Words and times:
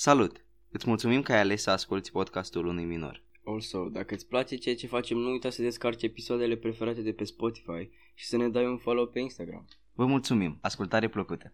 Salut! 0.00 0.44
Îți 0.70 0.88
mulțumim 0.88 1.22
că 1.22 1.32
ai 1.32 1.40
ales 1.40 1.62
să 1.62 1.70
asculti 1.70 2.10
podcastul 2.10 2.66
unui 2.66 2.84
minor. 2.84 3.22
Also, 3.44 3.88
dacă 3.88 4.14
îți 4.14 4.26
place 4.26 4.56
ceea 4.56 4.74
ce 4.74 4.86
facem, 4.86 5.16
nu 5.16 5.30
uita 5.30 5.50
să 5.50 5.62
descarci 5.62 6.02
episoadele 6.02 6.56
preferate 6.56 7.00
de 7.00 7.12
pe 7.12 7.24
Spotify 7.24 7.90
și 8.14 8.26
să 8.26 8.36
ne 8.36 8.48
dai 8.48 8.66
un 8.66 8.76
follow 8.76 9.06
pe 9.06 9.18
Instagram. 9.18 9.64
Vă 9.92 10.06
mulțumim! 10.06 10.58
Ascultare 10.60 11.08
plăcută! 11.08 11.52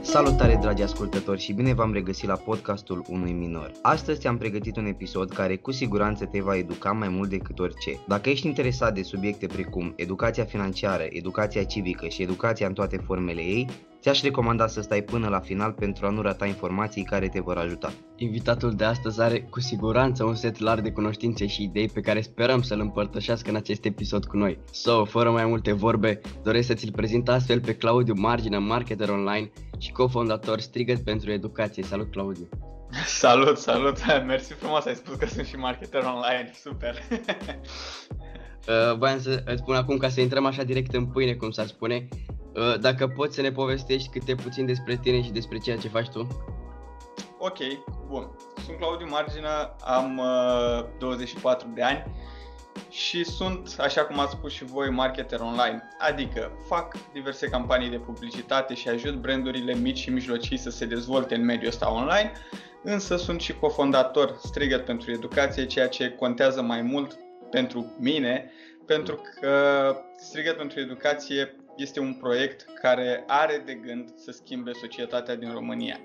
Salutare 0.00 0.58
dragi 0.60 0.82
ascultători 0.82 1.40
și 1.40 1.52
bine 1.52 1.74
v-am 1.74 1.92
regăsit 1.92 2.28
la 2.28 2.36
podcastul 2.36 3.04
unui 3.08 3.32
minor. 3.32 3.72
Astăzi 3.82 4.26
am 4.26 4.38
pregătit 4.38 4.76
un 4.76 4.86
episod 4.86 5.30
care 5.30 5.56
cu 5.56 5.70
siguranță 5.70 6.26
te 6.26 6.40
va 6.40 6.56
educa 6.56 6.92
mai 6.92 7.08
mult 7.08 7.28
decât 7.28 7.58
orice. 7.58 8.00
Dacă 8.06 8.30
ești 8.30 8.46
interesat 8.46 8.94
de 8.94 9.02
subiecte 9.02 9.46
precum 9.46 9.92
educația 9.96 10.44
financiară, 10.44 11.06
educația 11.10 11.64
civică 11.64 12.08
și 12.08 12.22
educația 12.22 12.66
în 12.66 12.72
toate 12.72 12.96
formele 12.96 13.40
ei, 13.40 13.66
Ți-aș 14.00 14.22
recomanda 14.22 14.66
să 14.66 14.80
stai 14.80 15.02
până 15.02 15.28
la 15.28 15.40
final 15.40 15.72
pentru 15.72 16.06
a 16.06 16.10
nu 16.10 16.22
rata 16.22 16.46
informații 16.46 17.04
care 17.04 17.28
te 17.28 17.40
vor 17.40 17.56
ajuta. 17.56 17.92
Invitatul 18.16 18.74
de 18.74 18.84
astăzi 18.84 19.20
are 19.20 19.40
cu 19.40 19.60
siguranță 19.60 20.24
un 20.24 20.34
set 20.34 20.58
larg 20.58 20.82
de 20.82 20.90
cunoștințe 20.90 21.46
și 21.46 21.62
idei 21.62 21.88
pe 21.88 22.00
care 22.00 22.20
sperăm 22.20 22.62
să-l 22.62 22.80
împărtășească 22.80 23.50
în 23.50 23.56
acest 23.56 23.84
episod 23.84 24.24
cu 24.24 24.36
noi. 24.36 24.58
So, 24.70 25.04
fără 25.04 25.30
mai 25.30 25.44
multe 25.44 25.72
vorbe, 25.72 26.20
doresc 26.42 26.66
să 26.66 26.74
ți-l 26.74 26.92
prezint 26.92 27.28
astfel 27.28 27.60
pe 27.60 27.76
Claudiu 27.76 28.14
Margină, 28.16 28.58
marketer 28.58 29.08
online 29.08 29.50
și 29.78 29.92
cofondator 29.92 30.60
Strigăt 30.60 31.04
pentru 31.04 31.30
Educație. 31.30 31.82
Salut, 31.82 32.10
Claudiu! 32.10 32.48
Salut, 33.06 33.58
salut! 33.58 33.96
Mersi 34.26 34.52
frumos, 34.52 34.84
ai 34.84 34.94
spus 34.94 35.14
că 35.14 35.26
sunt 35.26 35.46
și 35.46 35.56
marketer 35.56 36.02
online, 36.02 36.50
super! 36.54 36.94
uh, 38.68 38.96
voiam 38.96 39.20
să 39.20 39.42
îți 39.44 39.60
spun 39.60 39.74
acum 39.74 39.96
ca 39.96 40.08
să 40.08 40.20
intrăm 40.20 40.46
așa 40.46 40.62
direct 40.62 40.94
în 40.94 41.06
pâine, 41.06 41.34
cum 41.34 41.50
s-ar 41.50 41.66
spune, 41.66 42.08
Uh, 42.58 42.78
dacă 42.80 43.08
poți 43.08 43.34
să 43.34 43.40
ne 43.40 43.52
povestești 43.52 44.08
câte 44.08 44.34
puțin 44.34 44.66
despre 44.66 44.96
tine 44.96 45.22
și 45.22 45.30
despre 45.30 45.58
ceea 45.58 45.76
ce 45.76 45.88
faci 45.88 46.08
tu? 46.08 46.26
Ok, 47.38 47.58
bun. 48.06 48.30
Sunt 48.64 48.76
Claudiu 48.78 49.06
Margină, 49.10 49.76
am 49.84 50.18
uh, 50.18 50.84
24 50.98 51.68
de 51.74 51.82
ani 51.82 52.04
și 52.90 53.24
sunt, 53.24 53.76
așa 53.80 54.04
cum 54.04 54.18
ați 54.18 54.32
spus 54.32 54.52
și 54.52 54.64
voi, 54.64 54.90
marketer 54.90 55.40
online. 55.40 55.82
Adică 55.98 56.52
fac 56.66 56.96
diverse 57.12 57.48
campanii 57.48 57.90
de 57.90 57.98
publicitate 57.98 58.74
și 58.74 58.88
ajut 58.88 59.14
brandurile 59.14 59.74
mici 59.74 59.98
și 59.98 60.10
mijlocii 60.10 60.56
să 60.56 60.70
se 60.70 60.86
dezvolte 60.86 61.34
în 61.34 61.44
mediul 61.44 61.68
ăsta 61.68 61.92
online, 61.92 62.32
însă 62.82 63.16
sunt 63.16 63.40
și 63.40 63.58
cofondator 63.58 64.36
Strigăt 64.42 64.84
pentru 64.84 65.10
Educație, 65.10 65.66
ceea 65.66 65.88
ce 65.88 66.10
contează 66.10 66.62
mai 66.62 66.82
mult 66.82 67.18
pentru 67.50 67.96
mine, 67.98 68.52
pentru 68.86 69.22
că 69.40 69.52
Strigăt 70.16 70.56
pentru 70.56 70.80
Educație 70.80 71.56
este 71.76 72.00
un 72.00 72.14
proiect 72.14 72.66
care 72.80 73.24
are 73.26 73.62
de 73.64 73.74
gând 73.74 74.10
să 74.16 74.30
schimbe 74.30 74.70
societatea 74.72 75.34
din 75.34 75.52
România. 75.52 76.00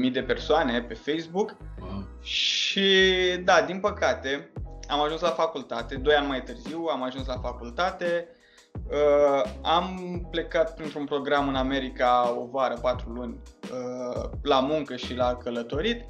22.000 0.06 0.12
de 0.12 0.22
persoane 0.22 0.82
pe 0.82 0.94
Facebook. 0.94 1.56
Wow. 1.80 2.04
și 2.22 2.90
da, 3.44 3.62
din 3.66 3.80
păcate 3.80 4.52
am 4.88 5.00
ajuns 5.00 5.20
la 5.20 5.28
facultate, 5.28 5.94
2 5.94 6.14
ani 6.14 6.26
mai 6.26 6.42
târziu 6.42 6.86
am 6.90 7.02
ajuns 7.02 7.26
la 7.26 7.38
facultate, 7.42 8.28
uh, 8.90 9.42
am 9.62 10.18
plecat 10.30 10.74
printr-un 10.74 11.04
program 11.04 11.48
în 11.48 11.54
America 11.54 12.34
o 12.38 12.46
vară, 12.50 12.78
4 12.82 13.10
luni, 13.10 13.38
uh, 13.72 14.22
la 14.42 14.60
muncă 14.60 14.96
și 14.96 15.14
la 15.14 15.36
călătorit 15.36 16.04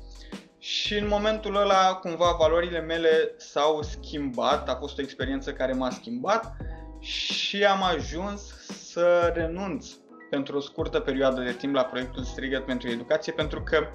și 0.64 0.94
în 0.98 1.08
momentul 1.08 1.56
ăla 1.56 1.94
cumva 1.94 2.36
valorile 2.38 2.80
mele 2.80 3.34
s-au 3.36 3.82
schimbat, 3.82 4.68
a 4.68 4.74
fost 4.74 4.98
o 4.98 5.02
experiență 5.02 5.52
care 5.52 5.72
m-a 5.72 5.90
schimbat 5.90 6.56
și 6.98 7.64
am 7.64 7.82
ajuns 7.82 8.66
să 8.66 9.32
renunț 9.34 9.86
pentru 10.30 10.56
o 10.56 10.60
scurtă 10.60 11.00
perioadă 11.00 11.40
de 11.40 11.52
timp 11.52 11.74
la 11.74 11.84
proiectul 11.84 12.22
Strigăt 12.22 12.64
pentru 12.64 12.88
Educație 12.88 13.32
pentru 13.32 13.62
că 13.62 13.86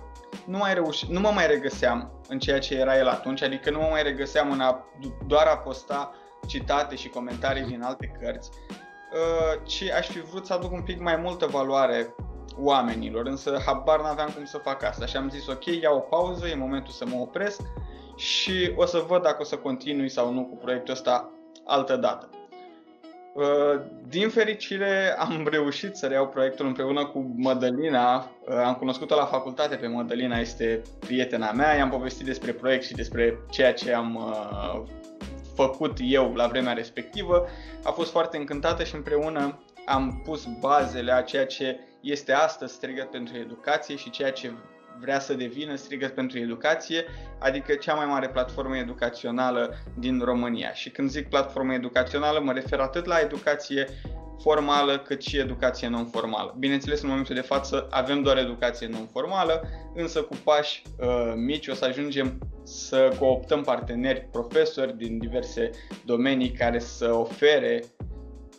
nu, 0.46 0.58
mai 0.58 0.74
reuși, 0.74 1.12
nu 1.12 1.20
mă 1.20 1.32
mai 1.34 1.48
regăseam 1.48 2.22
în 2.28 2.40
ceea 2.40 2.60
ce 2.60 2.76
era 2.76 2.98
el 2.98 3.08
atunci, 3.08 3.42
adică 3.42 3.70
nu 3.70 3.80
mă 3.80 3.88
mai 3.90 4.04
regăseam 4.04 4.52
în 4.52 4.60
a 4.60 4.86
doar 5.28 5.48
a 5.48 5.58
posta 5.58 6.16
citate 6.48 6.96
și 6.96 7.10
comentarii 7.10 7.64
din 7.64 7.82
alte 7.82 8.12
cărți, 8.22 8.50
uh, 8.70 9.68
ci 9.68 9.84
aș 9.98 10.08
fi 10.08 10.20
vrut 10.20 10.46
să 10.46 10.54
aduc 10.54 10.72
un 10.72 10.82
pic 10.82 11.00
mai 11.00 11.16
multă 11.16 11.46
valoare 11.46 12.16
oamenilor, 12.62 13.26
însă 13.26 13.62
habar 13.66 14.02
n-aveam 14.02 14.30
cum 14.30 14.46
să 14.46 14.58
fac 14.58 14.84
asta 14.84 15.06
și 15.06 15.18
am 15.18 15.30
zis 15.30 15.48
ok, 15.48 15.66
iau 15.66 15.96
o 15.96 16.00
pauză, 16.00 16.48
e 16.48 16.56
momentul 16.56 16.94
să 16.94 17.06
mă 17.06 17.20
opresc 17.20 17.62
și 18.16 18.72
o 18.76 18.86
să 18.86 19.04
văd 19.08 19.22
dacă 19.22 19.38
o 19.40 19.44
să 19.44 19.56
continui 19.56 20.10
sau 20.10 20.34
nu 20.34 20.46
cu 20.46 20.56
proiectul 20.56 20.94
ăsta 20.94 21.32
altă 21.66 21.96
dată. 21.96 22.30
Uh, 23.34 23.82
din 24.08 24.30
fericire 24.30 25.14
am 25.28 25.48
reușit 25.52 25.96
să 25.96 26.08
reiau 26.08 26.28
proiectul 26.28 26.66
împreună 26.66 27.06
cu 27.06 27.34
Mădălina. 27.38 28.16
Uh, 28.18 28.56
am 28.66 28.74
cunoscut-o 28.74 29.16
la 29.16 29.26
facultate 29.26 29.76
pe 29.76 29.88
Mădălina, 29.88 30.40
este 30.40 30.82
prietena 31.00 31.52
mea. 31.52 31.76
I-am 31.76 31.90
povestit 31.90 32.26
despre 32.26 32.52
proiect 32.52 32.84
și 32.84 32.94
despre 32.94 33.40
ceea 33.50 33.74
ce 33.74 33.94
am 33.94 34.16
uh, 34.16 34.82
făcut 35.56 35.98
eu 36.02 36.34
la 36.36 36.48
vremea 36.48 36.74
respectivă. 36.74 37.48
A 37.84 37.92
fost 37.92 38.12
foarte 38.12 38.38
încântată 38.38 38.84
și 38.84 38.96
împreună 38.96 39.60
am 39.86 40.22
pus 40.24 40.48
bazele 40.60 41.12
a 41.12 41.22
ceea 41.22 41.46
ce 41.46 41.80
este 42.02 42.34
astăzi 42.34 42.74
strigat 42.74 43.10
pentru 43.10 43.38
educație 43.38 43.96
și 43.96 44.10
ceea 44.10 44.32
ce 44.32 44.52
vrea 45.00 45.20
să 45.20 45.34
devină 45.34 45.76
strigăt 45.76 46.14
pentru 46.14 46.38
educație, 46.38 47.06
adică 47.40 47.74
cea 47.74 47.94
mai 47.94 48.06
mare 48.06 48.30
platformă 48.30 48.78
educațională 48.78 49.76
din 49.98 50.20
România. 50.20 50.74
Și 50.74 50.90
când 50.90 51.10
zic 51.10 51.30
platformă 51.30 51.74
educațională, 51.74 52.40
mă 52.40 52.52
refer 52.52 52.80
atât 52.80 53.06
la 53.06 53.20
educație 53.20 53.88
formală 54.42 55.00
cât 55.00 55.22
și 55.22 55.38
educație 55.38 55.88
non-formală. 55.88 56.56
Bineînțeles, 56.60 57.02
în 57.02 57.10
momentul 57.10 57.36
de 57.36 57.42
față 57.42 57.88
avem 57.90 58.22
doar 58.22 58.38
educație 58.38 58.88
non-formală, 58.88 59.64
însă 59.96 60.22
cu 60.22 60.36
pași 60.44 60.82
uh, 61.00 61.34
mici 61.36 61.68
o 61.68 61.74
să 61.74 61.86
ajungem 61.86 62.38
să 62.64 63.16
cooptăm 63.20 63.62
parteneri, 63.62 64.28
profesori 64.32 64.98
din 64.98 65.18
diverse 65.18 65.70
domenii 66.06 66.52
care 66.52 66.80
să 66.80 67.14
ofere 67.14 67.84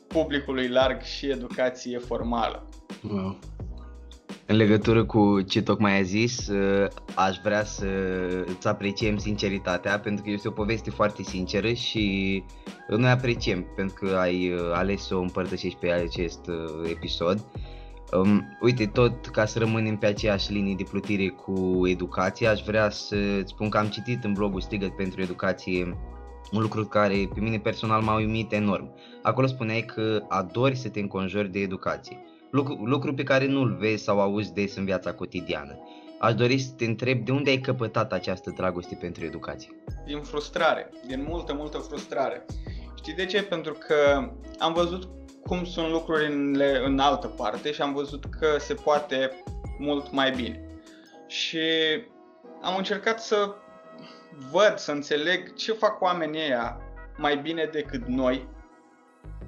publicului 0.06 0.68
larg 0.68 1.02
și 1.02 1.30
educație 1.30 1.98
formală. 1.98 2.68
Wow. 3.10 3.38
În 4.50 4.56
legătură 4.56 5.04
cu 5.04 5.40
ce 5.40 5.62
tocmai 5.62 5.94
ai 5.94 6.04
zis, 6.04 6.48
uh, 6.48 6.86
aș 7.14 7.36
vrea 7.42 7.64
să 7.64 7.86
îți 8.46 8.68
apreciem 8.68 9.16
sinceritatea, 9.16 9.98
pentru 9.98 10.24
că 10.24 10.30
este 10.30 10.48
o 10.48 10.50
poveste 10.50 10.90
foarte 10.90 11.22
sinceră 11.22 11.72
și 11.72 12.42
noi 12.88 13.10
apreciem 13.10 13.66
pentru 13.76 13.94
că 13.94 14.16
ai 14.16 14.52
uh, 14.52 14.60
ales 14.72 15.06
să 15.06 15.14
o 15.14 15.20
împărtășești 15.20 15.78
pe 15.78 15.90
acest 15.90 16.46
uh, 16.46 16.90
episod. 16.90 17.44
Um, 18.12 18.56
uite, 18.60 18.86
tot 18.86 19.26
ca 19.26 19.44
să 19.44 19.58
rămânem 19.58 19.96
pe 19.96 20.06
aceeași 20.06 20.52
linie 20.52 20.74
de 20.74 20.86
plutire 20.90 21.28
cu 21.28 21.86
educația, 21.86 22.50
aș 22.50 22.62
vrea 22.62 22.90
să 22.90 23.16
spun 23.44 23.68
că 23.68 23.78
am 23.78 23.86
citit 23.86 24.24
în 24.24 24.32
blogul 24.32 24.60
Strigăt 24.60 24.96
pentru 24.96 25.20
Educație 25.20 25.96
un 26.52 26.60
lucru 26.60 26.84
care 26.84 27.28
pe 27.34 27.40
mine 27.40 27.58
personal 27.58 28.02
m-a 28.02 28.16
uimit 28.16 28.52
enorm. 28.52 28.94
Acolo 29.22 29.46
spuneai 29.46 29.84
că 29.84 30.22
adori 30.28 30.76
să 30.76 30.88
te 30.88 31.00
înconjori 31.00 31.52
de 31.52 31.58
educație 31.58 32.24
lucru, 32.50 32.74
lucru 32.84 33.14
pe 33.14 33.22
care 33.22 33.46
nu-l 33.46 33.76
vezi 33.76 34.02
sau 34.02 34.20
auzi 34.20 34.52
des 34.52 34.76
în 34.76 34.84
viața 34.84 35.12
cotidiană. 35.12 35.78
Aș 36.18 36.34
dori 36.34 36.58
să 36.58 36.72
te 36.76 36.84
întreb 36.84 37.24
de 37.24 37.32
unde 37.32 37.50
ai 37.50 37.58
căpătat 37.58 38.12
această 38.12 38.52
dragoste 38.56 38.96
pentru 39.00 39.24
educație? 39.24 39.70
Din 40.06 40.20
frustrare, 40.20 40.90
din 41.06 41.24
multă, 41.28 41.54
multă 41.54 41.78
frustrare. 41.78 42.46
Știi 42.96 43.14
de 43.14 43.26
ce? 43.26 43.42
Pentru 43.42 43.72
că 43.72 44.30
am 44.58 44.72
văzut 44.72 45.08
cum 45.46 45.64
sunt 45.64 45.90
lucrurile 45.90 46.82
în 46.84 46.98
altă 46.98 47.26
parte 47.26 47.72
și 47.72 47.82
am 47.82 47.92
văzut 47.92 48.24
că 48.24 48.46
se 48.58 48.74
poate 48.74 49.42
mult 49.78 50.12
mai 50.12 50.30
bine. 50.30 50.64
Și 51.26 51.58
am 52.62 52.76
încercat 52.76 53.22
să 53.22 53.54
văd, 54.50 54.74
să 54.76 54.92
înțeleg 54.92 55.54
ce 55.54 55.72
fac 55.72 56.00
oamenii 56.00 56.40
ăia 56.40 56.80
mai 57.16 57.36
bine 57.36 57.68
decât 57.72 58.06
noi 58.06 58.48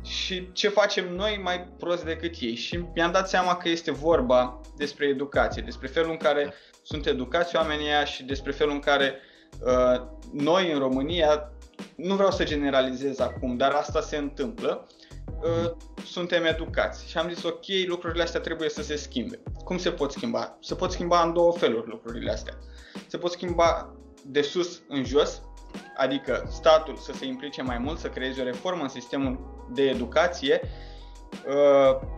și 0.03 0.53
ce 0.53 0.69
facem 0.69 1.15
noi 1.15 1.41
mai 1.43 1.69
prost 1.79 2.05
decât 2.05 2.35
ei. 2.41 2.55
Și 2.55 2.85
mi-am 2.95 3.13
dat 3.13 3.29
seama 3.29 3.57
că 3.57 3.69
este 3.69 3.91
vorba 3.91 4.61
despre 4.77 5.07
educație, 5.07 5.63
despre 5.63 5.87
felul 5.87 6.11
în 6.11 6.17
care 6.17 6.55
sunt 6.83 7.07
educați 7.07 7.57
oamenii 7.57 7.87
ăia 7.87 8.05
și 8.05 8.25
despre 8.25 8.53
felul 8.53 8.73
în 8.73 8.81
care 8.81 9.15
uh, 9.61 10.03
noi 10.33 10.73
în 10.73 10.79
România, 10.79 11.53
nu 11.97 12.15
vreau 12.15 12.31
să 12.31 12.45
generalizez 12.45 13.19
acum, 13.19 13.57
dar 13.57 13.73
asta 13.73 14.01
se 14.01 14.17
întâmplă, 14.17 14.87
uh, 15.27 15.71
suntem 16.05 16.45
educați. 16.45 17.09
Și 17.09 17.19
am 17.19 17.29
zis, 17.29 17.43
ok, 17.43 17.65
lucrurile 17.87 18.23
astea 18.23 18.41
trebuie 18.41 18.69
să 18.69 18.83
se 18.83 18.97
schimbe. 18.97 19.43
Cum 19.65 19.79
se 19.79 19.91
pot 19.91 20.13
schimba? 20.13 20.59
Se 20.61 20.75
pot 20.75 20.93
schimba 20.93 21.23
în 21.23 21.33
două 21.33 21.53
feluri 21.53 21.89
lucrurile 21.89 22.31
astea. 22.31 22.55
Se 23.07 23.19
pot 23.19 23.31
schimba 23.31 23.97
de 24.25 24.43
sus 24.43 24.83
în 24.89 25.05
jos, 25.05 25.43
adică 25.97 26.49
statul 26.51 26.97
să 26.97 27.13
se 27.13 27.27
implice 27.27 27.63
mai 27.63 27.79
mult, 27.79 27.99
să 27.99 28.09
creeze 28.09 28.41
o 28.41 28.45
reformă 28.45 28.83
în 28.83 28.89
sistemul 28.89 29.52
de 29.71 29.83
educație. 29.83 30.61
Uh, 31.47 32.09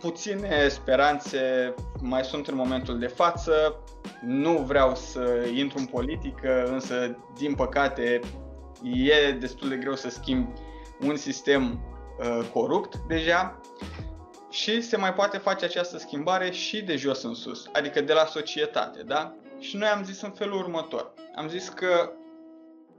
puține 0.00 0.68
speranțe 0.68 1.74
mai 2.00 2.24
sunt 2.24 2.46
în 2.46 2.54
momentul 2.54 2.98
de 2.98 3.06
față. 3.06 3.84
Nu 4.22 4.52
vreau 4.52 4.94
să 4.94 5.48
intru 5.54 5.78
în 5.78 5.86
politică, 5.86 6.64
însă, 6.64 7.16
din 7.38 7.54
păcate, 7.54 8.20
e 8.82 9.32
destul 9.32 9.68
de 9.68 9.76
greu 9.76 9.94
să 9.94 10.10
schimb 10.10 10.48
un 11.00 11.16
sistem 11.16 11.80
uh, 12.18 12.46
corupt 12.52 12.96
deja 12.96 13.60
și 14.50 14.80
se 14.80 14.96
mai 14.96 15.14
poate 15.14 15.38
face 15.38 15.64
această 15.64 15.98
schimbare 15.98 16.50
și 16.50 16.82
de 16.82 16.96
jos 16.96 17.22
în 17.22 17.34
sus, 17.34 17.66
adică 17.72 18.00
de 18.00 18.12
la 18.12 18.24
societate, 18.24 19.02
da? 19.02 19.34
Și 19.58 19.76
noi 19.76 19.88
am 19.88 20.04
zis 20.04 20.20
în 20.20 20.30
felul 20.30 20.58
următor. 20.58 21.12
Am 21.34 21.48
zis 21.48 21.68
că 21.68 22.12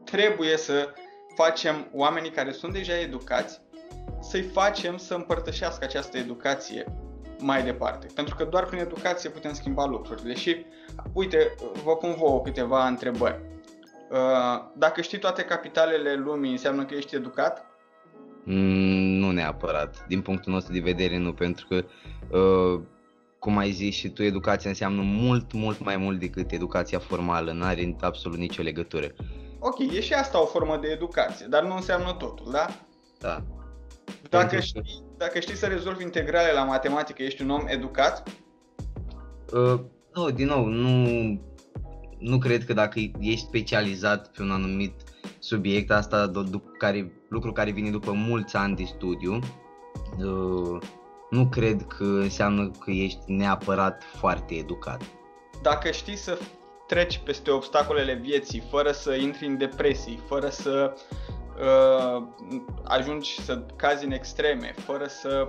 trebuie 0.03 0.57
să 0.57 0.93
facem 1.35 1.89
oamenii 1.93 2.29
care 2.29 2.51
sunt 2.51 2.73
deja 2.73 2.99
educați, 2.99 3.61
să-i 4.19 4.41
facem 4.41 4.97
să 4.97 5.13
împărtășească 5.13 5.85
această 5.85 6.17
educație 6.17 6.85
mai 7.39 7.63
departe. 7.63 8.07
Pentru 8.15 8.35
că 8.35 8.43
doar 8.43 8.65
prin 8.65 8.79
educație 8.79 9.29
putem 9.29 9.53
schimba 9.53 9.85
lucrurile. 9.85 10.33
Și, 10.33 10.65
uite, 11.13 11.55
vă 11.83 11.95
pun 11.95 12.15
vouă 12.17 12.41
câteva 12.41 12.87
întrebări. 12.87 13.41
Uh, 14.11 14.65
dacă 14.75 15.01
știi 15.01 15.19
toate 15.19 15.43
capitalele 15.43 16.13
lumii, 16.13 16.51
înseamnă 16.51 16.85
că 16.85 16.95
ești 16.95 17.15
educat? 17.15 17.65
Mm, 18.43 19.17
nu 19.19 19.31
neapărat. 19.31 20.05
Din 20.07 20.21
punctul 20.21 20.53
nostru 20.53 20.73
de 20.73 20.79
vedere, 20.79 21.17
nu, 21.17 21.33
pentru 21.33 21.67
că, 21.67 21.85
uh, 22.37 22.81
cum 23.39 23.57
ai 23.57 23.71
zis 23.71 23.95
și 23.95 24.09
tu, 24.09 24.23
educația 24.23 24.69
înseamnă 24.69 25.01
mult, 25.01 25.53
mult 25.53 25.83
mai 25.83 25.97
mult 25.97 26.19
decât 26.19 26.51
educația 26.51 26.99
formală. 26.99 27.51
Nu 27.51 27.63
are 27.63 27.95
absolut 27.99 28.37
nicio 28.37 28.61
legătură. 28.61 29.07
Ok, 29.59 29.79
e 29.79 30.01
și 30.01 30.13
asta 30.13 30.41
o 30.41 30.45
formă 30.45 30.77
de 30.81 30.87
educație, 30.87 31.45
dar 31.49 31.63
nu 31.63 31.75
înseamnă 31.75 32.13
totul, 32.13 32.51
da? 32.51 32.67
Da. 33.19 33.43
Dacă 34.29 34.59
știi, 34.59 35.03
dacă 35.17 35.39
știi 35.39 35.55
să 35.55 35.65
rezolvi 35.65 36.03
integrale 36.03 36.51
la 36.51 36.63
matematică, 36.63 37.23
ești 37.23 37.41
un 37.41 37.49
om 37.49 37.63
educat? 37.67 38.29
Uh, 39.53 39.79
nu, 40.13 40.29
din 40.29 40.47
nou, 40.47 40.65
nu, 40.65 41.07
nu 42.17 42.37
cred 42.37 42.65
că 42.65 42.73
dacă 42.73 42.99
ești 43.19 43.45
specializat 43.45 44.31
pe 44.31 44.41
un 44.41 44.51
anumit 44.51 44.93
subiect, 45.39 45.91
asta 45.91 46.31
care, 46.77 47.11
lucru 47.29 47.51
care 47.51 47.71
vine 47.71 47.89
după 47.89 48.11
mulți 48.11 48.55
ani 48.55 48.75
de 48.75 48.83
studiu, 48.83 49.39
uh, 50.17 50.81
nu 51.29 51.47
cred 51.47 51.85
că 51.87 52.03
înseamnă 52.03 52.71
că 52.79 52.91
ești 52.91 53.19
neapărat 53.25 54.03
foarte 54.03 54.55
educat. 54.55 55.01
Dacă 55.61 55.91
știi 55.91 56.15
să 56.15 56.37
treci 56.87 57.17
peste 57.17 57.51
obstacolele 57.51 58.13
vieții, 58.13 58.63
fără 58.69 58.91
să 58.91 59.15
intri 59.15 59.45
în 59.45 59.57
depresii, 59.57 60.19
fără 60.27 60.49
să 60.49 60.93
uh, 60.95 61.36
ajungi 62.83 63.41
să 63.41 63.61
cazi 63.75 64.05
în 64.05 64.11
extreme, 64.11 64.73
fără 64.75 65.07
să 65.07 65.47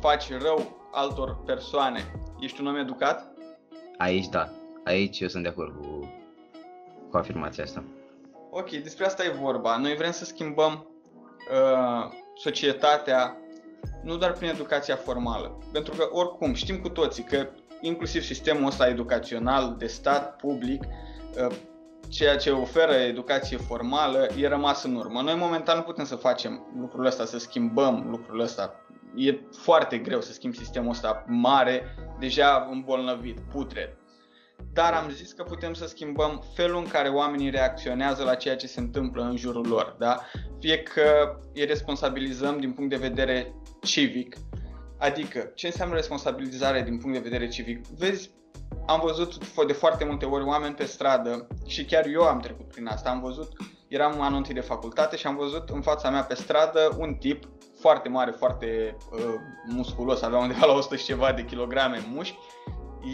faci 0.00 0.30
rău 0.40 0.88
altor 0.92 1.38
persoane, 1.44 2.12
ești 2.40 2.60
un 2.60 2.66
om 2.66 2.76
educat? 2.76 3.32
Aici 3.98 4.26
da, 4.26 4.48
aici 4.84 5.20
eu 5.20 5.28
sunt 5.28 5.42
de 5.42 5.48
acord 5.48 5.76
cu, 5.80 6.12
cu 7.10 7.16
afirmația 7.16 7.64
asta. 7.64 7.84
Ok, 8.50 8.70
despre 8.70 9.04
asta 9.04 9.24
e 9.24 9.28
vorba. 9.40 9.76
Noi 9.76 9.94
vrem 9.94 10.10
să 10.10 10.24
schimbăm 10.24 10.86
uh, 11.52 12.12
societatea 12.34 13.36
nu 14.02 14.16
doar 14.16 14.32
prin 14.32 14.48
educația 14.48 14.96
formală. 14.96 15.58
Pentru 15.72 15.94
că 15.94 16.08
oricum 16.12 16.54
știm 16.54 16.80
cu 16.80 16.88
toții 16.88 17.22
că 17.22 17.48
inclusiv 17.80 18.22
sistemul 18.22 18.66
ăsta 18.66 18.88
educațional 18.88 19.74
de 19.78 19.86
stat, 19.86 20.36
public, 20.36 20.84
uh, 20.84 21.56
ceea 22.08 22.36
ce 22.36 22.50
oferă 22.50 22.92
educație 22.92 23.56
formală, 23.56 24.26
e 24.36 24.48
rămas 24.48 24.82
în 24.82 24.94
urmă. 24.94 25.20
Noi 25.20 25.34
momentan 25.34 25.76
nu 25.76 25.82
putem 25.82 26.04
să 26.04 26.16
facem 26.16 26.66
lucrul 26.80 27.06
ăsta, 27.06 27.24
să 27.24 27.38
schimbăm 27.38 28.06
lucrul 28.10 28.40
ăsta. 28.40 28.84
E 29.16 29.38
foarte 29.52 29.98
greu 29.98 30.20
să 30.20 30.32
schimbi 30.32 30.56
sistemul 30.56 30.90
ăsta 30.90 31.24
mare, 31.26 31.82
deja 32.18 32.68
îmbolnăvit, 32.70 33.40
putred. 33.40 33.96
Dar 34.72 34.92
am 34.92 35.10
zis 35.10 35.32
că 35.32 35.42
putem 35.42 35.72
să 35.72 35.86
schimbăm 35.86 36.42
felul 36.54 36.76
în 36.76 36.88
care 36.88 37.08
oamenii 37.08 37.50
reacționează 37.50 38.24
la 38.24 38.34
ceea 38.34 38.56
ce 38.56 38.66
se 38.66 38.80
întâmplă 38.80 39.22
în 39.22 39.36
jurul 39.36 39.66
lor. 39.66 39.96
Da? 39.98 40.20
Fie 40.60 40.82
că 40.82 41.38
îi 41.54 41.64
responsabilizăm 41.64 42.60
din 42.60 42.72
punct 42.72 42.90
de 42.90 42.96
vedere 42.96 43.54
civic, 43.82 44.36
Adică, 44.98 45.50
ce 45.54 45.66
înseamnă 45.66 45.94
responsabilizare 45.94 46.82
din 46.82 46.98
punct 46.98 47.16
de 47.16 47.28
vedere 47.28 47.48
civic? 47.48 47.86
Vezi, 47.86 48.30
am 48.88 49.00
văzut 49.00 49.64
de 49.66 49.72
foarte 49.72 50.04
multe 50.04 50.24
ori 50.24 50.44
oameni 50.44 50.74
pe 50.74 50.84
stradă 50.84 51.46
și 51.66 51.84
chiar 51.84 52.06
eu 52.06 52.22
am 52.22 52.40
trecut 52.40 52.68
prin 52.68 52.86
asta. 52.86 53.10
Am 53.10 53.20
văzut, 53.20 53.52
eram 53.88 54.20
anunțit 54.20 54.54
de 54.54 54.60
facultate 54.60 55.16
și 55.16 55.26
am 55.26 55.36
văzut 55.36 55.68
în 55.68 55.80
fața 55.80 56.10
mea 56.10 56.22
pe 56.22 56.34
stradă 56.34 56.96
un 56.98 57.14
tip 57.14 57.44
foarte 57.80 58.08
mare, 58.08 58.30
foarte 58.30 58.96
uh, 59.12 59.34
musculos, 59.66 60.22
avea 60.22 60.38
undeva 60.38 60.66
la 60.66 60.72
100 60.72 60.96
și 60.96 61.04
ceva 61.04 61.32
de 61.32 61.44
kilograme 61.44 62.04
mușchi. 62.12 62.38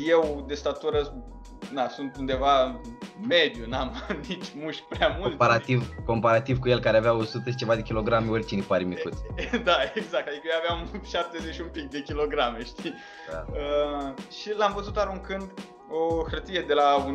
Eu 0.08 0.44
de 0.48 0.54
statură 0.54 1.24
na, 1.72 1.88
sunt 1.88 2.16
undeva 2.16 2.80
mediu, 3.28 3.64
n-am 3.66 3.92
nici 4.28 4.52
mușchi 4.54 4.82
prea 4.88 5.08
mult. 5.08 5.28
Comparativ, 5.28 5.94
comparativ 6.04 6.58
cu 6.58 6.68
el 6.68 6.80
care 6.80 6.96
avea 6.96 7.14
100 7.14 7.50
și 7.50 7.56
ceva 7.56 7.74
de 7.74 7.82
kilograme, 7.82 8.30
oricine 8.30 8.62
pare 8.66 8.84
micuț. 8.84 9.16
da, 9.68 9.76
exact, 9.94 10.28
adică 10.28 10.48
eu 10.50 10.58
aveam 10.58 11.02
70 11.04 11.58
un 11.58 11.68
pic 11.72 11.90
de 11.90 12.02
kilograme, 12.02 12.64
știi? 12.64 12.94
Da. 13.30 13.44
Uh, 13.48 14.12
și 14.40 14.52
l-am 14.56 14.72
văzut 14.74 14.96
aruncând 14.96 15.52
o 15.90 16.24
hârtie 16.30 16.64
de 16.66 16.74
la 16.74 16.96
un, 16.96 17.14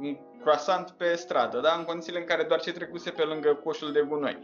un 0.00 0.16
croissant 0.40 0.90
pe 0.90 1.14
stradă, 1.14 1.60
da? 1.60 1.74
în 1.78 1.84
condițiile 1.84 2.18
în 2.18 2.24
care 2.24 2.42
doar 2.42 2.60
ce 2.60 2.72
trecuse 2.72 3.10
pe 3.10 3.22
lângă 3.22 3.54
coșul 3.64 3.92
de 3.92 4.04
gunoi. 4.08 4.38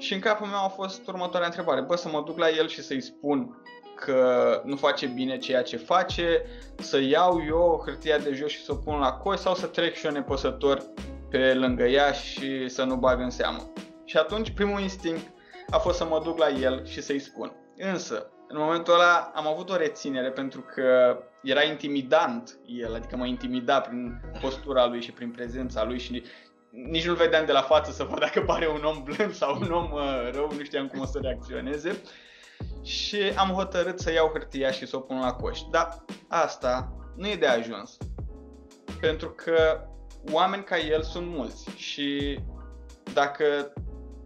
Și 0.00 0.14
în 0.14 0.20
capul 0.20 0.46
meu 0.46 0.64
a 0.64 0.68
fost 0.68 1.06
următoarea 1.06 1.46
întrebare, 1.46 1.80
bă, 1.80 1.96
să 1.96 2.08
mă 2.08 2.22
duc 2.26 2.38
la 2.38 2.48
el 2.48 2.68
și 2.68 2.82
să-i 2.82 3.00
spun 3.00 3.62
că 3.94 4.62
nu 4.64 4.76
face 4.76 5.06
bine 5.06 5.38
ceea 5.38 5.62
ce 5.62 5.76
face, 5.76 6.42
să 6.78 7.00
iau 7.00 7.42
eu 7.46 7.82
hârtia 7.84 8.18
de 8.18 8.32
jos 8.34 8.50
și 8.50 8.64
să 8.64 8.72
o 8.72 8.74
pun 8.74 8.98
la 8.98 9.12
coi 9.12 9.38
sau 9.38 9.54
să 9.54 9.66
trec 9.66 9.94
și 9.94 10.06
eu 10.06 10.12
nepăsător 10.12 10.82
pe 11.30 11.54
lângă 11.54 11.84
ea 11.84 12.12
și 12.12 12.68
să 12.68 12.84
nu 12.84 12.96
bag 12.96 13.20
în 13.20 13.30
seamă. 13.30 13.72
Și 14.04 14.16
atunci 14.16 14.50
primul 14.50 14.80
instinct 14.80 15.32
a 15.70 15.78
fost 15.78 15.96
să 15.96 16.04
mă 16.04 16.20
duc 16.24 16.38
la 16.38 16.48
el 16.48 16.86
și 16.86 17.02
să-i 17.02 17.18
spun. 17.18 17.52
Însă, 17.76 18.30
în 18.48 18.58
momentul 18.58 18.94
ăla 18.94 19.32
am 19.34 19.46
avut 19.46 19.70
o 19.70 19.76
reținere 19.76 20.30
pentru 20.30 20.60
că 20.74 21.18
era 21.42 21.62
intimidant 21.62 22.58
el, 22.66 22.94
adică 22.94 23.16
mă 23.16 23.26
intimida 23.26 23.80
prin 23.80 24.20
postura 24.40 24.86
lui 24.86 25.00
și 25.00 25.12
prin 25.12 25.30
prezența 25.30 25.84
lui 25.84 25.98
și 25.98 26.24
nici 26.70 27.06
nu-l 27.06 27.16
vedeam 27.16 27.46
de 27.46 27.52
la 27.52 27.62
față 27.62 27.92
să 27.92 28.04
văd 28.04 28.18
dacă 28.18 28.40
pare 28.40 28.68
un 28.68 28.84
om 28.84 29.02
blând 29.02 29.34
sau 29.34 29.58
un 29.60 29.70
om 29.70 29.92
uh, 29.92 30.30
rău, 30.32 30.52
nu 30.56 30.64
știam 30.64 30.86
cum 30.86 31.00
o 31.00 31.04
să 31.04 31.18
reacționeze. 31.22 32.02
Și 32.82 33.16
am 33.36 33.48
hotărât 33.48 34.00
să 34.00 34.12
iau 34.12 34.28
hârtia 34.32 34.70
și 34.70 34.86
să 34.86 34.96
o 34.96 35.00
pun 35.00 35.20
la 35.20 35.32
coș. 35.32 35.60
Dar 35.70 36.04
asta 36.28 36.92
nu 37.16 37.28
e 37.28 37.36
de 37.36 37.46
ajuns. 37.46 37.96
Pentru 39.00 39.30
că 39.30 39.86
oameni 40.32 40.64
ca 40.64 40.78
el 40.78 41.02
sunt 41.02 41.26
mulți 41.26 41.70
și 41.76 42.38
dacă 43.12 43.72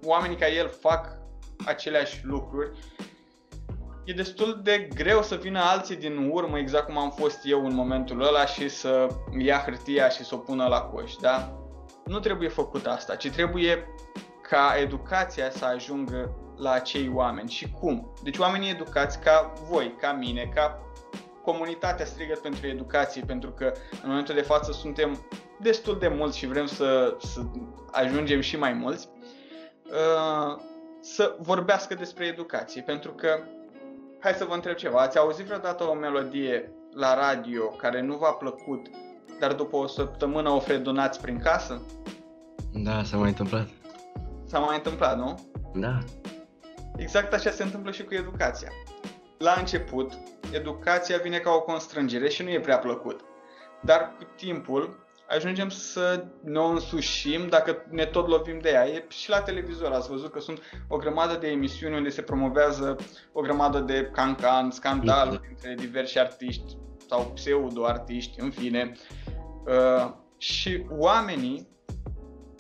oamenii 0.05 0.37
ca 0.37 0.49
el 0.49 0.69
fac 0.69 1.19
aceleași 1.67 2.21
lucruri, 2.25 2.71
e 4.05 4.13
destul 4.13 4.61
de 4.63 4.89
greu 4.95 5.23
să 5.23 5.35
vină 5.35 5.61
alții 5.61 5.97
din 5.97 6.31
urmă, 6.33 6.59
exact 6.59 6.85
cum 6.85 6.99
am 6.99 7.11
fost 7.11 7.39
eu 7.45 7.67
în 7.67 7.75
momentul 7.75 8.23
ăla 8.23 8.47
și 8.47 8.69
să 8.69 9.07
ia 9.39 9.59
hârtia 9.59 10.09
și 10.09 10.25
să 10.25 10.35
o 10.35 10.39
pună 10.39 10.67
la 10.67 10.81
coș, 10.81 11.13
da? 11.21 11.64
Nu 12.07 12.19
trebuie 12.19 12.49
făcut 12.49 12.87
asta, 12.87 13.15
ci 13.15 13.31
trebuie 13.31 13.87
ca 14.49 14.77
educația 14.81 15.51
să 15.51 15.65
ajungă 15.65 16.35
la 16.57 16.71
acei 16.71 17.11
oameni. 17.15 17.51
Și 17.51 17.71
cum? 17.71 18.13
Deci 18.23 18.39
oamenii 18.39 18.71
educați 18.71 19.21
ca 19.21 19.53
voi, 19.69 19.95
ca 20.01 20.13
mine, 20.13 20.51
ca 20.55 20.81
comunitatea 21.43 22.05
strigă 22.05 22.39
pentru 22.43 22.67
educație, 22.67 23.23
pentru 23.27 23.51
că 23.51 23.73
în 24.03 24.09
momentul 24.09 24.35
de 24.35 24.43
față 24.43 24.73
suntem 24.73 25.27
destul 25.61 25.99
de 25.99 26.09
mulți 26.09 26.39
și 26.39 26.47
vrem 26.47 26.67
să, 26.67 27.17
să 27.21 27.41
ajungem 27.91 28.41
și 28.41 28.59
mai 28.59 28.73
mulți, 28.73 29.09
uh, 29.85 30.63
să 31.01 31.37
vorbească 31.39 31.95
despre 31.95 32.27
educație, 32.27 32.83
pentru 32.83 33.13
că 33.13 33.39
hai 34.21 34.33
să 34.33 34.45
vă 34.45 34.55
întreb 34.55 34.75
ceva, 34.75 35.01
ați 35.01 35.19
auzit 35.19 35.45
vreodată 35.45 35.85
o 35.85 35.95
melodie 35.95 36.73
la 36.95 37.15
radio 37.15 37.69
care 37.69 38.01
nu 38.01 38.17
v-a 38.17 38.33
plăcut, 38.33 38.87
dar 39.41 39.53
după 39.53 39.77
o 39.77 39.87
săptămână 39.87 40.51
o 40.51 40.61
fredonați 40.61 41.21
prin 41.21 41.39
casă? 41.39 41.83
Da, 42.73 43.03
s-a 43.03 43.17
mai 43.17 43.29
întâmplat. 43.29 43.69
S-a 44.47 44.59
mai 44.59 44.77
întâmplat, 44.77 45.19
nu? 45.19 45.41
Da. 45.75 45.99
Exact 46.97 47.33
așa 47.33 47.51
se 47.51 47.63
întâmplă 47.63 47.91
și 47.91 48.05
cu 48.05 48.15
educația. 48.15 48.69
La 49.39 49.55
început, 49.59 50.13
educația 50.53 51.19
vine 51.19 51.39
ca 51.39 51.51
o 51.51 51.61
constrângere 51.61 52.29
și 52.29 52.43
nu 52.43 52.51
e 52.51 52.61
prea 52.61 52.79
plăcut. 52.79 53.21
Dar 53.83 54.15
cu 54.19 54.25
timpul 54.37 55.07
ajungem 55.29 55.69
să 55.69 56.25
ne 56.43 56.59
o 56.59 56.67
însușim 56.67 57.49
dacă 57.49 57.85
ne 57.91 58.05
tot 58.05 58.29
lovim 58.29 58.59
de 58.59 58.69
ea. 58.69 58.89
E 58.89 59.05
și 59.09 59.31
la 59.31 59.41
televizor 59.41 59.93
ați 59.93 60.09
văzut 60.09 60.33
că 60.33 60.41
sunt 60.41 60.61
o 60.89 60.97
grămadă 60.97 61.39
de 61.41 61.47
emisiuni 61.47 61.97
unde 61.97 62.09
se 62.09 62.23
promovează 62.23 62.97
o 63.33 63.41
grămadă 63.41 63.79
de 63.79 64.11
cancan, 64.13 64.71
scandal 64.71 65.31
da. 65.31 65.41
între 65.49 65.75
diversi 65.75 66.19
artiști 66.19 66.77
sau 67.09 67.31
pseudo-artiști, 67.35 68.41
în 68.41 68.51
fine. 68.51 68.93
Uh, 69.67 70.13
și 70.39 70.87
oamenii 70.91 71.69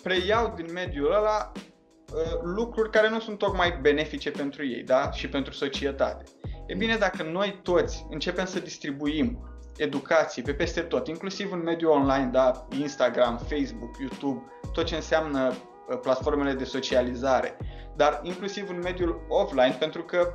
preiau 0.02 0.52
din 0.56 0.72
mediul 0.72 1.12
ăla 1.12 1.52
uh, 1.54 2.40
lucruri 2.42 2.90
care 2.90 3.08
nu 3.08 3.20
sunt 3.20 3.38
tocmai 3.38 3.78
benefice 3.80 4.30
pentru 4.30 4.66
ei, 4.66 4.82
da? 4.82 5.10
Și 5.10 5.28
pentru 5.28 5.52
societate. 5.52 6.24
E 6.66 6.74
bine, 6.74 6.96
dacă 6.96 7.22
noi 7.22 7.60
toți 7.62 8.06
începem 8.10 8.44
să 8.44 8.60
distribuim 8.60 9.38
educație 9.76 10.42
pe 10.42 10.54
peste 10.54 10.80
tot, 10.80 11.08
inclusiv 11.08 11.52
în 11.52 11.62
mediul 11.62 11.90
online, 11.90 12.28
da, 12.32 12.66
Instagram, 12.78 13.36
Facebook, 13.36 13.98
YouTube, 13.98 14.42
tot 14.72 14.84
ce 14.84 14.94
înseamnă 14.94 15.52
uh, 15.52 15.98
platformele 16.02 16.52
de 16.52 16.64
socializare, 16.64 17.56
dar 17.96 18.20
inclusiv 18.22 18.68
în 18.68 18.78
mediul 18.82 19.26
offline, 19.28 19.76
pentru 19.78 20.02
că 20.02 20.34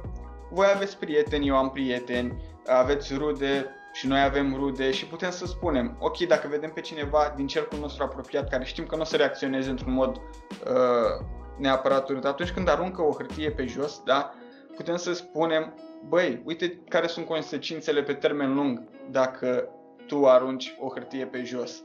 voi 0.52 0.68
aveți 0.76 0.98
prieteni, 0.98 1.48
eu 1.48 1.58
am 1.58 1.70
prieteni, 1.70 2.44
aveți 2.66 3.14
rude 3.14 3.66
și 3.94 4.08
noi 4.08 4.22
avem 4.22 4.56
rude 4.56 4.92
și 4.92 5.06
putem 5.06 5.32
să 5.32 5.46
spunem, 5.46 5.98
ok, 6.00 6.18
dacă 6.18 6.48
vedem 6.48 6.70
pe 6.70 6.82
cineva 6.82 7.34
din 7.36 7.48
cercul 7.48 7.80
nostru 7.80 8.04
apropiat 8.04 8.50
care 8.50 8.64
știm 8.64 8.86
că 8.86 8.96
nu 8.96 9.02
o 9.02 9.06
să 9.06 9.16
reacționeze 9.16 9.70
într-un 9.70 9.94
mod 9.94 10.16
uh, 10.18 11.26
neapărat 11.58 12.10
urât, 12.10 12.26
atunci 12.26 12.52
când 12.52 12.70
aruncă 12.70 13.02
o 13.02 13.14
hârtie 13.14 13.52
pe 13.52 13.66
jos, 13.66 14.02
da, 14.06 14.34
putem 14.76 14.96
să 14.96 15.14
spunem, 15.14 15.74
băi, 16.08 16.42
uite 16.46 16.82
care 16.90 17.08
sunt 17.08 17.26
consecințele 17.26 18.04
pe 18.04 18.14
termen 18.14 18.54
lung 18.54 18.84
dacă 19.12 19.70
tu 20.08 20.28
arunci 20.28 20.76
o 20.80 20.90
hârtie 20.94 21.26
pe 21.26 21.44
jos. 21.44 21.84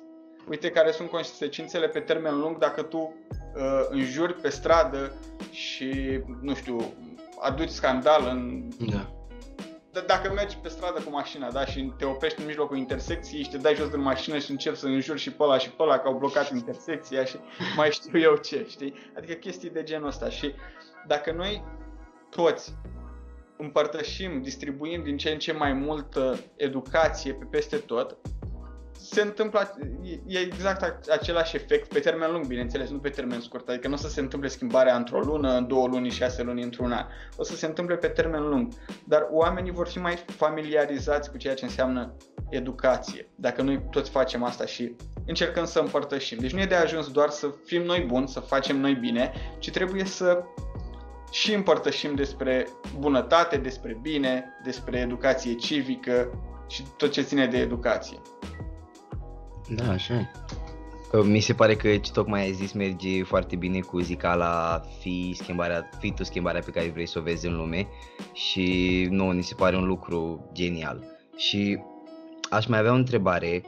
Uite 0.49 0.71
care 0.71 0.91
sunt 0.91 1.09
consecințele 1.09 1.89
pe 1.89 2.01
termen 2.01 2.39
lung 2.39 2.59
dacă 2.59 2.83
tu 2.83 2.99
uh, 2.99 3.87
înjuri 3.91 4.35
pe 4.35 4.49
stradă 4.49 5.13
și, 5.51 6.21
nu 6.41 6.55
știu, 6.55 6.95
aduci 7.41 7.69
scandal 7.69 8.27
în... 8.31 8.69
Da. 8.91 9.11
D- 9.95 10.07
dacă 10.07 10.33
mergi 10.33 10.57
pe 10.57 10.69
stradă 10.69 11.01
cu 11.01 11.11
mașina, 11.11 11.51
da, 11.51 11.65
și 11.65 11.93
te 11.99 12.05
oprești 12.05 12.41
în 12.41 12.47
mijlocul 12.47 12.77
intersecției 12.77 13.43
și 13.43 13.51
te 13.51 13.57
dai 13.57 13.75
jos 13.75 13.89
din 13.89 14.01
mașină 14.01 14.39
și 14.39 14.51
începi 14.51 14.77
să 14.77 14.87
înjuri 14.87 15.21
și 15.21 15.31
pe 15.33 15.43
ăla 15.43 15.59
și 15.59 15.71
pe 15.71 15.83
ăla 15.83 15.99
că 15.99 16.09
au 16.09 16.19
blocat 16.19 16.51
intersecția 16.51 17.25
și 17.25 17.37
mai 17.77 17.91
știu 17.91 18.19
eu 18.19 18.37
ce, 18.37 18.67
știi? 18.69 18.95
Adică 19.17 19.33
chestii 19.33 19.71
de 19.71 19.83
genul 19.83 20.07
ăsta 20.07 20.29
și 20.29 20.55
dacă 21.07 21.33
noi 21.33 21.65
toți 22.31 22.75
împărtășim, 23.57 24.43
distribuim 24.43 25.03
din 25.03 25.17
ce 25.17 25.31
în 25.31 25.39
ce 25.39 25.53
mai 25.53 25.73
multă 25.73 26.39
educație 26.57 27.33
pe 27.33 27.45
peste 27.45 27.77
tot, 27.77 28.17
se 29.11 29.21
întâmplă, 29.21 29.77
e 30.27 30.39
exact 30.39 31.09
același 31.09 31.57
efect 31.57 31.93
pe 31.93 31.99
termen 31.99 32.33
lung, 32.33 32.47
bineînțeles, 32.47 32.91
nu 32.91 32.99
pe 32.99 33.09
termen 33.09 33.41
scurt. 33.41 33.69
Adică 33.69 33.89
nu 33.89 33.95
o 33.95 33.97
să 33.97 34.09
se 34.09 34.21
întâmple 34.21 34.49
schimbarea 34.49 34.97
într-o 34.97 35.21
lună, 35.21 35.57
în 35.57 35.67
două 35.67 35.87
luni, 35.87 36.11
șase 36.11 36.43
luni, 36.43 36.63
într-un 36.63 36.93
an. 36.93 37.07
O 37.37 37.43
să 37.43 37.57
se 37.57 37.67
întâmple 37.67 37.97
pe 37.97 38.09
termen 38.09 38.49
lung. 38.49 38.73
Dar 39.05 39.27
oamenii 39.31 39.73
vor 39.73 39.89
fi 39.89 39.99
mai 39.99 40.25
familiarizați 40.27 41.31
cu 41.31 41.37
ceea 41.37 41.55
ce 41.55 41.65
înseamnă 41.65 42.15
educație. 42.51 43.29
Dacă 43.35 43.63
noi 43.63 43.83
toți 43.91 44.11
facem 44.11 44.45
asta 44.45 44.67
și 44.67 44.97
încercăm 45.27 45.65
să 45.65 45.79
împărtășim. 45.79 46.39
Deci 46.39 46.53
nu 46.53 46.61
e 46.61 46.67
de 46.67 46.75
ajuns 46.75 47.11
doar 47.11 47.29
să 47.29 47.55
fim 47.65 47.83
noi 47.83 48.01
buni, 48.01 48.29
să 48.29 48.41
facem 48.41 48.81
noi 48.81 48.95
bine, 48.95 49.33
ci 49.59 49.71
trebuie 49.71 50.05
să 50.05 50.43
și 51.31 51.55
împărtășim 51.55 52.15
despre 52.15 52.69
bunătate, 52.99 53.57
despre 53.57 53.99
bine, 54.03 54.45
despre 54.65 54.99
educație 54.99 55.55
civică 55.55 56.31
și 56.69 56.85
tot 56.97 57.11
ce 57.11 57.23
ține 57.23 57.47
de 57.47 57.59
educație. 57.59 58.21
Da, 59.69 59.91
așa 59.91 60.31
Mi 61.23 61.41
se 61.41 61.55
pare 61.55 61.77
că 61.77 61.97
ce 61.97 62.13
tocmai 62.13 62.41
ai 62.41 62.53
zis 62.53 62.73
merge 62.73 63.23
foarte 63.23 63.57
bine 63.57 63.81
cu 63.81 64.01
zicala 64.01 64.83
fi, 65.01 65.35
schimbarea, 65.37 65.89
fi 65.99 66.13
tu 66.13 66.25
schimbarea 66.25 66.61
pe 66.65 66.71
care 66.71 66.89
vrei 66.89 67.09
să 67.09 67.19
o 67.19 67.23
vezi 67.23 67.47
în 67.47 67.57
lume 67.57 67.87
și 68.33 69.07
nu, 69.11 69.31
ni 69.31 69.43
se 69.43 69.55
pare 69.55 69.77
un 69.77 69.87
lucru 69.87 70.51
genial. 70.53 71.05
Și 71.37 71.79
aș 72.51 72.67
mai 72.67 72.79
avea 72.79 72.93
o 72.93 72.95
întrebare, 72.95 73.63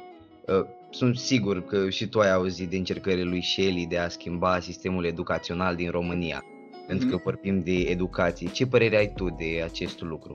ă, 0.49 0.67
sunt 0.91 1.19
sigur 1.19 1.65
că 1.65 1.91
și 1.91 2.07
tu 2.07 2.21
ai 2.21 2.33
auzit 2.33 2.71
de 2.71 2.77
încercările 2.77 3.23
lui 3.23 3.43
Shelley 3.43 3.87
de 3.87 3.99
a 3.99 4.09
schimba 4.09 4.61
sistemul 4.61 5.05
educațional 5.05 5.77
din 5.77 5.91
România 5.91 6.45
pentru 6.87 7.07
că 7.09 7.15
mhm. 7.15 7.23
vorbim 7.25 7.63
de 7.63 7.73
educație. 7.73 8.51
Ce 8.51 8.67
părere 8.67 8.97
ai 8.97 9.13
tu 9.13 9.31
de 9.31 9.63
acest 9.65 10.01
lucru? 10.01 10.35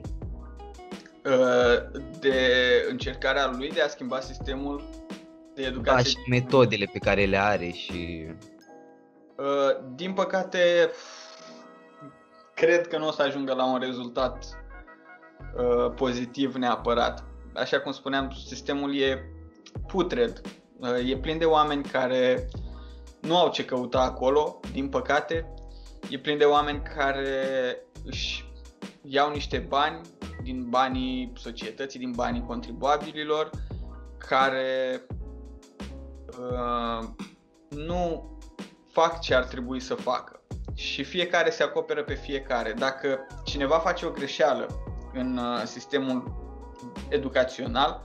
Uh, 1.24 2.00
de 2.20 2.34
încercarea 2.90 3.52
lui 3.56 3.70
de 3.70 3.80
a 3.80 3.88
schimba 3.88 4.20
sistemul 4.20 4.82
de 4.98 5.01
educație. 5.54 5.92
Da, 5.92 6.02
și 6.02 6.28
metodele 6.28 6.88
pe 6.92 6.98
care 6.98 7.24
le 7.24 7.36
are 7.36 7.70
și... 7.70 8.26
Uh, 9.36 9.84
din 9.94 10.12
păcate, 10.12 10.90
cred 12.54 12.88
că 12.88 12.98
nu 12.98 13.08
o 13.08 13.10
să 13.10 13.22
ajungă 13.22 13.54
la 13.54 13.72
un 13.72 13.78
rezultat 13.78 14.58
uh, 15.56 15.92
pozitiv 15.94 16.54
neapărat. 16.54 17.24
Așa 17.54 17.80
cum 17.80 17.92
spuneam, 17.92 18.30
sistemul 18.46 18.96
e 18.96 19.32
putred. 19.86 20.40
E 21.06 21.16
plin 21.16 21.38
de 21.38 21.44
oameni 21.44 21.82
care 21.82 22.48
nu 23.20 23.36
au 23.36 23.50
ce 23.50 23.64
căuta 23.64 24.00
acolo, 24.00 24.60
din 24.72 24.88
păcate, 24.88 25.54
e 26.10 26.18
plin 26.18 26.38
de 26.38 26.44
oameni 26.44 26.82
care 26.96 27.36
își 28.04 28.44
iau 29.02 29.30
niște 29.30 29.58
bani 29.58 30.00
din 30.42 30.66
banii 30.68 31.32
societății, 31.36 31.98
din 31.98 32.10
banii 32.10 32.44
contribuabililor, 32.46 33.50
care 34.18 35.02
uh, 36.38 37.08
nu 37.68 38.30
fac 38.90 39.20
ce 39.20 39.34
ar 39.34 39.44
trebui 39.44 39.80
să 39.80 39.94
facă. 39.94 40.40
Și 40.74 41.04
fiecare 41.04 41.50
se 41.50 41.62
acoperă 41.62 42.02
pe 42.02 42.14
fiecare. 42.14 42.72
Dacă 42.72 43.26
cineva 43.44 43.78
face 43.78 44.06
o 44.06 44.10
greșeală 44.10 44.66
în 45.12 45.36
uh, 45.36 45.62
sistemul 45.64 46.40
educațional, 47.08 48.02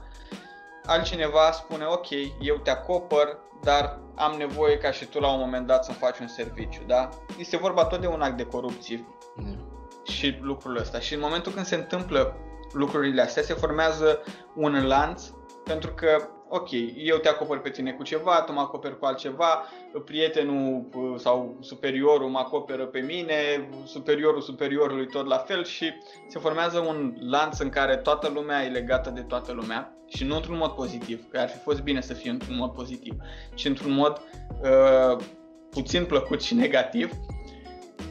altcineva 0.84 1.50
spune 1.50 1.84
ok, 1.84 2.10
eu 2.40 2.56
te 2.56 2.70
acopăr, 2.70 3.38
dar 3.62 3.98
am 4.14 4.34
nevoie 4.38 4.78
ca 4.78 4.90
și 4.90 5.04
tu 5.04 5.20
la 5.20 5.32
un 5.32 5.38
moment 5.38 5.66
dat 5.66 5.84
să 5.84 5.92
faci 5.92 6.18
un 6.18 6.28
serviciu, 6.28 6.82
da? 6.86 7.08
Este 7.38 7.56
vorba 7.56 7.84
tot 7.84 8.00
de 8.00 8.06
un 8.06 8.20
act 8.20 8.36
de 8.36 8.46
corupție 8.46 9.06
mm. 9.36 9.58
și 10.04 10.38
lucrul 10.40 10.76
ăsta. 10.76 11.00
Și 11.00 11.14
în 11.14 11.20
momentul 11.20 11.52
când 11.52 11.66
se 11.66 11.74
întâmplă 11.74 12.36
lucrurile 12.72 13.22
astea, 13.22 13.42
se 13.42 13.54
formează 13.54 14.22
un 14.54 14.86
lanț 14.86 15.22
pentru 15.64 15.90
că 15.90 16.28
ok, 16.48 16.68
eu 16.96 17.16
te 17.16 17.28
acopăr 17.28 17.60
pe 17.60 17.70
tine 17.70 17.92
cu 17.92 18.02
ceva, 18.02 18.42
tu 18.42 18.52
mă 18.52 18.60
acoperi 18.60 18.98
cu 18.98 19.04
altceva, 19.04 19.64
prietenul 20.04 20.88
uh, 20.94 21.14
sau 21.20 21.56
superiorul 21.60 22.28
mă 22.28 22.38
acoperă 22.38 22.86
pe 22.86 23.00
mine, 23.00 23.68
superiorul 23.84 24.40
superiorului 24.40 25.06
tot 25.06 25.26
la 25.26 25.36
fel 25.36 25.64
și 25.64 25.92
se 26.28 26.38
formează 26.38 26.78
un 26.78 27.16
lanț 27.20 27.58
în 27.58 27.68
care 27.68 27.96
toată 27.96 28.30
lumea 28.34 28.64
e 28.64 28.68
legată 28.68 29.10
de 29.10 29.20
toată 29.20 29.52
lumea 29.52 29.92
și 30.06 30.24
nu 30.24 30.34
într-un 30.34 30.56
mod 30.56 30.70
pozitiv, 30.70 31.30
că 31.30 31.38
ar 31.38 31.48
fi 31.48 31.58
fost 31.58 31.82
bine 31.82 32.00
să 32.00 32.14
fie 32.14 32.30
într-un 32.30 32.56
mod 32.56 32.70
pozitiv, 32.70 33.14
ci 33.54 33.64
într-un 33.64 33.92
mod 33.92 34.20
uh, 34.62 35.24
puțin 35.70 36.04
plăcut 36.04 36.42
și 36.42 36.54
negativ 36.54 37.12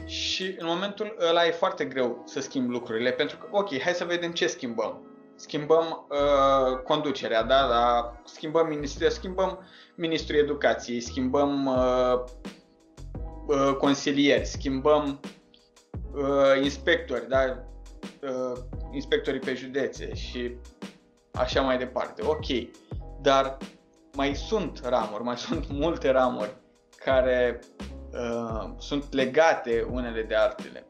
și 0.06 0.54
în 0.58 0.66
momentul 0.66 1.16
ăla 1.28 1.46
e 1.46 1.50
foarte 1.50 1.84
greu 1.84 2.22
să 2.26 2.40
schimbi 2.40 2.72
lucrurile, 2.72 3.10
pentru 3.10 3.36
că, 3.36 3.48
ok, 3.50 3.80
hai 3.80 3.92
să 3.92 4.04
vedem 4.04 4.32
ce 4.32 4.46
schimbăm. 4.46 5.07
Schimbăm 5.38 6.06
uh, 6.10 6.78
conducerea, 6.78 7.42
da? 7.42 7.68
da? 7.68 8.12
Schimbăm 8.24 8.66
ministrul, 8.66 9.10
schimbăm 9.10 9.58
ministrul 9.94 10.38
educației, 10.38 11.00
schimbăm 11.00 11.66
uh, 11.66 12.24
uh, 13.46 13.76
consilieri, 13.76 14.44
schimbăm 14.44 15.20
uh, 16.14 16.62
inspectori, 16.62 17.28
da? 17.28 17.64
Uh, 18.22 18.58
inspectorii 18.92 19.40
pe 19.40 19.54
județe 19.54 20.14
și 20.14 20.56
așa 21.32 21.60
mai 21.60 21.78
departe. 21.78 22.22
Ok, 22.24 22.46
dar 23.22 23.56
mai 24.14 24.34
sunt 24.34 24.80
ramuri, 24.84 25.22
mai 25.22 25.36
sunt 25.36 25.70
multe 25.70 26.10
ramuri 26.10 26.56
care 26.96 27.60
uh, 28.12 28.70
sunt 28.78 29.12
legate 29.12 29.86
unele 29.90 30.22
de 30.22 30.34
altele. 30.34 30.86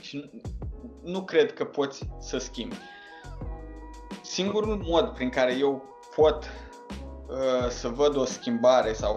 Și 0.00 0.30
nu 1.02 1.24
cred 1.24 1.52
că 1.52 1.64
poți 1.64 2.08
să 2.20 2.38
schimbi. 2.38 2.76
Singurul 4.32 4.82
mod 4.88 5.08
prin 5.08 5.28
care 5.28 5.56
eu 5.58 5.82
pot 6.16 6.50
uh, 7.28 7.68
să 7.68 7.88
văd 7.88 8.16
o 8.16 8.24
schimbare 8.24 8.92
sau 8.92 9.16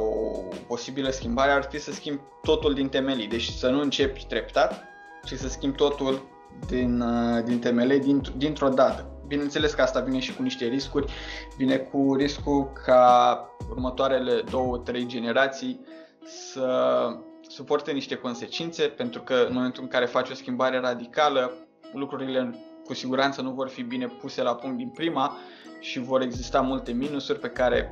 o 0.51 0.55
posibilă 0.67 1.09
schimbare 1.09 1.51
ar 1.51 1.63
fi 1.63 1.79
să 1.79 1.91
schimb 1.91 2.19
totul 2.41 2.73
din 2.73 2.89
temelii. 2.89 3.27
Deci 3.27 3.47
să 3.47 3.69
nu 3.69 3.81
începi 3.81 4.25
treptat, 4.25 4.83
ci 5.25 5.33
să 5.33 5.47
schimb 5.47 5.75
totul 5.75 6.21
din, 6.67 7.01
uh, 7.01 7.43
din 7.43 7.59
temelii 7.59 7.99
dintr- 7.99 8.37
dintr-o 8.37 8.69
dată. 8.69 9.05
Bineînțeles 9.27 9.73
că 9.73 9.81
asta 9.81 9.99
vine 9.99 10.19
și 10.19 10.35
cu 10.35 10.41
niște 10.41 10.65
riscuri, 10.65 11.13
vine 11.57 11.77
cu 11.77 12.15
riscul 12.17 12.71
ca 12.85 13.39
următoarele 13.69 14.41
două, 14.49 14.77
trei 14.77 15.05
generații 15.05 15.85
să 16.23 17.07
suporte 17.47 17.91
niște 17.91 18.15
consecințe, 18.15 18.83
pentru 18.83 19.21
că 19.21 19.45
în 19.47 19.53
momentul 19.53 19.83
în 19.83 19.89
care 19.89 20.05
faci 20.05 20.29
o 20.29 20.33
schimbare 20.33 20.79
radicală, 20.79 21.53
lucrurile 21.93 22.59
cu 22.85 22.93
siguranță 22.93 23.41
nu 23.41 23.51
vor 23.51 23.69
fi 23.69 23.81
bine 23.81 24.07
puse 24.07 24.41
la 24.41 24.55
punct 24.55 24.77
din 24.77 24.89
prima 24.89 25.37
și 25.79 25.99
vor 25.99 26.21
exista 26.21 26.61
multe 26.61 26.91
minusuri 26.91 27.39
pe 27.39 27.49
care 27.49 27.91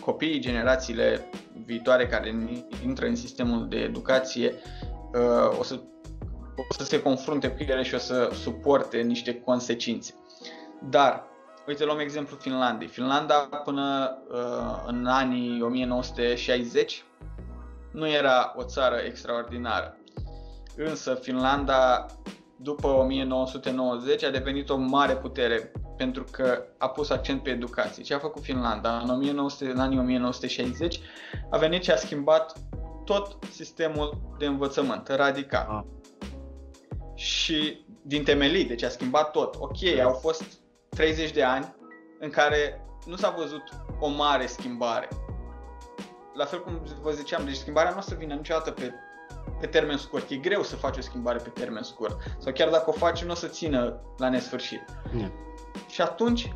copiii, 0.00 0.40
generațiile 0.40 1.30
viitoare 1.64 2.06
care 2.06 2.34
intră 2.84 3.06
în 3.06 3.16
sistemul 3.16 3.68
de 3.68 3.76
educație 3.76 4.54
uh, 5.12 5.58
o 5.58 5.62
să, 5.62 5.80
o 6.56 6.74
să 6.78 6.84
se 6.84 7.02
confrunte 7.02 7.50
cu 7.50 7.62
ele 7.62 7.82
și 7.82 7.94
o 7.94 7.98
să 7.98 8.30
suporte 8.32 9.00
niște 9.00 9.40
consecințe. 9.40 10.14
Dar, 10.90 11.24
uite, 11.66 11.84
luăm 11.84 11.98
exemplu 11.98 12.36
Finlandei. 12.36 12.88
Finlanda 12.88 13.34
până 13.64 14.18
uh, 14.30 14.82
în 14.86 15.06
anii 15.06 15.62
1960 15.62 17.04
nu 17.92 18.08
era 18.08 18.54
o 18.56 18.62
țară 18.62 18.96
extraordinară. 18.96 19.96
Însă 20.76 21.14
Finlanda 21.14 22.06
după 22.56 22.86
1990 22.86 24.22
a 24.22 24.30
devenit 24.30 24.70
o 24.70 24.76
mare 24.76 25.16
putere 25.16 25.72
pentru 25.96 26.24
că 26.30 26.62
a 26.78 26.88
pus 26.88 27.10
accent 27.10 27.42
pe 27.42 27.50
educație. 27.50 28.02
Ce 28.02 28.14
a 28.14 28.18
făcut 28.18 28.42
Finlanda? 28.42 28.98
În, 28.98 29.10
1900, 29.10 29.70
în 29.70 29.78
anii 29.78 29.98
1960 29.98 31.00
a 31.50 31.58
venit 31.58 31.82
și 31.82 31.90
a 31.90 31.96
schimbat 31.96 32.58
tot 33.04 33.36
sistemul 33.50 34.34
de 34.38 34.46
învățământ, 34.46 35.08
radical. 35.08 35.66
Ah. 35.68 35.82
Și 37.14 37.84
din 38.02 38.24
temelii, 38.24 38.64
deci 38.64 38.82
a 38.82 38.88
schimbat 38.88 39.30
tot. 39.30 39.54
Ok, 39.58 39.98
au 40.04 40.12
fost 40.12 40.44
30 40.88 41.30
de 41.30 41.42
ani 41.42 41.74
în 42.20 42.30
care 42.30 42.86
nu 43.06 43.16
s-a 43.16 43.34
văzut 43.38 43.62
o 44.00 44.08
mare 44.08 44.46
schimbare. 44.46 45.08
La 46.34 46.44
fel 46.44 46.62
cum 46.62 46.82
vă 47.02 47.10
ziceam, 47.10 47.44
deci 47.44 47.56
schimbarea 47.56 47.90
nu 47.90 47.98
o 47.98 48.00
să 48.00 48.14
vină 48.14 48.34
niciodată 48.34 48.70
pe, 48.70 48.92
pe 49.60 49.66
termen 49.66 49.96
scurt. 49.96 50.30
E 50.30 50.36
greu 50.36 50.62
să 50.62 50.76
faci 50.76 50.96
o 50.96 51.00
schimbare 51.00 51.38
pe 51.38 51.48
termen 51.48 51.82
scurt. 51.82 52.16
Sau 52.38 52.52
chiar 52.52 52.68
dacă 52.68 52.90
o 52.90 52.92
faci, 52.92 53.24
nu 53.24 53.30
o 53.30 53.34
să 53.34 53.46
țină 53.46 54.00
la 54.18 54.28
nesfârșit. 54.28 54.84
Yeah. 55.16 55.30
Și 55.88 56.00
atunci 56.00 56.52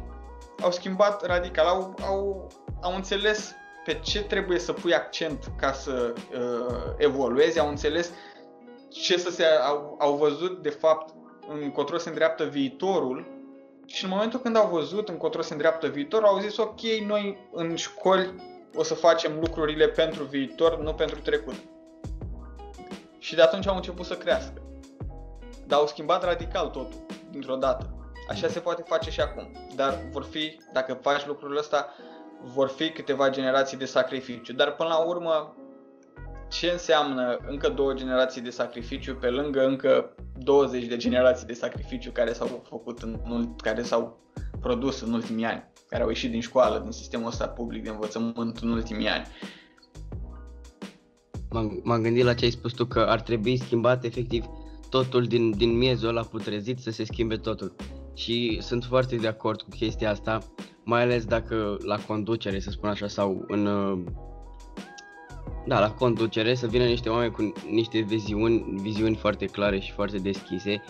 au 0.62 0.70
schimbat 0.70 1.26
radical, 1.26 1.66
au, 1.66 1.94
au, 2.06 2.46
au 2.80 2.94
înțeles 2.94 3.54
pe 3.84 3.98
ce 4.02 4.22
trebuie 4.22 4.58
să 4.58 4.72
pui 4.72 4.94
accent 4.94 5.52
ca 5.56 5.72
să 5.72 6.14
uh, 6.34 6.94
evoluezi, 6.96 7.58
au 7.58 7.68
înțeles 7.68 8.10
ce 8.88 9.18
să 9.18 9.30
se 9.30 9.44
au, 9.44 9.96
au 9.98 10.16
văzut 10.16 10.62
de 10.62 10.68
fapt 10.68 11.14
încotro 11.48 11.98
se 11.98 12.08
îndreaptă 12.08 12.44
viitorul 12.44 13.26
și 13.86 14.04
în 14.04 14.10
momentul 14.10 14.40
când 14.40 14.56
au 14.56 14.68
văzut 14.68 15.08
încotro 15.08 15.42
se 15.42 15.52
îndreaptă 15.52 15.86
viitor, 15.86 16.22
au 16.22 16.38
zis 16.38 16.56
ok, 16.56 16.80
noi 17.06 17.48
în 17.52 17.76
școli 17.76 18.34
o 18.74 18.82
să 18.82 18.94
facem 18.94 19.38
lucrurile 19.40 19.88
pentru 19.88 20.24
viitor, 20.24 20.78
nu 20.78 20.94
pentru 20.94 21.20
trecut. 21.20 21.54
Și 23.20 23.34
de 23.34 23.42
atunci 23.42 23.66
au 23.66 23.76
început 23.76 24.06
să 24.06 24.14
crească. 24.14 24.62
Dar 25.66 25.78
au 25.78 25.86
schimbat 25.86 26.24
radical 26.24 26.66
totul, 26.66 27.06
dintr-o 27.30 27.56
dată. 27.56 27.94
Așa 28.28 28.48
se 28.48 28.60
poate 28.60 28.82
face 28.86 29.10
și 29.10 29.20
acum. 29.20 29.50
Dar 29.74 29.98
vor 30.12 30.24
fi, 30.24 30.58
dacă 30.72 30.98
faci 31.02 31.26
lucrul 31.26 31.56
ăsta, 31.56 31.94
vor 32.42 32.68
fi 32.68 32.90
câteva 32.90 33.30
generații 33.30 33.76
de 33.76 33.84
sacrificiu. 33.84 34.52
Dar 34.52 34.74
până 34.74 34.88
la 34.88 34.98
urmă, 34.98 35.54
ce 36.48 36.70
înseamnă 36.70 37.38
încă 37.46 37.68
două 37.68 37.92
generații 37.92 38.40
de 38.40 38.50
sacrificiu 38.50 39.14
pe 39.14 39.28
lângă 39.28 39.64
încă 39.64 40.14
20 40.38 40.84
de 40.84 40.96
generații 40.96 41.46
de 41.46 41.52
sacrificiu 41.52 42.10
care 42.10 42.32
s-au 42.32 42.62
făcut 42.68 42.98
în, 42.98 43.54
care 43.56 43.82
s-au 43.82 44.18
produs 44.60 45.00
în 45.00 45.12
ultimii 45.12 45.44
ani, 45.44 45.70
care 45.88 46.02
au 46.02 46.08
ieșit 46.08 46.30
din 46.30 46.40
școală, 46.40 46.78
din 46.78 46.90
sistemul 46.90 47.26
ăsta 47.26 47.48
public 47.48 47.82
de 47.82 47.90
învățământ 47.90 48.58
în 48.58 48.70
ultimii 48.70 49.08
ani. 49.08 49.26
M-am, 51.50 51.80
m-am 51.84 52.02
gândit 52.02 52.24
la 52.24 52.34
ce 52.34 52.44
ai 52.44 52.50
spus 52.50 52.72
tu, 52.72 52.86
că 52.86 53.00
ar 53.00 53.20
trebui 53.20 53.56
schimbat 53.56 54.04
efectiv 54.04 54.44
totul 54.90 55.24
din, 55.24 55.50
din 55.50 55.78
miezul 55.78 56.08
ăla 56.08 56.22
putrezit 56.22 56.78
să 56.78 56.90
se 56.90 57.04
schimbe 57.04 57.36
totul. 57.36 57.74
Și 58.14 58.58
sunt 58.60 58.84
foarte 58.84 59.16
de 59.16 59.26
acord 59.26 59.62
cu 59.62 59.68
chestia 59.70 60.10
asta, 60.10 60.38
mai 60.84 61.02
ales 61.02 61.24
dacă 61.24 61.76
la 61.84 61.96
conducere, 61.96 62.60
să 62.60 62.70
spun 62.70 62.88
așa, 62.88 63.08
sau 63.08 63.44
în 63.48 63.68
da, 65.66 65.80
la 65.80 65.90
conducere 65.90 66.54
să 66.54 66.66
vină 66.66 66.84
niște 66.84 67.08
oameni 67.08 67.32
cu 67.32 67.52
niște 67.70 68.00
viziuni, 68.00 68.64
viziuni 68.82 69.16
foarte 69.16 69.44
clare 69.44 69.78
și 69.78 69.92
foarte 69.92 70.18
deschise 70.18 70.82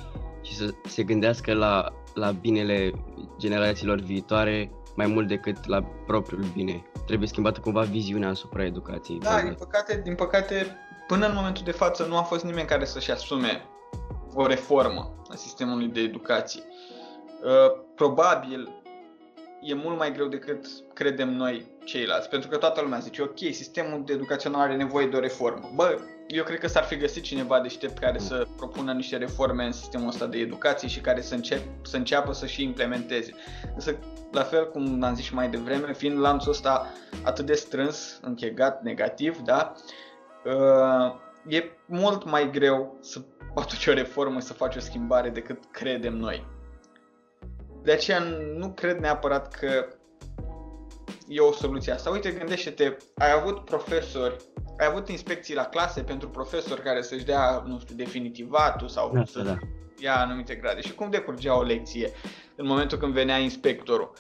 și 0.43 0.55
să 0.55 0.75
se 0.85 1.03
gândească 1.03 1.53
la, 1.53 1.93
la 2.15 2.31
binele 2.31 2.93
generațiilor 3.39 4.01
viitoare 4.01 4.71
mai 4.97 5.07
mult 5.07 5.29
decât 5.29 5.67
la 5.67 5.83
propriul 5.83 6.45
bine. 6.55 6.90
Trebuie 7.11 7.29
schimbată 7.29 7.61
cumva 7.61 7.83
viziunea 7.83 8.29
asupra 8.29 8.65
educației. 8.65 9.19
Da, 9.19 9.41
din 9.43 9.55
păcate, 9.59 10.01
din 10.05 10.15
păcate, 10.15 10.77
până 11.07 11.27
în 11.27 11.35
momentul 11.35 11.65
de 11.65 11.71
față 11.71 12.07
nu 12.07 12.17
a 12.17 12.23
fost 12.23 12.45
nimeni 12.45 12.67
care 12.67 12.85
să-și 12.85 13.11
asume 13.11 13.65
o 14.35 14.47
reformă 14.47 15.23
a 15.31 15.35
sistemului 15.35 15.87
de 15.87 16.01
educație. 16.01 16.63
Uh, 17.43 17.83
probabil 17.95 18.83
e 19.61 19.75
mult 19.75 19.99
mai 19.99 20.13
greu 20.13 20.27
decât 20.27 20.67
credem 20.95 21.37
noi 21.37 21.67
ceilalți, 21.85 22.29
pentru 22.29 22.49
că 22.49 22.57
toată 22.57 22.81
lumea 22.81 22.99
zice, 22.99 23.23
ok, 23.23 23.39
sistemul 23.39 24.03
de 24.05 24.13
educațional 24.13 24.61
are 24.61 24.77
nevoie 24.77 25.07
de 25.07 25.17
o 25.17 25.21
reformă. 25.21 25.71
Bă, 25.75 25.99
eu 26.33 26.45
cred 26.45 26.59
că 26.59 26.67
s-ar 26.67 26.83
fi 26.83 26.97
găsit 26.97 27.23
cineva 27.23 27.61
deștept 27.61 27.99
care 27.99 28.19
să 28.19 28.47
propună 28.57 28.93
niște 28.93 29.17
reforme 29.17 29.65
în 29.65 29.73
sistemul 29.73 30.09
ăsta 30.09 30.27
de 30.27 30.39
educație 30.39 30.89
și 30.89 31.01
care 31.01 31.21
să, 31.21 31.35
încep, 31.35 31.63
să 31.83 31.97
înceapă 31.97 32.33
să 32.33 32.47
și 32.47 32.63
implementeze. 32.63 33.35
Însă, 33.75 33.99
la 34.33 34.43
fel 34.43 34.71
cum 34.71 35.03
am 35.03 35.15
zis 35.15 35.25
și 35.25 35.35
mai 35.35 35.51
devreme, 35.51 35.93
fiind 35.93 36.19
lanțul 36.19 36.51
ăsta 36.51 36.93
atât 37.25 37.47
de 37.47 37.55
strâns, 37.55 38.19
închegat, 38.23 38.83
negativ, 38.83 39.39
da, 39.39 39.73
uh, 40.45 41.15
e 41.47 41.65
mult 41.87 42.25
mai 42.25 42.51
greu 42.51 42.97
să 43.01 43.21
aduci 43.55 43.87
o 43.87 43.93
reformă, 43.93 44.41
să 44.41 44.53
faci 44.53 44.77
o 44.77 44.81
schimbare 44.81 45.29
decât 45.29 45.65
credem 45.71 46.15
noi. 46.15 46.47
De 47.83 47.93
aceea 47.93 48.19
nu 48.57 48.73
cred 48.73 48.99
neapărat 48.99 49.55
că 49.55 49.87
e 51.29 51.41
o 51.41 51.53
soluție 51.53 51.93
asta. 51.93 52.11
Uite, 52.11 52.31
gândește-te, 52.31 52.97
ai 53.15 53.33
avut 53.41 53.65
profesori, 53.65 54.37
ai 54.79 54.87
avut 54.87 55.09
inspecții 55.09 55.55
la 55.55 55.65
clase 55.65 56.03
pentru 56.03 56.29
profesori 56.29 56.83
care 56.83 57.03
să-și 57.03 57.25
dea, 57.25 57.63
nu 57.67 57.79
știu, 57.79 57.95
definitivatul 57.95 58.89
sau 58.89 59.11
da, 59.15 59.25
să 59.25 59.43
da. 59.43 59.57
ia 59.99 60.21
anumite 60.21 60.55
grade. 60.55 60.81
Și 60.81 60.95
cum 60.95 61.11
decurgea 61.11 61.59
o 61.59 61.63
lecție 61.63 62.11
în 62.57 62.67
momentul 62.67 62.99
când 62.99 63.13
venea 63.13 63.39
inspectorul? 63.39 64.13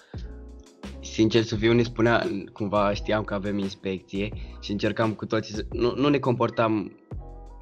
Sincer 1.03 1.42
să 1.42 1.57
fiu, 1.57 1.72
ne 1.72 1.83
spunea, 1.83 2.26
cumva 2.53 2.94
știam 2.94 3.24
că 3.24 3.35
avem 3.35 3.59
inspecție 3.59 4.33
și 4.61 4.70
încercam 4.70 5.14
cu 5.14 5.26
toții 5.26 5.55
să... 5.55 5.64
Nu, 5.70 5.94
nu 5.96 6.09
ne 6.09 6.18
comportam 6.18 6.72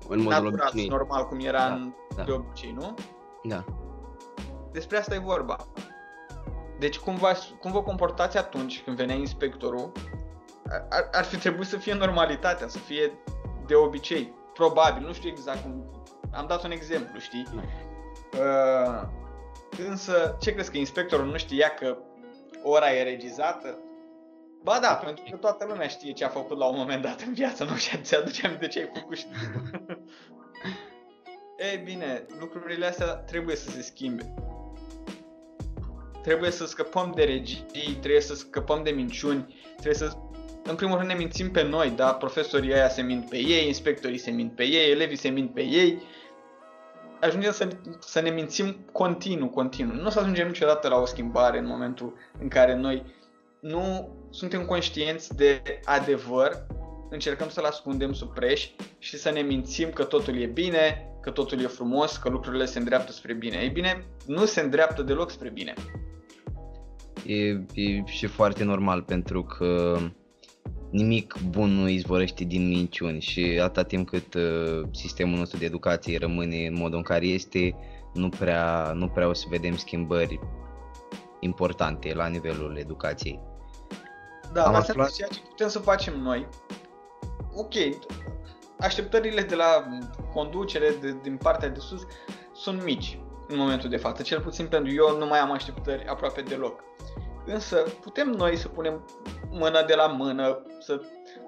în 0.09 0.23
modul 0.23 0.31
Natural, 0.31 0.47
obișnuit. 0.47 0.91
normal, 0.91 1.27
cum 1.27 1.39
era 1.41 1.69
da, 1.69 1.75
în, 1.75 1.93
da. 2.17 2.23
de 2.23 2.31
obicei, 2.33 2.75
nu? 2.79 2.95
Da. 3.43 3.65
Despre 4.73 4.97
asta 4.99 5.15
e 5.15 5.19
vorba. 5.19 5.57
Deci 6.79 6.99
cum, 6.99 7.17
va, 7.17 7.33
cum 7.61 7.73
vă 7.73 7.83
comportați 7.83 8.37
atunci 8.37 8.83
când 8.83 8.97
venea 8.97 9.15
inspectorul? 9.15 9.93
Ar, 10.89 11.09
ar 11.13 11.25
fi 11.25 11.37
trebuit 11.37 11.69
să 11.69 11.77
fie 11.77 11.95
normalitatea, 11.95 12.69
să 12.69 12.79
fie 12.79 13.13
de 13.67 13.75
obicei. 13.75 14.35
Probabil, 14.55 15.07
nu 15.07 15.13
știu 15.13 15.29
exact 15.29 15.63
cum. 15.63 15.91
Am 16.33 16.47
dat 16.47 16.65
un 16.65 16.71
exemplu, 16.71 17.19
știi? 17.19 17.47
Uh, 18.33 19.09
însă, 19.89 20.37
ce 20.41 20.53
crezi 20.53 20.71
că 20.71 20.79
inspectorul 20.79 21.27
nu 21.27 21.37
știa 21.37 21.69
că 21.69 21.97
ora 22.63 22.93
e 22.93 23.03
regizată? 23.03 23.79
Ba 24.63 24.79
da, 24.79 24.95
pentru 24.95 25.25
că 25.31 25.37
toată 25.37 25.65
lumea 25.69 25.89
știe 25.89 26.13
ce 26.13 26.25
a 26.25 26.29
făcut 26.29 26.59
la 26.59 26.67
un 26.67 26.77
moment 26.77 27.03
dat 27.03 27.21
în 27.21 27.33
viață, 27.33 27.65
nu 27.65 27.77
știu, 27.83 27.99
ți-aduce 28.03 28.47
aminte 28.47 28.67
ce 28.67 28.79
ai 28.79 28.91
făcut 28.95 29.17
și 29.17 29.27
Ei 31.71 31.77
bine, 31.77 32.27
lucrurile 32.39 32.87
astea 32.87 33.07
trebuie 33.07 33.57
să 33.57 33.71
se 33.71 33.83
schimbe. 33.83 34.35
Trebuie 36.29 36.51
să 36.51 36.67
scăpăm 36.67 37.13
de 37.15 37.25
regii, 37.25 37.67
trebuie 38.01 38.21
să 38.21 38.35
scăpăm 38.35 38.83
de 38.83 38.91
minciuni, 38.91 39.55
trebuie 39.73 39.95
să 39.95 40.13
în 40.65 40.75
primul 40.75 40.97
rând 40.97 41.09
ne 41.09 41.15
mințim 41.15 41.51
pe 41.51 41.63
noi, 41.63 41.91
da? 41.91 42.15
Profesorii 42.15 42.73
aia 42.73 42.89
se 42.89 43.03
mint 43.03 43.29
pe 43.29 43.37
ei, 43.37 43.67
inspectorii 43.67 44.19
se 44.19 44.31
mint 44.31 44.55
pe 44.55 44.65
ei, 44.65 44.91
elevii 44.91 45.17
se 45.17 45.29
mint 45.29 45.55
pe 45.55 45.63
ei. 45.63 46.03
Ajungem 47.21 47.53
să, 47.53 47.69
să 48.01 48.21
ne 48.21 48.31
mințim 48.31 48.77
continuu, 48.93 49.49
continuu. 49.49 49.95
Nu 49.95 50.07
o 50.07 50.11
să 50.11 50.19
ajungem 50.19 50.47
niciodată 50.47 50.89
la 50.89 50.97
o 50.97 51.05
schimbare 51.05 51.59
în 51.59 51.67
momentul 51.67 52.15
în 52.41 52.49
care 52.49 52.75
noi 52.75 53.15
nu 53.61 54.09
suntem 54.31 54.65
conștienți 54.65 55.37
de 55.37 55.63
adevăr, 55.85 56.67
încercăm 57.11 57.49
să-l 57.49 57.65
ascundem 57.65 58.13
sub 58.13 58.35
preș 58.35 58.71
și 58.99 59.19
să 59.19 59.31
ne 59.31 59.41
mințim 59.41 59.91
că 59.91 60.05
totul 60.05 60.41
e 60.41 60.47
bine, 60.47 61.11
că 61.21 61.31
totul 61.31 61.61
e 61.61 61.67
frumos, 61.67 62.17
că 62.17 62.29
lucrurile 62.29 62.65
se 62.65 62.79
îndreaptă 62.79 63.13
spre 63.13 63.33
bine. 63.33 63.59
Ei 63.63 63.69
bine, 63.69 64.05
nu 64.27 64.45
se 64.45 64.61
îndreaptă 64.61 65.03
deloc 65.03 65.31
spre 65.31 65.49
bine. 65.49 65.75
E, 67.29 67.65
e 67.75 68.05
și 68.05 68.27
foarte 68.27 68.65
normal 68.65 69.03
pentru 69.03 69.43
că 69.43 69.99
nimic 70.91 71.35
bun 71.51 71.71
nu 71.71 71.89
izvorăște 71.89 72.45
din 72.45 72.69
minciuni 72.69 73.21
și 73.21 73.61
atâta 73.63 73.83
timp 73.83 74.09
cât 74.09 74.35
uh, 74.35 74.83
sistemul 74.91 75.39
nostru 75.39 75.59
de 75.59 75.65
educație 75.65 76.19
rămâne 76.19 76.67
în 76.67 76.75
modul 76.75 76.97
în 76.97 77.03
care 77.03 77.27
este, 77.27 77.75
nu 78.15 78.29
prea, 78.29 78.93
nu 78.95 79.09
prea 79.09 79.29
o 79.29 79.33
să 79.33 79.47
vedem 79.51 79.77
schimbări 79.77 80.41
importante 81.41 82.15
la 82.15 82.27
nivelul 82.27 82.77
educației. 82.79 83.41
Da, 84.53 84.65
Am 84.65 84.75
asta 84.75 84.93
aflat... 84.93 85.13
ceea 85.13 85.29
ce 85.29 85.41
putem 85.49 85.69
să 85.69 85.79
facem 85.79 86.21
noi. 86.21 86.49
Ok, 87.55 87.75
așteptările 88.79 89.43
de 89.43 89.55
la 89.55 89.85
conducere 90.33 90.95
de, 91.01 91.17
din 91.23 91.37
partea 91.37 91.69
de 91.69 91.79
sus 91.79 92.07
sunt 92.55 92.83
mici 92.85 93.19
în 93.49 93.59
momentul 93.59 93.89
de 93.89 93.97
față, 93.97 94.23
cel 94.23 94.41
puțin 94.41 94.67
pentru 94.67 94.93
eu 94.93 95.19
nu 95.19 95.27
mai 95.27 95.39
am 95.39 95.53
așteptări 95.53 96.07
aproape 96.07 96.41
deloc. 96.41 96.81
Însă 97.53 97.77
putem 98.01 98.29
noi 98.29 98.57
să 98.57 98.69
punem 98.69 99.05
mână 99.51 99.85
de 99.87 99.95
la 99.95 100.07
mână, 100.07 100.63
să 100.79 101.01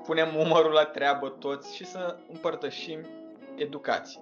punem 0.04 0.36
umărul 0.36 0.72
la 0.72 0.84
treabă 0.84 1.28
toți 1.28 1.74
și 1.76 1.86
să 1.86 2.16
împărtășim 2.32 2.98
educație. 3.56 4.20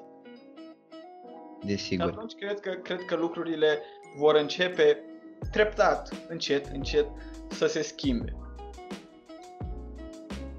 Desigur. 1.64 2.07
Atunci 2.07 2.35
cred 2.35 2.61
că, 2.61 2.71
cred 2.71 3.05
că 3.05 3.14
lucrurile 3.14 3.83
vor 4.17 4.35
începe 4.35 5.05
treptat, 5.51 6.27
încet, 6.29 6.67
încet, 6.67 7.07
să 7.49 7.67
se 7.67 7.83
schimbe. 7.83 8.37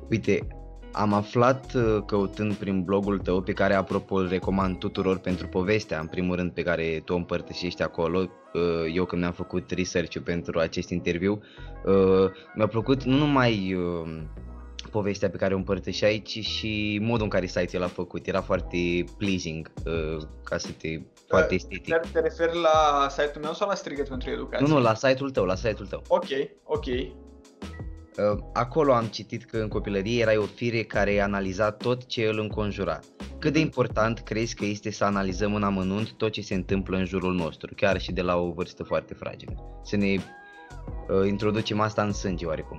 Uite, 0.09 0.47
am 0.91 1.13
aflat 1.13 1.73
uh, 1.73 2.03
căutând 2.05 2.53
prin 2.53 2.83
blogul 2.83 3.19
tău, 3.19 3.41
pe 3.41 3.53
care 3.53 3.73
apropo 3.73 4.15
îl 4.15 4.27
recomand 4.27 4.77
tuturor 4.77 5.17
pentru 5.17 5.47
povestea, 5.47 5.99
în 5.99 6.07
primul 6.07 6.35
rând 6.35 6.51
pe 6.51 6.63
care 6.63 7.01
tu 7.05 7.13
o 7.13 7.15
împărtășești 7.15 7.81
acolo, 7.81 8.19
uh, 8.19 8.93
eu 8.93 9.05
când 9.05 9.21
mi-am 9.21 9.33
făcut 9.33 9.71
research 9.71 10.17
pentru 10.17 10.59
acest 10.59 10.89
interviu, 10.89 11.41
uh, 11.85 12.31
mi-a 12.55 12.67
plăcut 12.67 13.03
nu 13.03 13.17
numai 13.17 13.77
povestea 14.91 15.29
pe 15.29 15.37
care 15.37 15.53
o 15.53 15.57
împărtășeai, 15.57 16.21
ci 16.25 16.39
și 16.45 16.99
modul 17.01 17.23
în 17.23 17.29
care 17.29 17.45
site-ul 17.45 17.81
l-a 17.81 17.87
făcut. 17.87 18.27
Era 18.27 18.41
foarte 18.41 19.03
pleasing, 19.17 19.71
ca 20.43 20.57
să 20.57 20.69
te... 20.71 20.87
foarte 21.27 21.53
estetic. 21.53 21.95
Te 22.11 22.19
referi 22.19 22.57
la 22.61 23.07
site-ul 23.09 23.43
meu 23.43 23.53
sau 23.53 23.67
la 23.67 23.75
Strigăt 23.75 24.07
pentru 24.07 24.29
Educație? 24.29 24.67
Nu, 24.67 24.73
nu, 24.73 24.79
la 24.81 24.93
site-ul 24.93 25.29
tău, 25.29 25.45
la 25.45 25.55
site-ul 25.55 25.87
tău. 25.87 26.01
Ok, 26.07 26.25
ok. 26.63 26.85
Ă, 28.17 28.37
acolo 28.53 28.93
am 28.93 29.05
citit 29.05 29.43
că 29.43 29.57
în 29.57 29.67
copilărie 29.67 30.21
erai 30.21 30.37
o 30.37 30.45
fire 30.45 30.83
care 30.83 31.19
analiza 31.19 31.71
tot 31.71 32.05
ce 32.05 32.25
îl 32.25 32.39
înconjura. 32.39 32.99
Cât 33.39 33.53
de 33.53 33.59
important 33.59 34.19
crezi 34.19 34.55
că 34.55 34.65
este 34.65 34.91
să 34.91 35.03
analizăm 35.03 35.55
în 35.55 35.63
amănunt 35.63 36.11
tot 36.11 36.31
ce 36.31 36.41
se 36.41 36.53
întâmplă 36.53 36.97
în 36.97 37.05
jurul 37.05 37.33
nostru, 37.33 37.73
chiar 37.75 37.99
și 37.99 38.11
de 38.11 38.21
la 38.21 38.35
o 38.35 38.51
vârstă 38.51 38.83
foarte 38.83 39.13
fragilă? 39.13 39.79
Să 39.83 39.95
ne 39.95 40.05
uh, 40.07 41.27
introducem 41.27 41.79
asta 41.79 42.03
în 42.03 42.13
sânge 42.13 42.45
oarecum. 42.45 42.77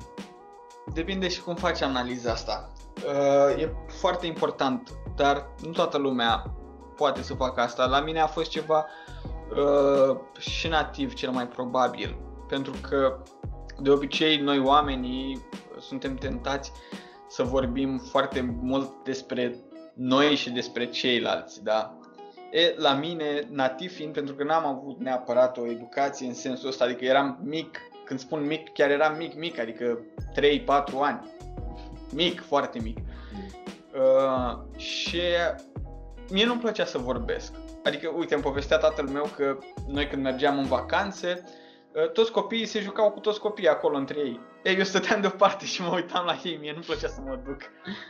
Depinde 0.94 1.28
și 1.28 1.40
cum 1.40 1.54
faci 1.54 1.82
analiza 1.82 2.30
asta. 2.30 2.72
Uh, 2.96 3.62
e 3.62 3.72
foarte 3.86 4.26
important, 4.26 4.90
dar 5.16 5.46
nu 5.62 5.70
toată 5.70 5.98
lumea 5.98 6.54
poate 6.96 7.22
să 7.22 7.34
facă 7.34 7.60
asta. 7.60 7.86
La 7.86 8.00
mine 8.00 8.20
a 8.20 8.26
fost 8.26 8.50
ceva 8.50 8.86
uh, 9.50 10.16
și 10.38 10.68
nativ 10.68 11.14
cel 11.14 11.30
mai 11.30 11.48
probabil, 11.48 12.16
pentru 12.48 12.72
că 12.88 13.22
de 13.82 13.90
obicei 13.90 14.36
noi 14.36 14.58
oamenii 14.58 15.46
suntem 15.80 16.14
tentați 16.14 16.72
să 17.28 17.42
vorbim 17.42 17.98
foarte 17.98 18.40
mult 18.60 19.04
despre 19.04 19.56
noi 19.94 20.34
și 20.34 20.50
despre 20.50 20.86
ceilalți, 20.86 21.64
da? 21.64 21.98
E, 22.50 22.74
la 22.76 22.94
mine, 22.94 23.46
nativ 23.50 23.92
fiind, 23.92 24.12
pentru 24.12 24.34
că 24.34 24.44
n-am 24.44 24.66
avut 24.66 24.98
neapărat 24.98 25.58
o 25.58 25.66
educație 25.66 26.26
în 26.26 26.34
sensul 26.34 26.68
ăsta, 26.68 26.84
adică 26.84 27.04
eram 27.04 27.38
mic, 27.44 27.78
când 28.04 28.20
spun 28.20 28.46
mic, 28.46 28.72
chiar 28.72 28.90
eram 28.90 29.16
mic, 29.16 29.34
mic, 29.34 29.58
adică 29.58 29.98
3-4 30.34 30.64
ani. 31.00 31.34
Mic, 32.14 32.40
foarte 32.40 32.78
mic. 32.78 32.98
Uh, 33.94 34.58
și 34.76 35.20
mie 36.30 36.44
nu-mi 36.44 36.60
plăcea 36.60 36.84
să 36.84 36.98
vorbesc. 36.98 37.52
Adică, 37.84 38.12
uite, 38.16 38.34
îmi 38.34 38.42
povestea 38.42 38.78
tatăl 38.78 39.08
meu 39.08 39.30
că 39.36 39.58
noi 39.88 40.06
când 40.06 40.22
mergeam 40.22 40.58
în 40.58 40.66
vacanțe, 40.66 41.28
Ă, 41.30 41.48
toți 42.12 42.30
copiii 42.30 42.66
se 42.66 42.80
jucau 42.80 43.10
cu 43.10 43.20
toți 43.20 43.40
copiii 43.40 43.68
acolo 43.68 43.96
între 43.96 44.18
ei. 44.18 44.40
Ei, 44.62 44.76
eu 44.76 44.84
stăteam 44.84 45.20
deoparte 45.20 45.64
și 45.64 45.82
mă 45.82 45.94
uitam 45.94 46.24
la 46.24 46.40
ei, 46.44 46.56
mie 46.56 46.72
nu 46.76 46.80
plăcea 46.80 47.08
să 47.08 47.20
mă 47.20 47.38
duc 47.44 47.58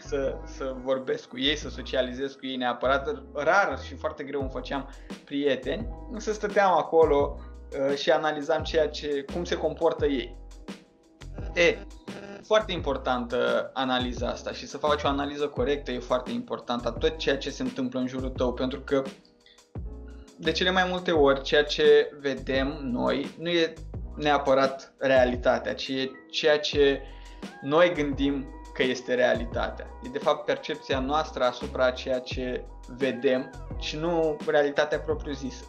să, 0.00 0.36
să 0.44 0.74
vorbesc 0.82 1.28
cu 1.28 1.38
ei, 1.38 1.56
să 1.56 1.68
socializez 1.68 2.32
cu 2.32 2.46
ei 2.46 2.56
neapărat. 2.56 3.22
Rar 3.34 3.78
și 3.86 3.94
foarte 3.96 4.24
greu 4.24 4.40
îmi 4.40 4.50
făceam 4.50 4.88
prieteni, 5.24 5.88
însă 6.12 6.32
stăteam 6.32 6.72
acolo 6.72 7.38
uh, 7.88 7.96
și 7.96 8.10
analizam 8.10 8.62
ceea 8.62 8.88
ce, 8.88 9.24
cum 9.32 9.44
se 9.44 9.56
comportă 9.56 10.06
ei. 10.06 10.36
E, 11.54 11.78
foarte 12.42 12.72
importantă 12.72 13.70
analiza 13.74 14.28
asta 14.28 14.52
și 14.52 14.66
să 14.66 14.78
faci 14.78 15.02
o 15.02 15.08
analiză 15.08 15.48
corectă 15.48 15.90
e 15.90 15.98
foarte 15.98 16.30
important, 16.30 16.82
tot 16.82 17.16
ceea 17.16 17.38
ce 17.38 17.50
se 17.50 17.62
întâmplă 17.62 18.00
în 18.00 18.06
jurul 18.06 18.30
tău, 18.30 18.52
pentru 18.52 18.80
că 18.80 19.02
de 20.40 20.52
cele 20.52 20.70
mai 20.70 20.86
multe 20.88 21.10
ori 21.10 21.42
ceea 21.42 21.64
ce 21.64 22.10
vedem 22.20 22.78
noi 22.82 23.34
nu 23.38 23.48
e 23.48 23.72
neapărat 24.16 24.94
realitatea, 24.98 25.74
ci 25.74 25.88
e 25.88 26.10
ceea 26.30 26.58
ce 26.58 27.02
noi 27.62 27.92
gândim 27.94 28.46
că 28.74 28.82
este 28.82 29.14
realitatea. 29.14 29.86
E 30.04 30.08
de 30.08 30.18
fapt 30.18 30.44
percepția 30.44 31.00
noastră 31.00 31.44
asupra 31.44 31.90
ceea 31.90 32.18
ce 32.18 32.64
vedem 32.96 33.50
și 33.78 33.96
nu 33.96 34.36
realitatea 34.46 34.98
propriu-zisă. 34.98 35.64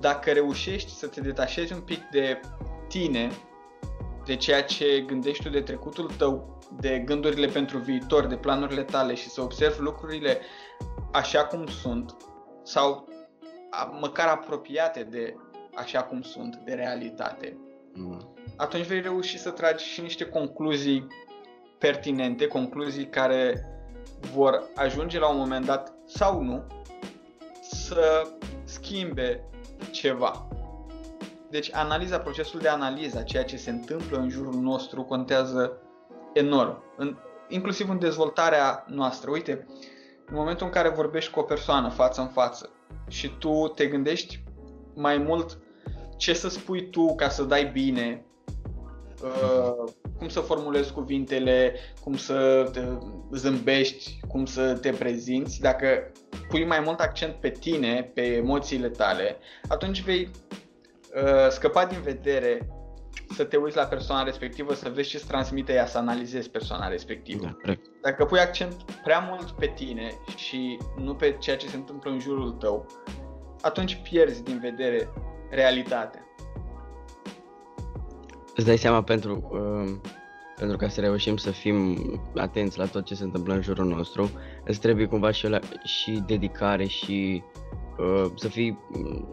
Dacă 0.00 0.30
reușești 0.30 0.90
să 0.90 1.06
te 1.06 1.20
detașezi 1.20 1.72
un 1.72 1.80
pic 1.80 2.00
de 2.10 2.40
tine, 2.88 3.30
de 4.24 4.36
ceea 4.36 4.62
ce 4.62 5.00
gândești 5.06 5.42
tu 5.42 5.48
de 5.48 5.60
trecutul 5.60 6.10
tău, 6.16 6.58
de 6.80 6.98
gândurile 6.98 7.46
pentru 7.46 7.78
viitor, 7.78 8.26
de 8.26 8.36
planurile 8.36 8.82
tale 8.82 9.14
și 9.14 9.28
să 9.28 9.40
observi 9.40 9.80
lucrurile 9.80 10.40
așa 11.12 11.44
cum 11.44 11.66
sunt 11.66 12.16
sau 12.62 13.11
măcar 14.00 14.28
apropiate 14.28 15.02
de 15.02 15.36
așa 15.74 16.02
cum 16.02 16.22
sunt, 16.22 16.56
de 16.56 16.72
realitate, 16.74 17.56
mm. 17.92 18.34
atunci 18.56 18.86
vei 18.86 19.00
reuși 19.00 19.38
să 19.38 19.50
tragi 19.50 19.84
și 19.84 20.00
niște 20.00 20.24
concluzii 20.24 21.06
pertinente, 21.78 22.46
concluzii 22.46 23.08
care 23.08 23.66
vor 24.34 24.62
ajunge 24.74 25.18
la 25.18 25.28
un 25.28 25.38
moment 25.38 25.64
dat 25.64 25.92
sau 26.06 26.42
nu 26.42 26.62
să 27.60 28.28
schimbe 28.64 29.44
ceva. 29.90 30.48
Deci 31.50 31.74
analiza, 31.74 32.18
procesul 32.18 32.60
de 32.60 32.68
analiză 32.68 33.18
a 33.18 33.22
ceea 33.22 33.44
ce 33.44 33.56
se 33.56 33.70
întâmplă 33.70 34.18
în 34.18 34.28
jurul 34.28 34.54
nostru 34.54 35.02
contează 35.02 35.76
enorm, 36.32 36.82
în, 36.96 37.16
inclusiv 37.48 37.88
în 37.88 37.98
dezvoltarea 37.98 38.84
noastră. 38.88 39.30
Uite, 39.30 39.66
în 40.26 40.36
momentul 40.36 40.66
în 40.66 40.72
care 40.72 40.88
vorbești 40.88 41.30
cu 41.30 41.40
o 41.40 41.42
persoană 41.42 41.88
față 41.88 42.20
în 42.20 42.28
față, 42.28 42.70
și 43.08 43.28
tu 43.38 43.72
te 43.74 43.86
gândești 43.86 44.42
mai 44.94 45.18
mult 45.18 45.58
ce 46.16 46.32
să 46.32 46.48
spui 46.48 46.90
tu 46.90 47.14
ca 47.14 47.28
să 47.28 47.42
dai 47.42 47.70
bine, 47.72 48.24
uh, 49.22 49.92
cum 50.18 50.28
să 50.28 50.40
formulezi 50.40 50.92
cuvintele, 50.92 51.74
cum 52.00 52.16
să 52.16 52.68
te 52.72 52.80
zâmbești, 53.32 54.20
cum 54.28 54.46
să 54.46 54.78
te 54.80 54.90
prezinți. 54.90 55.60
Dacă 55.60 56.12
pui 56.48 56.64
mai 56.64 56.80
mult 56.80 57.00
accent 57.00 57.34
pe 57.34 57.50
tine, 57.50 58.10
pe 58.14 58.22
emoțiile 58.22 58.88
tale, 58.88 59.36
atunci 59.68 60.02
vei 60.02 60.30
uh, 61.14 61.48
scăpa 61.50 61.86
din 61.86 62.00
vedere 62.00 62.68
să 63.34 63.44
te 63.44 63.56
uiți 63.56 63.76
la 63.76 63.84
persoana 63.84 64.22
respectivă, 64.22 64.74
să 64.74 64.90
vezi 64.94 65.08
ce 65.08 65.16
îți 65.16 65.26
transmite 65.26 65.72
ea, 65.72 65.86
să 65.86 65.98
analizezi 65.98 66.50
persoana 66.50 66.88
respectivă. 66.88 67.58
Da, 67.64 67.72
Dacă 68.02 68.24
pui 68.24 68.38
accent 68.38 68.74
prea 69.02 69.18
mult 69.18 69.50
pe 69.50 69.72
tine 69.74 70.12
și 70.36 70.78
nu 70.96 71.14
pe 71.14 71.36
ceea 71.40 71.56
ce 71.56 71.68
se 71.68 71.76
întâmplă 71.76 72.10
în 72.10 72.20
jurul 72.20 72.50
tău, 72.50 72.86
atunci 73.60 74.00
pierzi 74.10 74.42
din 74.42 74.58
vedere 74.58 75.08
realitatea. 75.50 76.26
Îți 78.54 78.66
dai 78.66 78.78
seama 78.78 79.02
pentru 79.02 79.48
uh, 79.52 80.10
pentru 80.56 80.76
ca 80.76 80.88
să 80.88 81.00
reușim 81.00 81.36
să 81.36 81.50
fim 81.50 81.96
atenți 82.36 82.78
la 82.78 82.86
tot 82.86 83.04
ce 83.04 83.14
se 83.14 83.22
întâmplă 83.24 83.54
în 83.54 83.62
jurul 83.62 83.86
nostru, 83.86 84.30
îți 84.64 84.80
trebuie 84.80 85.06
cumva 85.06 85.30
și, 85.30 85.48
la, 85.48 85.58
și 85.84 86.22
dedicare 86.26 86.86
și 86.86 87.42
uh, 87.98 88.30
să 88.34 88.48
fii 88.48 88.78
mm, 88.88 89.28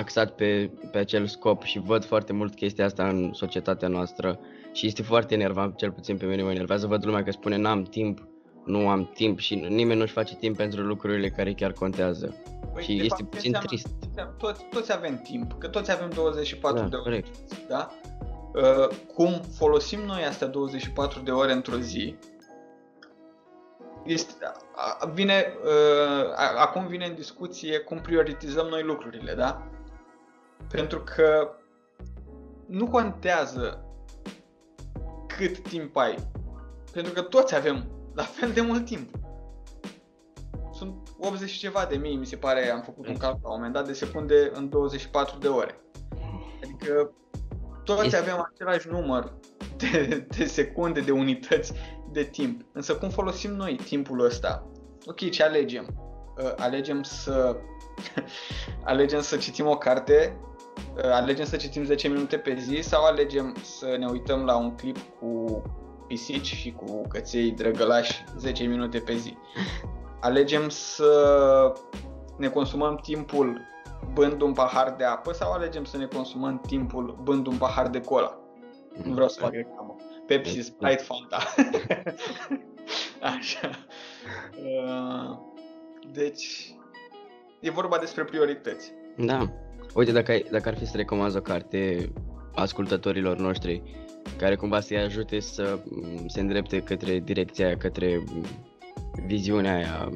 axat 0.00 0.30
pe, 0.30 0.70
pe 0.90 0.98
acel 0.98 1.26
scop 1.26 1.62
și 1.62 1.78
văd 1.78 2.04
foarte 2.04 2.32
mult 2.32 2.54
chestia 2.54 2.84
asta 2.84 3.08
în 3.08 3.30
societatea 3.32 3.88
noastră 3.88 4.38
și 4.72 4.86
este 4.86 5.02
foarte 5.02 5.34
enervant, 5.34 5.76
cel 5.76 5.90
puțin 5.90 6.16
pe 6.16 6.26
mine 6.26 6.42
mă 6.42 6.50
enervează, 6.50 6.86
văd 6.86 7.04
lumea 7.04 7.22
că 7.22 7.30
spune 7.30 7.56
n-am 7.56 7.82
timp, 7.82 8.28
nu 8.64 8.88
am 8.88 9.10
timp 9.14 9.38
și 9.38 9.54
nimeni 9.54 10.00
nu-și 10.00 10.12
face 10.12 10.36
timp 10.36 10.56
pentru 10.56 10.82
lucrurile 10.82 11.28
care 11.28 11.52
chiar 11.52 11.72
contează. 11.72 12.42
Păi, 12.72 12.82
și 12.82 12.92
este 12.92 13.06
fapt, 13.08 13.30
puțin 13.30 13.52
trist. 13.52 13.88
Toți, 14.38 14.64
toți 14.70 14.92
avem 14.92 15.20
timp, 15.22 15.52
că 15.58 15.68
toți 15.68 15.92
avem 15.92 16.10
24 16.14 16.82
da, 16.82 16.88
de 16.88 16.96
ore. 16.96 17.24
Da? 17.68 17.90
Uh, 18.54 18.88
cum 19.14 19.40
folosim 19.56 20.00
noi 20.06 20.24
astea 20.24 20.46
24 20.46 21.20
de 21.20 21.30
ore 21.30 21.52
într-o 21.52 21.78
zi, 21.78 22.16
este, 24.04 24.34
a, 24.74 25.06
vine, 25.06 25.46
uh, 25.64 26.32
a, 26.36 26.52
acum 26.56 26.86
vine 26.86 27.06
în 27.06 27.14
discuție 27.14 27.78
cum 27.78 28.00
prioritizăm 28.00 28.66
noi 28.66 28.82
lucrurile, 28.82 29.34
da? 29.34 29.68
Pentru 30.70 31.00
că 31.00 31.50
nu 32.66 32.86
contează 32.86 33.84
cât 35.26 35.58
timp 35.68 35.96
ai. 35.96 36.14
Pentru 36.92 37.12
că 37.12 37.22
toți 37.22 37.54
avem 37.54 37.86
la 38.14 38.22
fel 38.22 38.52
de 38.52 38.60
mult 38.60 38.84
timp. 38.84 39.14
Sunt 40.72 40.94
80 41.18 41.48
și 41.50 41.58
ceva 41.58 41.86
de 41.88 41.96
mii, 41.96 42.16
mi 42.16 42.26
se 42.26 42.36
pare, 42.36 42.70
am 42.70 42.82
făcut 42.82 43.06
un 43.06 43.16
calcul 43.16 43.40
la 43.42 43.48
un 43.48 43.54
moment 43.54 43.74
dat, 43.74 43.86
de 43.86 43.92
secunde 43.92 44.50
în 44.54 44.68
24 44.68 45.38
de 45.38 45.48
ore. 45.48 45.80
Adică 46.62 47.12
toți 47.84 48.16
avem 48.16 48.50
același 48.52 48.88
număr 48.88 49.32
de, 49.76 50.26
de 50.36 50.44
secunde, 50.44 51.00
de 51.00 51.10
unități 51.10 51.72
de 52.12 52.22
timp. 52.22 52.62
Însă 52.72 52.96
cum 52.96 53.10
folosim 53.10 53.54
noi 53.54 53.76
timpul 53.76 54.24
ăsta? 54.24 54.66
Ok, 55.06 55.30
ce 55.30 55.42
alegem? 55.42 55.86
Uh, 56.38 56.52
alegem 56.56 57.02
să 57.02 57.56
alegem 58.84 59.20
să 59.20 59.36
citim 59.36 59.66
o 59.66 59.76
carte, 59.76 60.36
uh, 60.40 60.47
alegem 61.02 61.44
să 61.44 61.56
citim 61.56 61.84
10 61.84 62.08
minute 62.08 62.38
pe 62.38 62.56
zi 62.58 62.78
sau 62.82 63.04
alegem 63.04 63.56
să 63.62 63.96
ne 63.98 64.06
uităm 64.06 64.44
la 64.44 64.56
un 64.56 64.74
clip 64.74 64.96
cu 65.20 65.62
pisici 66.06 66.54
și 66.54 66.72
cu 66.72 67.02
căței 67.08 67.50
drăgălași 67.50 68.24
10 68.36 68.64
minute 68.64 68.98
pe 68.98 69.16
zi. 69.16 69.36
Alegem 70.20 70.68
să 70.68 71.72
ne 72.36 72.48
consumăm 72.48 72.96
timpul 72.96 73.60
bând 74.12 74.40
un 74.40 74.52
pahar 74.52 74.94
de 74.98 75.04
apă 75.04 75.32
sau 75.32 75.52
alegem 75.52 75.84
să 75.84 75.96
ne 75.96 76.06
consumăm 76.06 76.60
timpul 76.66 77.18
bând 77.22 77.46
un 77.46 77.56
pahar 77.56 77.88
de 77.88 78.00
cola? 78.00 78.38
Nu 79.02 79.12
vreau 79.12 79.28
să 79.28 79.40
fac 79.40 79.52
reclamă. 79.52 79.96
Pepsi, 80.26 80.60
Sprite, 80.60 81.02
Fanta. 81.02 81.38
Așa. 83.36 83.70
Uh, 84.64 85.38
deci, 86.12 86.74
e 87.60 87.70
vorba 87.70 87.98
despre 87.98 88.24
priorități. 88.24 88.92
Da. 89.16 89.52
Uite, 89.94 90.12
dacă, 90.12 90.30
ai, 90.30 90.46
dacă 90.50 90.68
ar 90.68 90.76
fi 90.76 90.86
să 90.86 90.96
recomanzi 90.96 91.36
o 91.36 91.40
carte 91.40 92.12
ascultătorilor 92.54 93.36
noștri 93.36 93.82
care 94.36 94.56
cumva 94.56 94.80
să-i 94.80 94.98
ajute 94.98 95.40
să 95.40 95.80
mm, 95.84 96.28
se 96.28 96.40
îndrepte 96.40 96.80
către 96.80 97.18
direcția 97.18 97.66
aia, 97.66 97.76
către 97.76 98.24
mm, 98.26 98.44
viziunea 99.26 99.74
aia 99.74 100.10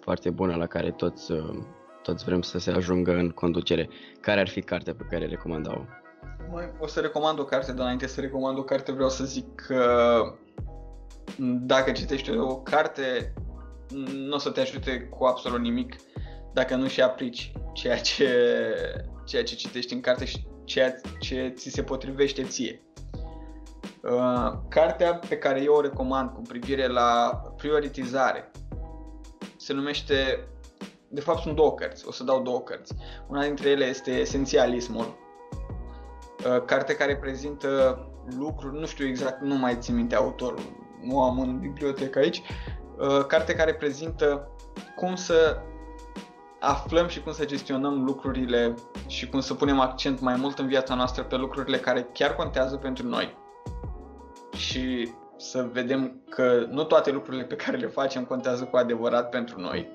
foarte 0.00 0.30
bună 0.30 0.54
la 0.54 0.66
care 0.66 0.90
toți, 0.90 1.32
uh, 1.32 1.58
toți 2.02 2.24
vrem 2.24 2.42
să 2.42 2.58
se 2.58 2.70
ajungă 2.70 3.12
în 3.12 3.30
conducere. 3.30 3.88
Care 4.20 4.40
ar 4.40 4.48
fi 4.48 4.60
cartea 4.60 4.94
pe 4.94 5.06
care 5.10 5.26
recomandau? 5.26 5.86
Mai, 6.52 6.72
o 6.78 6.86
să 6.86 7.00
recomand 7.00 7.38
o 7.38 7.44
carte, 7.44 7.72
dar 7.72 7.80
înainte 7.80 8.06
să 8.06 8.20
recomand 8.20 8.58
o 8.58 8.62
carte 8.62 8.92
vreau 8.92 9.08
să 9.08 9.24
zic 9.24 9.54
că 9.54 9.84
dacă 11.60 11.92
citești 11.92 12.36
o 12.36 12.56
carte, 12.56 13.32
nu 14.14 14.34
o 14.34 14.38
să 14.38 14.50
te 14.50 14.60
ajute 14.60 15.00
cu 15.00 15.24
absolut 15.24 15.60
nimic 15.60 15.96
dacă 16.56 16.74
nu 16.74 16.86
și 16.86 17.02
aplici 17.02 17.52
ceea 17.72 17.98
ce, 17.98 18.28
ceea 19.24 19.42
ce 19.42 19.54
citești 19.54 19.92
în 19.92 20.00
carte 20.00 20.24
și 20.24 20.46
ceea 20.64 20.94
ce 21.18 21.52
ți 21.56 21.70
se 21.70 21.82
potrivește 21.82 22.42
ție. 22.42 22.82
Uh, 24.02 24.52
cartea 24.68 25.14
pe 25.14 25.38
care 25.38 25.62
eu 25.62 25.74
o 25.74 25.80
recomand 25.80 26.30
cu 26.30 26.40
privire 26.40 26.86
la 26.86 27.42
prioritizare 27.56 28.50
se 29.56 29.72
numește, 29.72 30.48
de 31.08 31.20
fapt 31.20 31.38
sunt 31.38 31.56
două 31.56 31.74
cărți, 31.74 32.08
o 32.08 32.12
să 32.12 32.24
dau 32.24 32.42
două 32.42 32.60
cărți. 32.60 32.94
Una 33.28 33.42
dintre 33.42 33.68
ele 33.68 33.84
este 33.84 34.10
Esențialismul, 34.10 35.16
uh, 36.46 36.64
carte 36.64 36.94
care 36.94 37.16
prezintă 37.16 38.00
lucruri, 38.38 38.78
nu 38.78 38.86
știu 38.86 39.06
exact, 39.06 39.40
nu 39.40 39.54
mai 39.54 39.76
țin 39.78 39.94
minte 39.94 40.14
autorul, 40.14 40.60
nu 41.02 41.22
am 41.22 41.40
în 41.40 41.58
bibliotecă 41.58 42.18
aici, 42.18 42.42
uh, 42.98 43.26
carte 43.26 43.54
care 43.54 43.74
prezintă 43.74 44.50
cum 44.94 45.14
să 45.14 45.62
aflăm 46.60 47.08
și 47.08 47.22
cum 47.22 47.32
să 47.32 47.44
gestionăm 47.44 48.04
lucrurile 48.04 48.74
și 49.06 49.28
cum 49.28 49.40
să 49.40 49.54
punem 49.54 49.80
accent 49.80 50.20
mai 50.20 50.36
mult 50.36 50.58
în 50.58 50.66
viața 50.66 50.94
noastră 50.94 51.22
pe 51.22 51.36
lucrurile 51.36 51.78
care 51.78 52.08
chiar 52.12 52.34
contează 52.34 52.76
pentru 52.76 53.06
noi 53.06 53.36
și 54.56 55.08
să 55.36 55.68
vedem 55.72 56.22
că 56.28 56.66
nu 56.70 56.84
toate 56.84 57.10
lucrurile 57.10 57.44
pe 57.44 57.56
care 57.56 57.76
le 57.76 57.86
facem 57.86 58.24
contează 58.24 58.64
cu 58.64 58.76
adevărat 58.76 59.28
pentru 59.28 59.60
noi. 59.60 59.88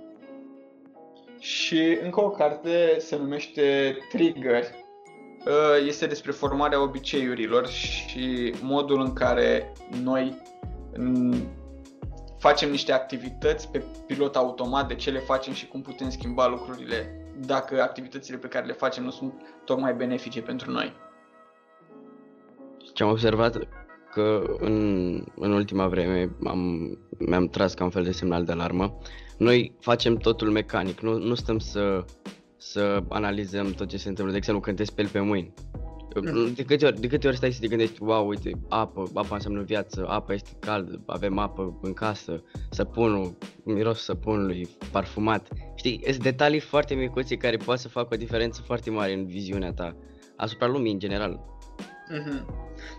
Și 1.39 1.97
încă 2.03 2.23
o 2.23 2.29
carte 2.29 2.95
se 2.99 3.17
numește 3.17 3.97
Trigger. 4.09 4.63
Uh, 5.45 5.85
este 5.87 6.05
despre 6.05 6.31
formarea 6.31 6.81
obiceiurilor 6.81 7.67
și 7.67 8.53
modul 8.61 9.01
în 9.01 9.13
care 9.13 9.71
noi 10.03 10.41
facem 12.41 12.69
niște 12.69 12.91
activități 12.91 13.69
pe 13.69 13.83
pilot 14.07 14.35
automat, 14.35 14.87
de 14.87 14.95
ce 14.95 15.11
le 15.11 15.19
facem 15.19 15.53
și 15.53 15.67
cum 15.67 15.81
putem 15.81 16.09
schimba 16.09 16.47
lucrurile 16.47 17.25
dacă 17.45 17.81
activitățile 17.81 18.37
pe 18.37 18.47
care 18.47 18.65
le 18.65 18.73
facem 18.73 19.03
nu 19.03 19.09
sunt 19.09 19.33
tocmai 19.65 19.93
benefice 19.93 20.41
pentru 20.41 20.71
noi. 20.71 20.93
Ce 22.93 23.03
am 23.03 23.09
observat 23.09 23.57
că 24.11 24.43
în, 24.59 24.75
în 25.35 25.51
ultima 25.51 25.87
vreme 25.87 26.35
am, 26.45 26.89
mi-am 27.17 27.47
tras 27.47 27.73
ca 27.73 27.83
un 27.83 27.89
fel 27.89 28.03
de 28.03 28.11
semnal 28.11 28.43
de 28.43 28.51
alarmă. 28.51 28.97
Noi 29.37 29.75
facem 29.79 30.15
totul 30.15 30.49
mecanic, 30.49 30.99
nu, 30.99 31.17
nu 31.17 31.35
stăm 31.35 31.59
să, 31.59 32.05
să 32.57 33.03
analizăm 33.09 33.71
tot 33.71 33.87
ce 33.87 33.97
se 33.97 34.09
întâmplă, 34.09 34.31
de 34.31 34.37
exemplu 34.37 34.63
când 34.63 34.77
te 34.77 34.83
speli 34.83 35.07
pe 35.07 35.19
mâini. 35.19 35.53
Mm. 36.15 36.53
De 36.53 36.63
câte, 36.63 36.85
ori, 36.85 36.99
de 36.99 37.07
câte 37.07 37.27
ori 37.27 37.35
stai 37.35 37.51
să 37.51 37.59
te 37.59 37.67
gândești, 37.67 38.03
wow, 38.03 38.27
uite, 38.27 38.51
apă, 38.69 39.03
apa 39.13 39.35
înseamnă 39.35 39.61
viață, 39.61 40.05
apa 40.09 40.33
este 40.33 40.49
cald, 40.59 40.99
avem 41.05 41.37
apă 41.37 41.79
în 41.81 41.93
casă, 41.93 42.43
săpunul, 42.69 43.37
miros 43.63 44.03
săpunului, 44.03 44.67
parfumat. 44.91 45.47
Știi, 45.75 46.03
sunt 46.03 46.23
detalii 46.23 46.59
foarte 46.59 46.93
micuțe 46.93 47.35
care 47.35 47.57
pot 47.57 47.77
să 47.77 47.87
facă 47.87 48.07
o 48.11 48.17
diferență 48.17 48.61
foarte 48.61 48.89
mare 48.89 49.13
în 49.13 49.25
viziunea 49.25 49.73
ta 49.73 49.95
asupra 50.35 50.67
lumii 50.67 50.91
în 50.91 50.99
general. 50.99 51.39
Mm-hmm. 52.11 52.45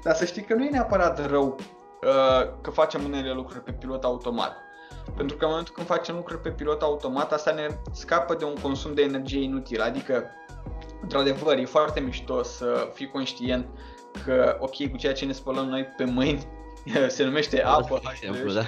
Dar 0.03 0.14
să 0.14 0.25
știi 0.25 0.42
că 0.42 0.55
nu 0.55 0.64
e 0.64 0.70
neapărat 0.70 1.31
rău 1.31 1.57
uh, 2.03 2.61
că 2.61 2.70
facem 2.70 3.05
unele 3.05 3.33
lucruri 3.33 3.62
pe 3.62 3.72
pilot 3.72 4.05
automat. 4.05 4.57
Pentru 5.16 5.37
că 5.37 5.44
în 5.44 5.51
momentul 5.51 5.75
când 5.75 5.87
facem 5.87 6.14
lucruri 6.14 6.40
pe 6.40 6.51
pilot 6.51 6.83
automat, 6.83 7.33
asta 7.33 7.53
ne 7.53 7.66
scapă 7.92 8.35
de 8.35 8.44
un 8.44 8.55
consum 8.62 8.94
de 8.94 9.03
energie 9.03 9.42
inutil. 9.42 9.81
Adică, 9.81 10.25
într-adevăr, 11.03 11.57
e 11.59 11.65
foarte 11.65 12.01
mișto 12.01 12.43
să 12.43 12.91
fii 12.95 13.09
conștient 13.09 13.67
că, 14.25 14.57
ok, 14.61 14.91
cu 14.91 14.97
ceea 14.97 15.12
ce 15.12 15.25
ne 15.25 15.33
spălăm 15.33 15.69
noi 15.69 15.85
pe 15.85 16.05
mâini, 16.05 16.47
se 17.09 17.25
numește 17.25 17.62
apă, 17.62 18.01
exemplu, 18.11 18.53
da. 18.53 18.62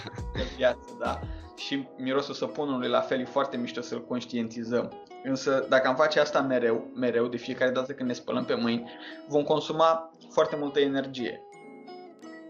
viață, 0.56 0.96
da. 0.98 1.20
Și 1.56 1.88
mirosul 1.96 2.34
săpunului 2.34 2.88
la 2.88 3.00
fel 3.00 3.20
e 3.20 3.24
foarte 3.24 3.56
mișto 3.56 3.80
să-l 3.80 4.04
conștientizăm. 4.04 4.92
Însă 5.24 5.66
dacă 5.68 5.88
am 5.88 5.94
face 5.94 6.20
asta 6.20 6.40
mereu, 6.40 6.90
mereu, 6.94 7.26
de 7.26 7.36
fiecare 7.36 7.70
dată 7.70 7.92
când 7.92 8.08
ne 8.08 8.14
spălăm 8.14 8.44
pe 8.44 8.54
mâini, 8.54 8.90
vom 9.28 9.42
consuma 9.42 10.12
foarte 10.30 10.56
multă 10.56 10.80
energie 10.80 11.42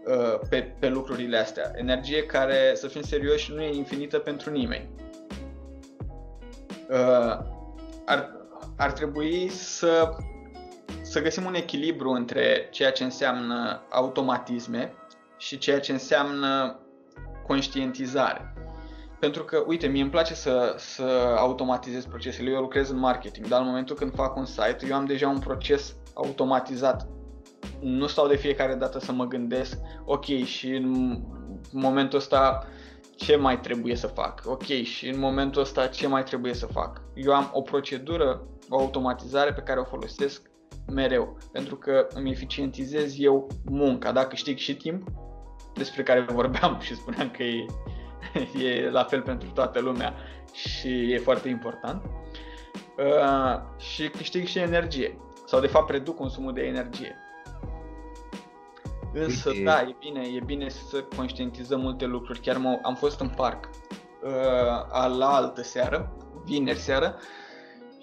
uh, 0.05 0.39
pe, 0.49 0.75
pe 0.79 0.89
lucrurile 0.89 1.37
astea. 1.37 1.71
Energie 1.75 2.25
care, 2.25 2.71
să 2.75 2.87
fim 2.87 3.01
serioși, 3.01 3.51
nu 3.51 3.61
e 3.61 3.75
infinită 3.75 4.19
pentru 4.19 4.51
nimeni. 4.51 4.89
Uh, 6.89 7.39
ar, 8.05 8.34
ar 8.77 8.91
trebui 8.91 9.49
să, 9.49 10.15
să 11.01 11.21
găsim 11.21 11.45
un 11.45 11.55
echilibru 11.55 12.09
între 12.09 12.67
ceea 12.71 12.91
ce 12.91 13.03
înseamnă 13.03 13.81
automatisme 13.89 14.93
și 15.37 15.57
ceea 15.57 15.79
ce 15.79 15.91
înseamnă 15.91 16.79
conștientizare. 17.47 18.53
Pentru 19.19 19.43
că, 19.43 19.63
uite, 19.67 19.87
mie 19.87 20.01
îmi 20.01 20.11
place 20.11 20.33
să, 20.33 20.75
să 20.77 21.35
automatizez 21.37 22.05
procesele. 22.05 22.49
Eu 22.49 22.61
lucrez 22.61 22.89
în 22.89 22.97
marketing, 22.97 23.47
dar 23.47 23.59
în 23.59 23.67
momentul 23.67 23.95
când 23.95 24.13
fac 24.13 24.35
un 24.35 24.45
site, 24.45 24.77
eu 24.89 24.95
am 24.95 25.05
deja 25.05 25.27
un 25.27 25.39
proces 25.39 25.95
automatizat. 26.13 27.07
Nu 27.79 28.07
stau 28.07 28.27
de 28.27 28.35
fiecare 28.35 28.73
dată 28.73 28.99
să 28.99 29.11
mă 29.11 29.25
gândesc, 29.25 29.77
ok, 30.05 30.25
și 30.25 30.69
în 30.69 31.17
momentul 31.71 32.17
ăsta 32.17 32.67
ce 33.15 33.35
mai 33.35 33.59
trebuie 33.59 33.95
să 33.95 34.07
fac? 34.07 34.41
Ok, 34.45 34.63
și 34.63 35.07
în 35.09 35.19
momentul 35.19 35.61
ăsta 35.61 35.87
ce 35.87 36.07
mai 36.07 36.23
trebuie 36.23 36.53
să 36.53 36.65
fac? 36.65 37.01
Eu 37.13 37.33
am 37.33 37.49
o 37.53 37.61
procedură, 37.61 38.41
o 38.69 38.79
automatizare 38.79 39.53
pe 39.53 39.61
care 39.61 39.79
o 39.79 39.83
folosesc 39.83 40.49
mereu, 40.91 41.37
pentru 41.51 41.75
că 41.75 42.07
îmi 42.13 42.31
eficientizez 42.31 43.19
eu 43.19 43.47
munca, 43.65 44.11
dacă 44.11 44.27
câștig 44.27 44.57
și 44.57 44.75
timp, 44.75 45.07
despre 45.73 46.03
care 46.03 46.19
vorbeam 46.21 46.77
și 46.85 46.95
spuneam 46.95 47.29
că 47.29 47.43
e, 47.43 47.65
e 48.65 48.89
la 48.89 49.03
fel 49.03 49.21
pentru 49.21 49.49
toată 49.49 49.79
lumea 49.79 50.13
și 50.53 51.11
e 51.11 51.17
foarte 51.17 51.49
important. 51.49 52.03
Uh, 52.97 53.61
și 53.77 54.09
câștig 54.09 54.45
și 54.45 54.59
energie, 54.59 55.17
sau 55.45 55.59
de 55.59 55.67
fapt 55.67 55.89
reduc 55.89 56.15
consumul 56.15 56.53
de 56.53 56.61
energie. 56.61 57.15
Însă, 59.13 59.49
Uite. 59.49 59.63
da, 59.63 59.81
e 59.81 59.95
bine, 59.99 60.21
e 60.35 60.39
bine 60.45 60.69
să 60.69 61.03
conștientizăm 61.15 61.79
multe 61.79 62.05
lucruri. 62.05 62.39
Chiar 62.39 62.55
m- 62.55 62.81
am 62.81 62.95
fost 62.95 63.19
în 63.19 63.29
parc 63.29 63.69
uh, 64.23 65.17
la 65.17 65.35
altă 65.35 65.61
seară, 65.63 66.15
vineri 66.45 66.77
seară, 66.77 67.15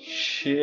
și 0.02 0.58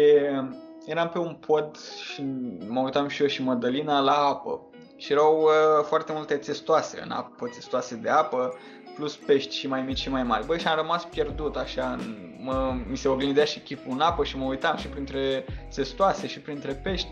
eram 0.85 1.09
pe 1.09 1.17
un 1.17 1.33
pod 1.33 1.77
și 2.13 2.23
mă 2.67 2.79
uitam 2.79 3.07
și 3.07 3.21
eu 3.21 3.27
și 3.27 3.43
Mădălina 3.43 3.99
la 3.99 4.13
apă. 4.13 4.61
Și 4.95 5.11
erau 5.11 5.41
uh, 5.41 5.83
foarte 5.83 6.11
multe 6.13 6.35
testoase 6.35 7.01
în 7.03 7.11
apă, 7.11 7.47
testoase 7.47 7.95
de 7.95 8.09
apă, 8.09 8.57
plus 8.95 9.15
pești 9.15 9.55
și 9.55 9.67
mai 9.67 9.81
mici 9.81 9.97
și 9.97 10.09
mai 10.09 10.23
mari. 10.23 10.45
Băi, 10.45 10.59
și 10.59 10.67
am 10.67 10.75
rămas 10.75 11.05
pierdut 11.05 11.55
așa, 11.55 11.91
în, 11.91 12.35
mă, 12.43 12.75
mi 12.89 12.97
se 12.97 13.07
oglindea 13.07 13.45
și 13.45 13.59
chipul 13.59 13.91
în 13.91 13.99
apă 13.99 14.23
și 14.23 14.37
mă 14.37 14.45
uitam 14.45 14.77
și 14.77 14.87
printre 14.87 15.45
testoase 15.75 16.27
și 16.27 16.39
printre 16.39 16.73
pești. 16.73 17.07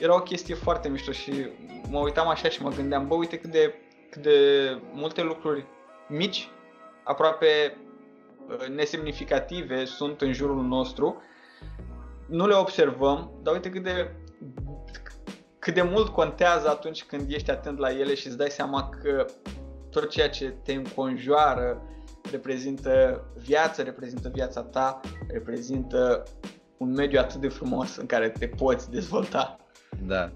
Era 0.00 0.14
o 0.14 0.20
chestie 0.20 0.54
foarte 0.54 0.88
mișto 0.88 1.12
și 1.12 1.32
mă 1.88 1.98
uitam 1.98 2.28
așa 2.28 2.48
și 2.48 2.62
mă 2.62 2.70
gândeam, 2.70 3.06
bă, 3.06 3.14
uite 3.14 3.38
cât 3.38 3.50
de, 3.50 3.74
cât 4.10 4.22
de 4.22 4.38
multe 4.92 5.22
lucruri 5.22 5.66
mici, 6.08 6.48
aproape 7.04 7.76
uh, 8.48 8.66
nesemnificative 8.66 9.84
sunt 9.84 10.20
în 10.20 10.32
jurul 10.32 10.62
nostru 10.62 11.22
nu 12.26 12.46
le 12.46 12.54
observăm, 12.54 13.30
dar 13.42 13.54
uite 13.54 13.70
cât 13.70 13.82
de, 13.82 14.10
cât 15.58 15.74
de 15.74 15.82
mult 15.82 16.08
contează 16.08 16.68
atunci 16.68 17.04
când 17.04 17.32
ești 17.32 17.50
atent 17.50 17.78
la 17.78 17.90
ele 17.90 18.14
și 18.14 18.26
îți 18.26 18.36
dai 18.36 18.50
seama 18.50 18.88
că 18.88 19.26
tot 19.90 20.10
ceea 20.10 20.28
ce 20.28 20.54
te 20.62 20.72
înconjoară 20.72 21.82
reprezintă 22.30 23.24
viață, 23.36 23.82
reprezintă 23.82 24.30
viața 24.32 24.62
ta, 24.62 25.00
reprezintă 25.28 26.22
un 26.76 26.92
mediu 26.92 27.18
atât 27.18 27.40
de 27.40 27.48
frumos 27.48 27.96
în 27.96 28.06
care 28.06 28.28
te 28.28 28.46
poți 28.48 28.90
dezvolta. 28.90 29.56
Da. 30.06 30.32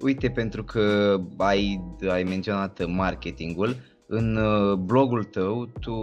Uite, 0.00 0.30
pentru 0.30 0.64
că 0.64 1.16
ai, 1.36 1.80
ai 2.08 2.22
menționat 2.22 2.86
marketingul, 2.86 3.76
în 4.12 4.36
uh, 4.36 4.72
blogul 4.72 5.24
tău 5.24 5.66
tu 5.80 5.94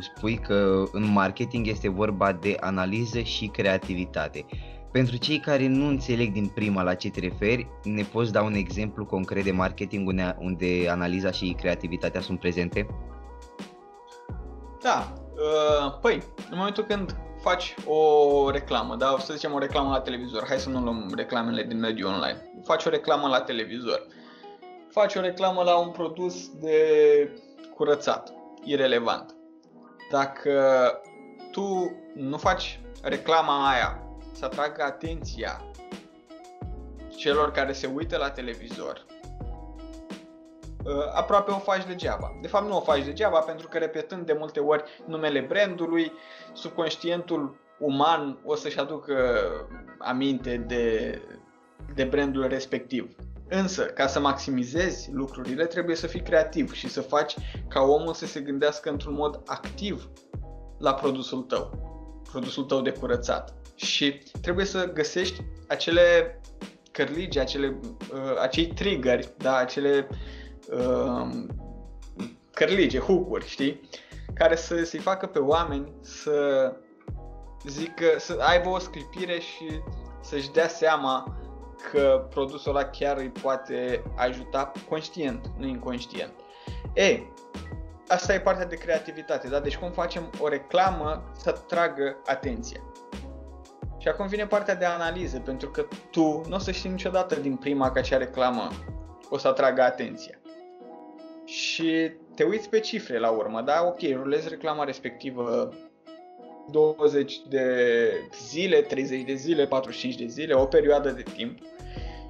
spui 0.00 0.36
că 0.36 0.82
în 0.92 1.12
marketing 1.12 1.66
este 1.66 1.88
vorba 1.88 2.32
de 2.32 2.56
analiză 2.60 3.20
și 3.20 3.46
creativitate. 3.46 4.46
Pentru 4.92 5.16
cei 5.16 5.38
care 5.38 5.66
nu 5.66 5.86
înțeleg 5.86 6.32
din 6.32 6.46
prima 6.46 6.82
la 6.82 6.94
ce 6.94 7.10
te 7.10 7.20
referi, 7.20 7.68
ne 7.84 8.02
poți 8.02 8.32
da 8.32 8.42
un 8.42 8.54
exemplu 8.54 9.04
concret 9.04 9.44
de 9.44 9.50
marketing 9.50 10.08
unde 10.38 10.88
analiza 10.90 11.30
și 11.30 11.56
creativitatea 11.58 12.20
sunt 12.20 12.40
prezente? 12.40 12.86
Da, 14.82 15.12
uh, 15.34 15.98
păi, 16.00 16.22
în 16.50 16.56
momentul 16.56 16.84
când 16.84 17.16
faci 17.40 17.74
o 17.86 18.50
reclamă, 18.50 18.96
da, 18.96 19.16
să 19.18 19.32
zicem 19.32 19.52
o 19.52 19.58
reclamă 19.58 19.90
la 19.90 20.00
televizor, 20.00 20.44
hai 20.46 20.58
să 20.58 20.68
nu 20.68 20.80
luăm 20.80 21.12
reclamele 21.16 21.62
din 21.62 21.78
mediul 21.78 22.10
online, 22.10 22.50
faci 22.64 22.84
o 22.84 22.90
reclamă 22.90 23.28
la 23.28 23.40
televizor, 23.40 24.06
faci 24.98 25.14
o 25.14 25.20
reclamă 25.20 25.62
la 25.62 25.76
un 25.76 25.90
produs 25.90 26.50
de 26.60 26.80
curățat, 27.74 28.32
irelevant. 28.64 29.34
Dacă 30.10 30.92
tu 31.50 31.96
nu 32.14 32.36
faci 32.36 32.80
reclama 33.02 33.70
aia 33.70 34.02
să 34.32 34.44
atragă 34.44 34.82
atenția 34.82 35.64
celor 37.16 37.50
care 37.50 37.72
se 37.72 37.90
uită 37.94 38.16
la 38.16 38.30
televizor, 38.30 39.06
ă, 40.86 41.12
aproape 41.14 41.50
o 41.50 41.58
faci 41.58 41.84
degeaba. 41.86 42.38
De 42.40 42.48
fapt 42.48 42.66
nu 42.66 42.76
o 42.76 42.80
faci 42.80 43.04
degeaba 43.04 43.38
pentru 43.38 43.68
că 43.68 43.78
repetând 43.78 44.26
de 44.26 44.36
multe 44.38 44.60
ori 44.60 44.84
numele 45.06 45.40
brandului, 45.40 46.12
subconștientul 46.52 47.56
uman 47.78 48.38
o 48.44 48.54
să-și 48.54 48.78
aducă 48.78 49.16
aminte 49.98 50.56
de, 50.56 51.18
de 51.94 52.04
brandul 52.04 52.46
respectiv. 52.48 53.16
Însă, 53.48 53.84
ca 53.84 54.06
să 54.06 54.20
maximizezi 54.20 55.10
lucrurile, 55.12 55.66
trebuie 55.66 55.96
să 55.96 56.06
fii 56.06 56.22
creativ 56.22 56.72
și 56.72 56.88
să 56.88 57.00
faci 57.00 57.34
ca 57.68 57.80
omul 57.80 58.14
să 58.14 58.26
se 58.26 58.40
gândească 58.40 58.90
într-un 58.90 59.14
mod 59.14 59.42
activ 59.46 60.10
la 60.78 60.94
produsul 60.94 61.42
tău, 61.42 61.70
produsul 62.30 62.64
tău 62.64 62.80
de 62.80 62.90
curățat. 62.90 63.54
Și 63.74 64.22
trebuie 64.40 64.64
să 64.64 64.92
găsești 64.92 65.42
acele 65.68 66.40
cărligi, 66.90 67.38
acele, 67.38 67.80
uh, 68.12 68.40
acei 68.40 68.66
triggeri, 68.66 69.28
da, 69.36 69.56
acele 69.56 70.08
uh, 70.70 71.28
cărlige, 72.52 72.98
hook 72.98 73.42
știi? 73.42 73.88
Care 74.34 74.56
să, 74.56 74.84
să-i 74.84 74.98
facă 74.98 75.26
pe 75.26 75.38
oameni 75.38 75.92
să 76.00 76.72
zică, 77.66 78.06
să 78.18 78.38
aibă 78.40 78.68
o 78.68 78.78
sclipire 78.78 79.38
și 79.38 79.80
să-și 80.22 80.50
dea 80.50 80.68
seama 80.68 81.37
că 81.90 82.26
produsul 82.30 82.76
ăla 82.76 82.84
chiar 82.84 83.16
îi 83.16 83.30
poate 83.30 84.02
ajuta 84.16 84.72
conștient, 84.88 85.46
nu 85.56 85.66
inconștient. 85.66 86.32
E, 86.94 87.20
asta 88.08 88.34
e 88.34 88.40
partea 88.40 88.66
de 88.66 88.76
creativitate, 88.76 89.48
da? 89.48 89.60
Deci 89.60 89.76
cum 89.76 89.90
facem 89.90 90.30
o 90.40 90.48
reclamă 90.48 91.32
să 91.36 91.52
tragă 91.52 92.16
atenția. 92.26 92.80
Și 93.98 94.08
acum 94.08 94.26
vine 94.26 94.46
partea 94.46 94.74
de 94.74 94.84
analiză, 94.84 95.38
pentru 95.38 95.70
că 95.70 95.86
tu 96.10 96.42
nu 96.48 96.54
o 96.54 96.58
să 96.58 96.70
știi 96.70 96.90
niciodată 96.90 97.34
din 97.34 97.56
prima 97.56 97.90
că 97.90 97.98
acea 97.98 98.16
reclamă 98.16 98.68
o 99.30 99.38
să 99.38 99.48
atragă 99.48 99.82
atenția. 99.82 100.38
Și 101.44 102.10
te 102.34 102.44
uiți 102.44 102.68
pe 102.68 102.80
cifre 102.80 103.18
la 103.18 103.30
urmă, 103.30 103.60
da? 103.60 103.84
Ok, 103.86 104.00
rulezi 104.12 104.48
reclama 104.48 104.84
respectivă 104.84 105.72
20 106.70 107.40
de 107.48 108.10
zile, 108.48 108.80
30 108.80 109.24
de 109.24 109.34
zile, 109.34 109.66
45 109.66 110.14
de 110.14 110.26
zile, 110.26 110.54
o 110.54 110.64
perioadă 110.64 111.10
de 111.10 111.22
timp 111.22 111.58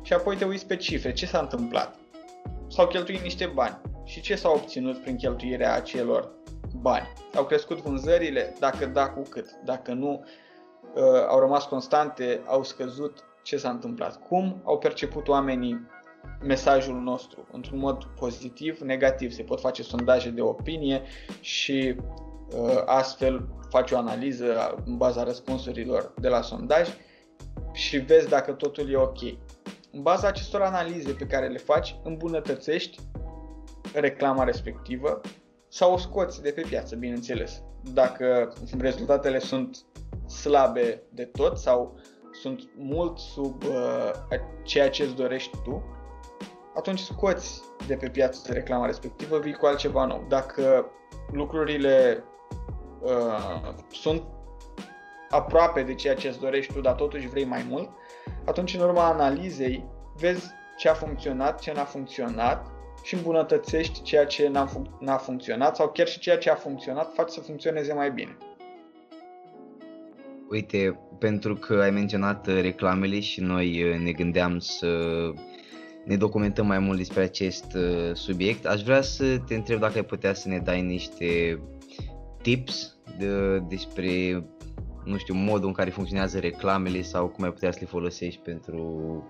și 0.03 0.13
apoi 0.13 0.37
te 0.37 0.45
uiți 0.45 0.67
pe 0.67 0.77
cifre, 0.77 1.13
ce 1.13 1.27
s-a 1.27 1.39
întâmplat. 1.39 1.99
S-au 2.69 2.87
cheltuit 2.87 3.21
niște 3.21 3.47
bani 3.55 3.81
și 4.05 4.21
ce 4.21 4.35
s-a 4.35 4.49
obținut 4.51 4.99
prin 4.99 5.17
cheltuirea 5.17 5.75
acelor 5.75 6.31
bani. 6.81 7.13
Au 7.35 7.45
crescut 7.45 7.81
vânzările, 7.81 8.55
dacă 8.59 8.87
da, 8.87 9.09
cu 9.09 9.23
cât. 9.31 9.51
Dacă 9.65 9.93
nu, 9.93 10.25
uh, 10.95 11.03
au 11.29 11.39
rămas 11.39 11.65
constante, 11.65 12.41
au 12.47 12.65
scăzut, 12.65 13.25
ce 13.43 13.57
s-a 13.57 13.71
întâmplat. 13.71 14.29
Cum 14.29 14.61
au 14.65 14.79
perceput 14.79 15.29
oamenii 15.29 15.87
mesajul 16.43 17.01
nostru 17.01 17.47
într-un 17.53 17.79
mod 17.79 18.05
pozitiv, 18.05 18.79
negativ. 18.79 19.33
Se 19.33 19.43
pot 19.43 19.61
face 19.61 19.83
sondaje 19.83 20.31
de 20.31 20.41
opinie 20.41 21.03
și 21.41 21.95
uh, 22.57 22.83
astfel 22.85 23.49
faci 23.69 23.91
o 23.91 23.99
analiză 23.99 24.75
în 24.85 24.97
baza 24.97 25.25
răspunsurilor 25.25 26.13
de 26.21 26.29
la 26.29 26.43
sondaj 26.43 26.89
și 27.73 27.99
vezi 27.99 28.29
dacă 28.29 28.53
totul 28.53 28.93
e 28.93 28.97
ok. 28.97 29.23
În 29.93 30.03
baza 30.03 30.29
acestor 30.29 30.61
analize 30.61 31.13
pe 31.13 31.27
care 31.27 31.49
le 31.49 31.59
faci, 31.59 31.97
îmbunătățești 32.05 32.99
reclama 33.93 34.45
respectivă 34.45 35.21
sau 35.69 35.93
o 35.93 35.97
scoți 35.97 36.43
de 36.43 36.51
pe 36.51 36.61
piață, 36.69 36.97
bineînțeles. 36.97 37.63
Dacă 37.93 38.53
rezultatele 38.79 39.39
sunt 39.39 39.85
slabe 40.27 41.03
de 41.13 41.25
tot 41.25 41.59
sau 41.59 41.99
sunt 42.43 42.69
mult 42.77 43.19
sub 43.19 43.63
uh, 43.63 44.11
ceea 44.63 44.91
ce 44.91 45.03
îți 45.03 45.15
dorești 45.15 45.57
tu, 45.65 45.83
atunci 46.75 46.99
scoți 46.99 47.63
de 47.87 47.95
pe 47.97 48.09
piață 48.09 48.53
reclama 48.53 48.87
respectivă, 48.87 49.39
vii 49.39 49.55
cu 49.55 49.67
altceva 49.67 50.05
nou. 50.05 50.25
Dacă 50.29 50.91
lucrurile 51.33 52.25
uh, 53.01 53.75
sunt 53.91 54.23
aproape 55.31 55.83
de 55.83 55.95
ceea 55.95 56.15
ce 56.15 56.29
îți 56.29 56.41
dorești 56.41 56.73
tu, 56.73 56.81
dar 56.81 56.95
totuși 56.95 57.29
vrei 57.29 57.45
mai 57.45 57.67
mult, 57.69 57.89
atunci 58.45 58.75
în 58.75 58.81
urma 58.81 59.05
analizei 59.05 59.85
vezi 60.17 60.51
ce 60.77 60.89
a 60.89 60.95
funcționat, 60.95 61.61
ce 61.61 61.73
n-a 61.73 61.85
funcționat 61.85 62.67
și 63.03 63.15
îmbunătățești 63.15 64.03
ceea 64.03 64.27
ce 64.27 64.49
n-a, 64.49 64.67
fun- 64.67 64.99
n-a 65.01 65.17
funcționat 65.17 65.77
sau 65.77 65.89
chiar 65.89 66.07
și 66.07 66.19
ceea 66.19 66.39
ce 66.39 66.51
a 66.51 66.55
funcționat 66.55 67.15
faci 67.15 67.31
să 67.31 67.41
funcționeze 67.41 67.93
mai 67.93 68.11
bine. 68.11 68.37
Uite, 70.51 70.99
pentru 71.19 71.55
că 71.55 71.75
ai 71.75 71.91
menționat 71.91 72.47
uh, 72.47 72.61
reclamele 72.61 73.21
și 73.21 73.41
noi 73.41 73.83
uh, 73.83 73.99
ne 73.99 74.13
gândeam 74.13 74.59
să 74.59 74.87
ne 76.05 76.17
documentăm 76.17 76.67
mai 76.67 76.79
mult 76.79 76.97
despre 76.97 77.23
acest 77.23 77.75
uh, 77.75 78.11
subiect, 78.13 78.67
aș 78.67 78.83
vrea 78.83 79.01
să 79.01 79.39
te 79.39 79.55
întreb 79.55 79.81
dacă 79.81 79.97
ai 79.97 80.05
putea 80.05 80.35
să 80.35 80.49
ne 80.49 80.59
dai 80.59 80.83
niște 80.83 81.61
tips 82.49 82.97
de, 83.19 83.59
despre, 83.59 84.45
nu 85.05 85.17
știu, 85.17 85.35
modul 85.35 85.67
în 85.67 85.73
care 85.73 85.91
funcționează 85.91 86.39
reclamele 86.39 87.03
sau 87.03 87.29
cum 87.29 87.45
ai 87.45 87.53
putea 87.53 87.71
să 87.71 87.79
le 87.81 87.87
folosești 87.87 88.41
pentru, 88.41 89.25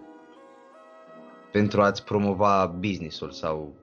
pentru 1.53 1.83
a-ți 1.83 2.05
promova 2.05 2.67
businessul 2.79 3.31
sau... 3.31 3.75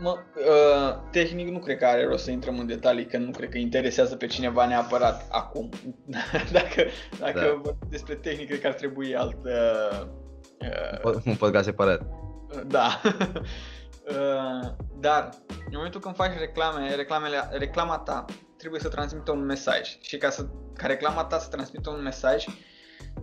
Mă, 0.00 0.16
uh, 0.36 1.10
tehnic 1.10 1.48
nu 1.48 1.58
cred 1.58 1.78
că 1.78 1.86
are 1.86 2.06
rost 2.06 2.24
să 2.24 2.30
intrăm 2.30 2.58
în 2.58 2.66
detalii, 2.66 3.06
că 3.06 3.18
nu 3.18 3.30
cred 3.30 3.48
că 3.48 3.58
interesează 3.58 4.16
pe 4.16 4.26
cineva 4.26 4.66
neapărat 4.66 5.28
acum. 5.30 5.68
dacă 6.52 6.82
dacă 7.18 7.40
da. 7.40 7.60
vorbim 7.62 7.88
despre 7.90 8.14
tehnic, 8.14 8.46
cred 8.46 8.60
că 8.60 8.66
ar 8.66 8.72
trebui 8.72 9.16
alt, 9.16 9.36
uh, 9.44 10.06
Uh, 11.04 11.14
un 11.24 11.34
podcast 11.34 11.64
separat. 11.64 12.00
Da. 12.66 13.00
uh, 13.04 14.70
dar, 15.04 15.28
în 15.48 15.72
momentul 15.72 16.00
când 16.00 16.14
faci 16.14 16.38
reclame, 16.38 16.94
reclamele, 16.94 17.48
reclama 17.50 17.98
ta 17.98 18.24
trebuie 18.58 18.80
să 18.80 18.88
transmită 18.88 19.32
un 19.32 19.44
mesaj. 19.44 19.98
Și 20.00 20.16
ca, 20.16 20.30
să, 20.30 20.46
ca 20.76 20.86
reclama 20.86 21.24
ta 21.24 21.38
să 21.38 21.48
transmită 21.48 21.90
un 21.90 22.02
mesaj, 22.02 22.44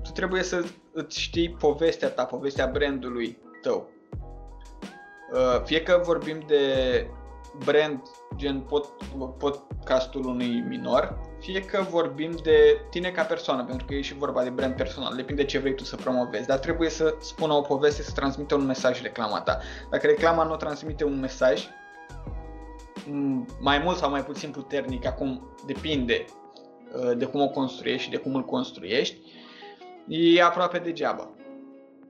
tu 0.04 0.12
trebuie 0.12 0.44
să 0.44 0.66
îți 0.94 1.20
știi 1.20 1.50
povestea 1.50 2.10
ta, 2.10 2.26
povestea 2.26 2.68
brandului 2.68 3.38
tău. 3.62 3.90
Uh, 5.34 5.62
fie 5.64 5.84
că 5.84 6.02
vorbim 6.04 6.44
de 6.48 6.64
brand 7.66 8.02
gen 8.36 8.60
pod, 8.60 8.86
podcastul 9.38 10.26
unui 10.26 10.64
minor, 10.68 11.20
fie 11.40 11.62
că 11.62 11.86
vorbim 11.90 12.40
de 12.44 12.82
tine 12.90 13.10
ca 13.10 13.24
persoană, 13.24 13.66
pentru 13.66 13.86
că 13.86 13.94
e 13.94 14.02
și 14.02 14.14
vorba 14.14 14.44
de 14.44 14.50
brand 14.50 14.76
personal, 14.76 15.16
depinde 15.16 15.46
ce 15.46 15.60
vrei 15.60 15.76
tu 15.76 15.84
să 15.84 15.96
promovezi, 15.96 16.48
dar 16.48 16.58
trebuie 16.58 16.90
să 16.90 17.16
spună 17.22 17.54
o 17.54 17.62
poveste, 17.62 18.02
să 18.02 18.12
transmită 18.16 18.56
un 18.56 18.66
mesaj 18.66 19.02
reclama 19.02 19.42
ta. 19.42 19.60
Dacă 19.92 20.08
reclama 20.08 20.44
nu 20.44 20.56
transmite 20.56 21.04
un 21.04 21.20
mesaj, 21.20 21.68
mai 23.60 23.80
mult 23.84 23.98
sau 23.98 24.10
mai 24.10 24.24
puțin 24.24 24.52
puternic, 24.52 25.06
acum 25.06 25.56
depinde 25.66 26.26
uh, 26.96 27.18
de 27.18 27.26
cum 27.26 27.41
o 27.41 27.48
construiești 27.48 28.04
și 28.04 28.10
de 28.10 28.18
cum 28.18 28.36
îl 28.36 28.43
construiești, 28.43 29.18
e 30.08 30.43
aproape 30.43 30.78
degeaba. 30.78 31.30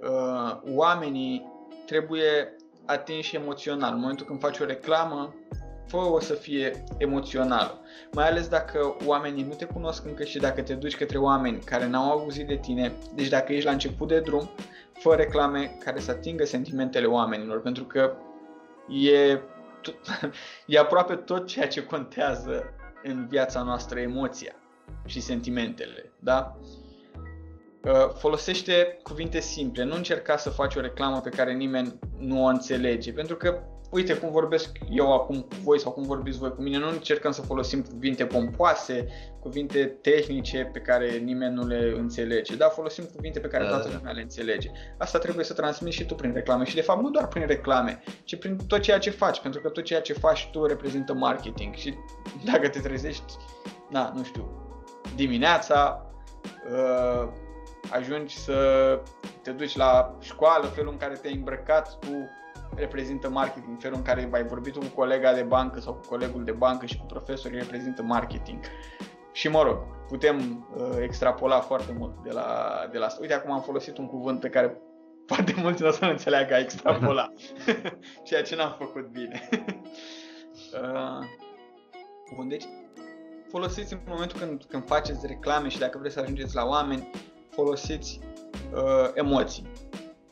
Uh, 0.02 0.58
oamenii 0.76 1.52
trebuie 1.86 2.56
atinși 2.86 3.36
emoțional. 3.36 3.94
În 3.94 4.00
momentul 4.00 4.26
când 4.26 4.40
faci 4.40 4.60
o 4.60 4.66
reclamă, 4.66 5.34
fă-o 5.88 6.20
să 6.20 6.34
fie 6.34 6.84
emoțională. 6.98 7.82
Mai 8.12 8.28
ales 8.30 8.48
dacă 8.48 8.96
oamenii 9.06 9.44
nu 9.44 9.54
te 9.54 9.66
cunosc 9.66 10.06
încă 10.06 10.24
și 10.24 10.40
dacă 10.40 10.62
te 10.62 10.74
duci 10.74 10.98
către 10.98 11.18
oameni 11.18 11.60
care 11.60 11.88
n-au 11.88 12.12
auzit 12.12 12.48
de 12.48 12.56
tine, 12.56 12.94
deci 13.14 13.28
dacă 13.28 13.54
ești 13.54 13.66
la 13.66 13.72
început 13.72 14.08
de 14.08 14.20
drum, 14.20 14.50
fă 14.94 15.16
reclame 15.16 15.78
care 15.84 16.00
să 16.00 16.12
atingă 16.12 16.46
sentimentele 16.46 17.06
oamenilor, 17.06 17.62
pentru 17.62 17.84
că 17.84 18.12
e, 18.90 19.40
tot, 19.86 19.96
e 20.66 20.80
aproape 20.80 21.16
tot 21.16 21.48
ceea 21.48 21.68
ce 21.68 21.86
contează 21.86 22.74
în 23.04 23.28
viața 23.28 23.62
noastră 23.62 24.00
emoția 24.00 24.56
și 25.06 25.20
sentimentele, 25.20 26.12
da? 26.20 26.58
Uh, 27.82 28.10
folosește 28.18 29.00
cuvinte 29.04 29.40
simple, 29.40 29.84
nu 29.84 29.96
încerca 29.96 30.38
să 30.38 30.50
faci 30.50 30.76
o 30.76 30.82
reclamă 30.82 31.22
pe 31.22 31.30
care 31.30 31.54
nimeni 31.54 32.00
nu 32.18 32.44
o 32.44 32.48
înțelege, 32.48 33.12
pentru 33.12 33.36
că 33.36 33.64
uite 33.96 34.18
cum 34.18 34.32
vorbesc 34.32 34.78
eu 34.90 35.14
acum 35.14 35.42
cu 35.42 35.56
voi 35.64 35.80
sau 35.80 35.92
cum 35.92 36.04
vorbiți 36.04 36.38
voi 36.38 36.54
cu 36.54 36.62
mine, 36.62 36.78
nu 36.78 36.88
încercăm 36.88 37.32
să 37.32 37.42
folosim 37.42 37.82
cuvinte 37.82 38.26
pompoase, 38.26 39.08
cuvinte 39.40 39.86
tehnice 39.86 40.70
pe 40.74 40.80
care 40.80 41.12
nimeni 41.12 41.54
nu 41.54 41.68
le 41.68 41.94
înțelege, 41.98 42.56
dar 42.56 42.70
folosim 42.70 43.04
cuvinte 43.16 43.40
pe 43.40 43.48
care 43.48 43.64
da, 43.64 43.70
toată 43.70 43.88
da. 43.88 43.96
lumea 43.96 44.12
le 44.12 44.22
înțelege. 44.22 44.72
Asta 44.98 45.20
trebuie 45.20 45.46
să 45.46 45.54
transmiți 45.54 45.96
și 45.96 46.06
tu 46.06 46.16
prin 46.16 46.34
reclame. 46.34 46.64
Și 46.64 46.76
de 46.76 46.82
fapt 46.82 47.02
nu 47.02 47.10
doar 47.10 47.28
prin 47.28 47.48
reclame, 47.48 48.04
ci 48.24 48.36
prin 48.36 48.58
tot 48.68 48.82
ceea 48.82 48.98
ce 48.98 49.10
faci, 49.10 49.40
pentru 49.40 49.62
că 49.62 49.70
tot 49.70 49.84
ceea 49.84 50.02
ce 50.02 50.14
faci 50.14 50.50
tu 50.52 50.66
reprezintă 50.66 51.14
marketing. 51.14 51.76
Și 51.76 51.94
dacă 52.52 52.70
te 52.70 52.80
trezești, 52.80 53.34
na, 53.90 54.12
nu 54.16 54.24
știu, 54.24 54.50
dimineața, 55.16 56.06
uh, 56.72 57.28
ajungi 57.92 58.38
să 58.38 59.00
te 59.42 59.52
duci 59.52 59.76
la 59.76 60.18
școală, 60.22 60.66
felul 60.66 60.92
în 60.92 60.98
care 60.98 61.16
te-ai 61.16 61.34
îmbrăcat 61.34 62.00
tu 62.00 62.30
reprezintă 62.76 63.30
marketing, 63.30 63.80
felul 63.80 63.98
în 63.98 64.04
care 64.04 64.30
ai 64.32 64.44
vorbit 64.44 64.76
cu 64.76 64.86
colega 64.96 65.34
de 65.34 65.42
bancă 65.42 65.80
sau 65.80 65.94
cu 65.94 66.08
colegul 66.08 66.44
de 66.44 66.52
bancă 66.52 66.86
și 66.86 66.98
cu 66.98 67.06
profesorii 67.06 67.60
reprezintă 67.60 68.02
marketing. 68.02 68.60
Și 69.32 69.48
mă 69.48 69.62
rog, 69.62 69.78
putem 70.08 70.68
uh, 70.76 70.98
extrapola 71.02 71.60
foarte 71.60 71.96
mult 71.98 72.24
de 72.24 72.32
la, 72.32 72.78
de 72.92 72.98
la 72.98 73.06
asta. 73.06 73.20
Uite, 73.22 73.34
acum 73.34 73.52
am 73.52 73.62
folosit 73.62 73.98
un 73.98 74.08
cuvânt 74.08 74.40
pe 74.40 74.50
care 74.50 74.82
foarte 75.26 75.54
mulți 75.62 75.82
nu 75.82 75.88
o 75.88 75.92
să 75.92 76.06
înțeleagă 76.06 76.54
a 76.54 76.60
extrapola, 76.60 77.34
ceea 78.28 78.42
ce 78.42 78.56
n-am 78.56 78.76
făcut 78.80 79.08
bine. 79.08 79.50
uh, 80.82 81.26
bun, 82.36 82.48
deci 82.48 82.66
folosiți 83.50 83.94
în 83.94 84.00
momentul 84.08 84.40
când, 84.40 84.64
când 84.68 84.86
faceți 84.86 85.28
reclame 85.28 85.68
și 85.68 85.80
dacă 85.80 85.98
vreți 85.98 86.14
să 86.14 86.20
ajungeți 86.20 86.56
la 86.56 86.66
oameni, 86.66 87.10
folosiți 87.50 88.20
uh, 88.74 89.10
emoții. 89.14 89.68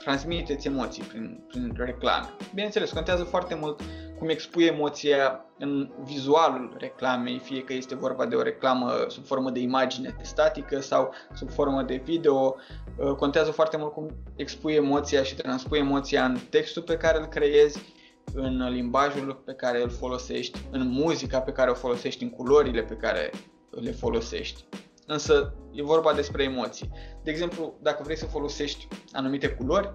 Transmiteți 0.03 0.67
emoții 0.67 1.03
prin, 1.03 1.43
prin 1.47 1.73
reclame. 1.77 2.29
Bineînțeles, 2.53 2.91
contează 2.91 3.23
foarte 3.23 3.55
mult 3.55 3.81
cum 4.17 4.29
expui 4.29 4.65
emoția 4.65 5.45
în 5.57 5.89
vizualul 6.03 6.75
reclamei, 6.79 7.39
fie 7.39 7.63
că 7.63 7.73
este 7.73 7.95
vorba 7.95 8.25
de 8.25 8.35
o 8.35 8.41
reclamă 8.41 9.05
sub 9.07 9.25
formă 9.25 9.49
de 9.49 9.59
imagine 9.59 10.15
statică 10.21 10.81
sau 10.81 11.13
sub 11.33 11.49
formă 11.49 11.81
de 11.81 12.01
video. 12.05 12.55
Uh, 12.97 13.11
contează 13.15 13.51
foarte 13.51 13.77
mult 13.77 13.93
cum 13.93 14.09
expui 14.35 14.73
emoția 14.73 15.23
și 15.23 15.35
transpui 15.35 15.79
emoția 15.79 16.25
în 16.25 16.37
textul 16.49 16.81
pe 16.81 16.97
care 16.97 17.19
îl 17.19 17.25
creezi, 17.25 17.93
în 18.33 18.69
limbajul 18.69 19.41
pe 19.45 19.53
care 19.53 19.81
îl 19.81 19.89
folosești, 19.89 20.59
în 20.71 20.87
muzica 20.87 21.39
pe 21.39 21.51
care 21.51 21.69
o 21.69 21.73
folosești, 21.73 22.23
în 22.23 22.29
culorile 22.29 22.81
pe 22.81 22.95
care 22.95 23.31
le 23.69 23.91
folosești. 23.91 24.65
Însă 25.07 25.53
e 25.71 25.83
vorba 25.83 26.13
despre 26.13 26.43
emoții. 26.43 26.89
De 27.23 27.31
exemplu, 27.31 27.73
dacă 27.81 28.03
vrei 28.03 28.17
să 28.17 28.25
folosești 28.25 28.87
anumite 29.11 29.49
culori 29.49 29.93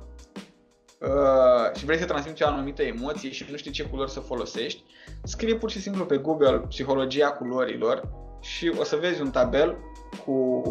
uh, 1.01 1.77
și 1.77 1.85
vrei 1.85 1.99
să 1.99 2.05
transmiți 2.05 2.43
o 2.43 2.47
anumită 2.47 2.83
emoție 2.83 3.31
și 3.31 3.47
nu 3.51 3.57
știi 3.57 3.71
ce 3.71 3.85
culori 3.85 4.11
să 4.11 4.21
folosești, 4.21 4.83
scrie 5.25 5.55
pur 5.55 5.71
și 5.71 5.81
simplu 5.81 6.05
pe 6.05 6.17
Google 6.17 6.59
psihologia 6.59 7.31
culorilor 7.31 8.09
și 8.41 8.73
o 8.79 8.85
să 8.85 8.97
vezi 8.97 9.21
un 9.21 9.31
tabel 9.31 9.77
cu 10.25 10.63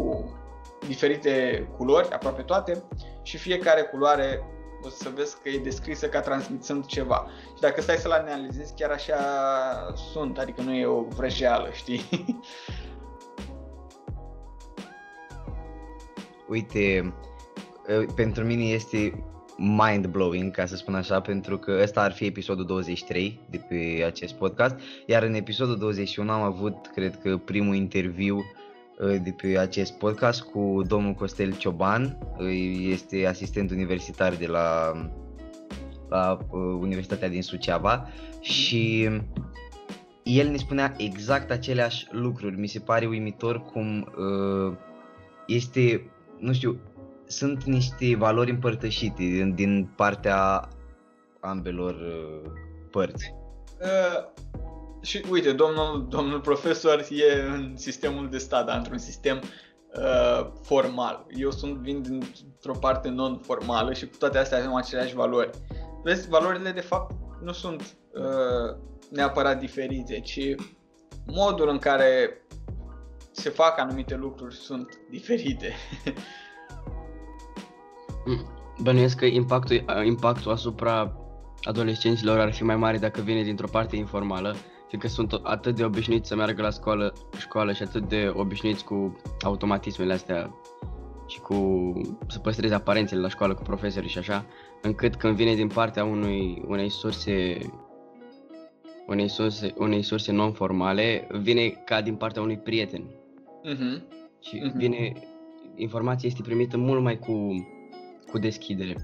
diferite 0.86 1.68
culori, 1.76 2.10
aproape 2.10 2.42
toate, 2.42 2.82
și 3.22 3.36
fiecare 3.36 3.82
culoare 3.82 4.42
o 4.82 4.88
să 4.88 5.08
vezi 5.14 5.36
că 5.42 5.48
e 5.48 5.58
descrisă 5.58 6.08
ca 6.08 6.20
transmițând 6.20 6.86
ceva. 6.86 7.26
Și 7.54 7.60
dacă 7.60 7.80
stai 7.80 7.96
să-l 7.96 8.10
analizezi, 8.10 8.74
chiar 8.74 8.90
așa 8.90 9.16
sunt, 10.12 10.38
adică 10.38 10.62
nu 10.62 10.74
e 10.74 10.86
o 10.86 11.02
vrăjeală, 11.02 11.68
știi? 11.72 12.02
uite, 16.48 17.14
pentru 18.14 18.44
mine 18.44 18.62
este 18.62 19.24
mind-blowing, 19.58 20.50
ca 20.50 20.66
să 20.66 20.76
spun 20.76 20.94
așa, 20.94 21.20
pentru 21.20 21.58
că 21.58 21.78
ăsta 21.82 22.02
ar 22.02 22.12
fi 22.12 22.24
episodul 22.24 22.64
23 22.66 23.40
de 23.50 23.60
pe 23.68 24.04
acest 24.04 24.34
podcast, 24.34 24.76
iar 25.06 25.22
în 25.22 25.34
episodul 25.34 25.78
21 25.78 26.30
am 26.30 26.42
avut, 26.42 26.76
cred 26.94 27.18
că, 27.22 27.36
primul 27.36 27.74
interviu 27.74 28.44
de 29.22 29.34
pe 29.42 29.58
acest 29.58 29.92
podcast 29.92 30.42
cu 30.42 30.82
domnul 30.86 31.12
Costel 31.12 31.56
Cioban, 31.56 32.18
este 32.78 33.26
asistent 33.26 33.70
universitar 33.70 34.34
de 34.34 34.46
la, 34.46 34.92
la 36.08 36.38
Universitatea 36.80 37.28
din 37.28 37.42
Suceava 37.42 38.08
și 38.40 39.08
el 40.22 40.48
ne 40.48 40.56
spunea 40.56 40.94
exact 40.96 41.50
aceleași 41.50 42.06
lucruri. 42.10 42.58
Mi 42.58 42.66
se 42.66 42.78
pare 42.78 43.06
uimitor 43.06 43.62
cum 43.62 44.12
este 45.46 46.10
nu 46.38 46.52
știu, 46.52 46.80
sunt 47.26 47.64
niște 47.64 48.16
valori 48.16 48.50
împărtășite 48.50 49.22
din, 49.22 49.54
din 49.54 49.92
partea 49.96 50.68
ambelor 51.40 51.94
uh, 51.94 52.50
părți. 52.90 53.34
Uh, 53.80 54.46
și 55.00 55.24
uite, 55.30 55.52
domnul, 55.52 56.06
domnul 56.08 56.40
profesor 56.40 57.06
e 57.10 57.40
în 57.40 57.76
sistemul 57.76 58.28
de 58.30 58.38
stat, 58.38 58.66
dar 58.66 58.76
într-un 58.76 58.98
sistem 58.98 59.40
uh, 59.94 60.50
formal. 60.62 61.26
Eu 61.36 61.50
sunt 61.50 61.76
vin 61.76 62.02
dintr-o 62.02 62.78
parte 62.80 63.08
non-formală 63.08 63.92
și 63.92 64.06
cu 64.06 64.16
toate 64.18 64.38
astea 64.38 64.58
avem 64.58 64.74
aceleași 64.74 65.14
valori. 65.14 65.50
Vezi, 66.02 66.28
valorile 66.28 66.70
de 66.70 66.80
fapt 66.80 67.14
nu 67.42 67.52
sunt 67.52 67.96
uh, 68.12 68.76
neapărat 69.10 69.58
diferite, 69.58 70.20
ci 70.20 70.54
modul 71.26 71.68
în 71.68 71.78
care 71.78 72.42
se 73.38 73.50
fac 73.50 73.78
anumite 73.78 74.16
lucruri 74.16 74.54
sunt 74.54 74.98
diferite. 75.10 75.74
Mm. 78.24 78.46
Bănuiesc 78.82 79.16
că 79.16 79.24
impactul, 79.24 79.84
impactul 80.04 80.52
asupra 80.52 81.16
adolescenților 81.62 82.38
ar 82.38 82.52
fi 82.52 82.64
mai 82.64 82.76
mare 82.76 82.98
dacă 82.98 83.20
vine 83.20 83.42
dintr-o 83.42 83.66
parte 83.70 83.96
informală, 83.96 84.56
fiindcă 84.88 85.08
sunt 85.08 85.40
atât 85.42 85.76
de 85.76 85.84
obișnuiți 85.84 86.28
să 86.28 86.36
meargă 86.36 86.62
la 86.62 86.70
școală, 86.70 87.12
școală 87.38 87.72
și 87.72 87.82
atât 87.82 88.08
de 88.08 88.32
obișnuiți 88.34 88.84
cu 88.84 89.16
automatismele 89.42 90.12
astea 90.12 90.54
și 91.26 91.40
cu 91.40 91.92
să 92.28 92.38
păstreze 92.38 92.74
aparențele 92.74 93.20
la 93.20 93.28
școală 93.28 93.54
cu 93.54 93.62
profesorii 93.62 94.08
și 94.08 94.18
așa, 94.18 94.46
încât 94.82 95.16
când 95.16 95.36
vine 95.36 95.54
din 95.54 95.68
partea 95.68 96.04
unui, 96.04 96.64
unei 96.66 96.88
surse 96.88 97.58
unei 99.08 99.28
surse, 99.28 99.74
unei 99.76 100.02
surse 100.02 100.32
non-formale, 100.32 101.26
vine 101.30 101.68
ca 101.68 102.00
din 102.00 102.14
partea 102.14 102.42
unui 102.42 102.58
prieten. 102.58 103.02
Uh-huh. 103.64 104.02
Și 104.40 104.58
uh-huh. 104.58 104.74
vine, 104.74 105.12
informația 105.74 106.28
este 106.28 106.42
primită 106.42 106.76
mult 106.76 107.02
mai 107.02 107.18
cu, 107.18 107.66
cu 108.30 108.38
deschidere. 108.38 108.96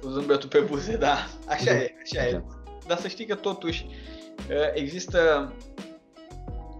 Cu 0.00 0.08
zâmbetul 0.08 0.48
pe 0.48 0.60
buze, 0.60 0.96
da. 0.96 1.16
Așa 1.48 1.64
da. 1.64 1.76
e, 1.76 1.94
așa 2.02 2.26
e. 2.26 2.42
Dar 2.86 2.98
să 2.98 3.08
știi 3.08 3.26
că 3.26 3.34
totuși 3.34 3.86
există... 4.74 5.52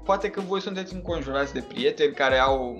Poate 0.04 0.30
că 0.30 0.40
voi 0.40 0.60
sunteți 0.60 0.94
înconjurați 0.94 1.52
de 1.52 1.64
prieteni 1.68 2.14
care 2.14 2.38
au 2.38 2.76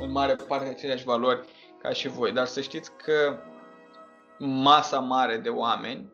în 0.00 0.10
mare 0.10 0.36
parte 0.48 0.68
aceleași 0.68 1.04
valori 1.04 1.40
ca 1.82 1.90
și 1.90 2.08
voi, 2.08 2.32
dar 2.32 2.46
să 2.46 2.60
știți 2.60 2.90
că 2.96 3.38
masa 4.38 4.98
mare 4.98 5.36
de 5.36 5.48
oameni 5.48 6.10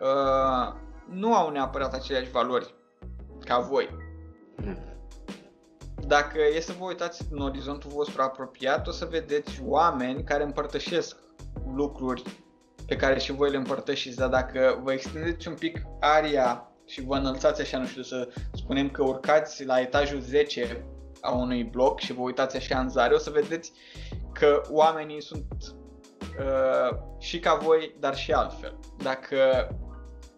uh, 0.00 0.74
nu 1.10 1.34
au 1.34 1.50
neapărat 1.50 1.94
aceleași 1.94 2.30
valori 2.30 2.74
ca 3.44 3.58
voi. 3.58 3.88
Dacă 6.08 6.38
e 6.56 6.60
să 6.60 6.74
vă 6.78 6.84
uitați 6.84 7.22
în 7.30 7.38
orizontul 7.38 7.90
vostru 7.90 8.22
apropiat, 8.22 8.86
o 8.86 8.90
să 8.90 9.08
vedeți 9.10 9.62
oameni 9.64 10.24
care 10.24 10.42
împărtășesc 10.42 11.16
lucruri 11.74 12.22
pe 12.86 12.96
care 12.96 13.18
și 13.18 13.32
voi 13.32 13.50
le 13.50 13.56
împărtășiți, 13.56 14.16
dar 14.16 14.28
dacă 14.28 14.80
vă 14.82 14.92
extindeți 14.92 15.48
un 15.48 15.54
pic 15.54 15.82
aria 16.00 16.72
și 16.86 17.02
vă 17.04 17.16
înălțați 17.16 17.60
așa, 17.60 17.78
nu 17.78 17.86
știu, 17.86 18.02
să 18.02 18.28
spunem 18.52 18.90
că 18.90 19.02
urcați 19.02 19.64
la 19.64 19.80
etajul 19.80 20.20
10 20.20 20.84
a 21.20 21.32
unui 21.32 21.64
bloc 21.64 22.00
și 22.00 22.12
vă 22.12 22.20
uitați 22.20 22.56
așa 22.56 22.78
în 22.78 22.88
zare, 22.88 23.14
o 23.14 23.18
să 23.18 23.30
vedeți 23.30 23.72
că 24.32 24.60
oamenii 24.70 25.22
sunt 25.22 25.46
uh, 26.38 26.98
și 27.18 27.38
ca 27.38 27.54
voi, 27.54 27.96
dar 28.00 28.16
și 28.16 28.32
altfel. 28.32 28.78
Dacă 29.02 29.36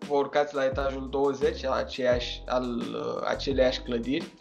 vă 0.08 0.14
urcați 0.14 0.54
la 0.54 0.64
etajul 0.64 1.08
20 1.10 1.64
al, 1.64 1.72
aceeași, 1.72 2.42
al 2.46 2.76
uh, 2.78 3.22
aceleiași 3.24 3.80
clădiri, 3.80 4.32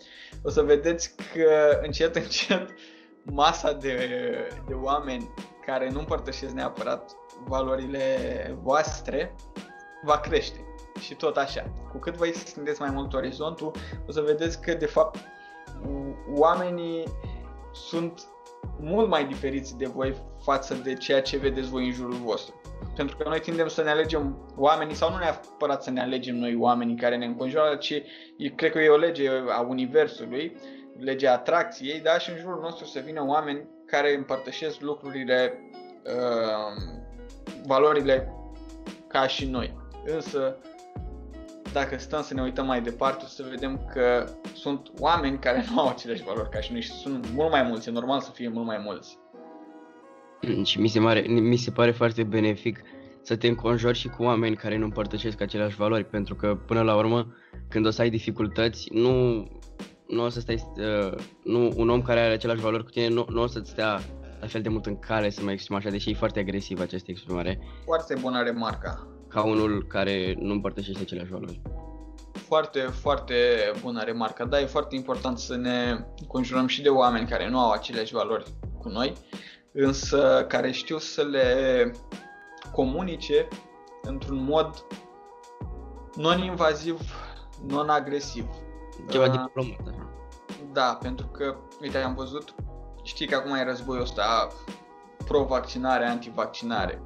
o 0.44 0.50
să 0.50 0.62
vedeți 0.62 1.16
că 1.34 1.80
încet, 1.84 2.16
încet 2.16 2.74
masa 3.24 3.74
de, 3.74 3.98
de 4.68 4.74
oameni 4.74 5.34
care 5.66 5.90
nu 5.90 6.00
împărtășesc 6.00 6.54
neapărat 6.54 7.16
valorile 7.48 8.58
voastre 8.62 9.36
va 10.04 10.20
crește. 10.20 10.64
Și 11.00 11.16
tot 11.16 11.38
așa. 11.38 11.74
Cu 11.92 11.98
cât 11.98 12.16
vă 12.16 12.26
extindeți 12.26 12.82
mai 12.82 12.90
mult 12.90 13.14
orizontul, 13.14 13.72
o 14.08 14.12
să 14.12 14.22
vedeți 14.22 14.62
că 14.62 14.74
de 14.74 14.86
fapt 14.86 15.18
oamenii 16.36 17.04
sunt 17.74 18.28
mult 18.80 19.10
mai 19.10 19.26
diferiți 19.26 19.78
de 19.78 19.86
voi 19.86 20.16
față 20.42 20.74
de 20.74 20.94
ceea 20.94 21.22
ce 21.22 21.38
vedeți 21.38 21.70
voi 21.70 21.86
în 21.86 21.92
jurul 21.92 22.18
vostru. 22.18 22.59
Pentru 22.96 23.18
că 23.18 23.30
noi 23.30 23.40
tindem 23.40 23.68
să 23.68 23.84
ne 23.84 23.90
alegem 23.90 24.52
oamenii, 24.56 24.96
sau 24.96 25.12
nu 25.12 25.18
neapărat 25.18 25.84
să 25.84 25.92
ne 25.92 26.02
alegem 26.02 26.36
noi 26.36 26.56
oamenii 26.56 26.96
care 26.96 27.18
ne 27.18 27.26
înconjoară, 27.26 27.76
ci 27.76 28.02
cred 28.56 28.72
că 28.72 28.80
e 28.80 28.90
o 28.90 28.98
lege 28.98 29.30
a 29.50 29.62
Universului, 29.62 30.58
legea 31.00 31.34
atracției, 31.34 32.00
da? 32.00 32.18
și 32.18 32.30
în 32.30 32.38
jurul 32.38 32.62
nostru 32.62 32.86
să 32.86 33.00
vină 33.00 33.24
oameni 33.28 33.68
care 33.86 34.16
împărtășesc 34.16 34.82
lucrurile, 34.82 35.54
uh, 36.06 37.00
valorile 37.66 38.34
ca 39.08 39.28
și 39.28 39.46
noi. 39.46 39.78
Însă, 40.06 40.58
dacă 41.74 41.98
stăm 41.98 42.22
să 42.22 42.34
ne 42.34 42.42
uităm 42.42 42.66
mai 42.66 42.82
departe, 42.82 43.24
o 43.24 43.28
să 43.28 43.44
vedem 43.50 43.90
că 43.94 44.26
sunt 44.54 44.92
oameni 45.00 45.40
care 45.40 45.66
nu 45.70 45.80
au 45.80 45.88
aceleași 45.88 46.24
valori 46.24 46.50
ca 46.50 46.60
și 46.60 46.72
noi 46.72 46.82
și 46.82 46.92
sunt 46.92 47.30
mult 47.32 47.52
mai 47.52 47.64
mulți, 47.64 47.90
e 47.90 47.92
normal 47.92 48.20
să 48.20 48.32
fie 48.32 48.50
mult 48.50 48.66
mai 48.66 48.78
mulți. 48.84 49.18
Și 50.70 50.80
mi 50.80 50.88
se, 50.88 51.00
mare, 51.00 51.20
mi 51.28 51.56
se 51.56 51.72
pare 51.72 51.92
foarte 51.92 52.24
benefic 52.24 52.82
să 53.22 53.36
te 53.36 53.48
înconjori 53.48 53.98
și 53.98 54.08
cu 54.08 54.24
oameni 54.24 54.56
care 54.56 54.78
nu 54.78 54.84
împărtășesc 54.84 55.42
aceleași 55.42 55.76
valori, 55.76 56.06
pentru 56.06 56.36
că 56.36 56.58
până 56.66 56.82
la 56.82 56.96
urmă, 56.96 57.34
când 57.70 57.86
o 57.86 57.90
să 57.90 58.02
ai 58.02 58.10
dificultăți, 58.10 58.90
nu, 58.94 59.48
nu 60.08 60.24
o 60.24 60.30
să 60.30 60.40
stai, 60.40 60.74
uh, 60.76 61.18
nu, 61.44 61.74
un 61.76 61.90
om 61.90 62.02
care 62.02 62.20
are 62.20 62.34
aceleași 62.34 62.62
valori 62.62 62.84
cu 62.84 62.90
tine 62.90 63.08
nu, 63.08 63.26
nu 63.30 63.42
o 63.42 63.48
să-ți 63.48 63.70
stea 63.70 64.00
la 64.40 64.48
fel 64.48 64.62
de 64.62 64.70
mult 64.70 64.86
în 64.86 65.00
cale 65.00 65.30
să 65.30 65.44
mă 65.44 65.52
exprim 65.52 65.76
așa, 65.76 65.90
deși 65.90 66.10
e 66.10 66.14
foarte 66.14 66.40
agresiv 66.40 66.80
această 66.80 67.12
exprimare. 67.12 67.60
Foarte 67.84 68.16
bună 68.22 68.44
remarca. 68.44 69.08
Ca 69.28 69.44
unul 69.44 69.86
care 69.88 70.36
nu 70.40 70.52
împărtășește 70.52 71.02
aceleași 71.02 71.32
valori. 71.32 71.62
Foarte, 72.34 72.80
foarte 72.80 73.36
bună 73.82 74.04
remarcă. 74.04 74.46
Da, 74.46 74.60
e 74.60 74.66
foarte 74.66 74.96
important 74.96 75.38
să 75.38 75.56
ne 75.56 76.06
conjurăm 76.28 76.68
și 76.68 76.82
de 76.82 76.90
oameni 76.90 77.28
care 77.28 77.50
nu 77.50 77.60
au 77.60 77.72
aceleași 77.72 78.14
valori 78.14 78.46
cu 78.78 78.90
noi, 78.90 79.14
însă 79.72 80.46
care 80.48 80.72
știu 80.72 80.98
să 80.98 81.22
le 81.22 81.92
comunice 82.74 83.48
într-un 84.02 84.44
mod 84.44 84.86
non-invaziv, 86.16 87.00
non-agresiv. 87.68 88.46
Ceva 89.10 89.26
uh, 89.26 89.32
diplomat, 89.32 89.94
Da, 90.74 90.98
pentru 91.02 91.28
că, 91.28 91.56
uite, 91.82 91.98
am 91.98 92.16
văzut, 92.16 92.56
știi 93.04 93.28
că 93.28 93.36
acum 93.36 93.54
e 93.54 93.64
războiul 93.64 94.02
ăsta 94.02 94.48
pro-vaccinare, 95.26 96.06
anti-vaccinare. 96.06 97.02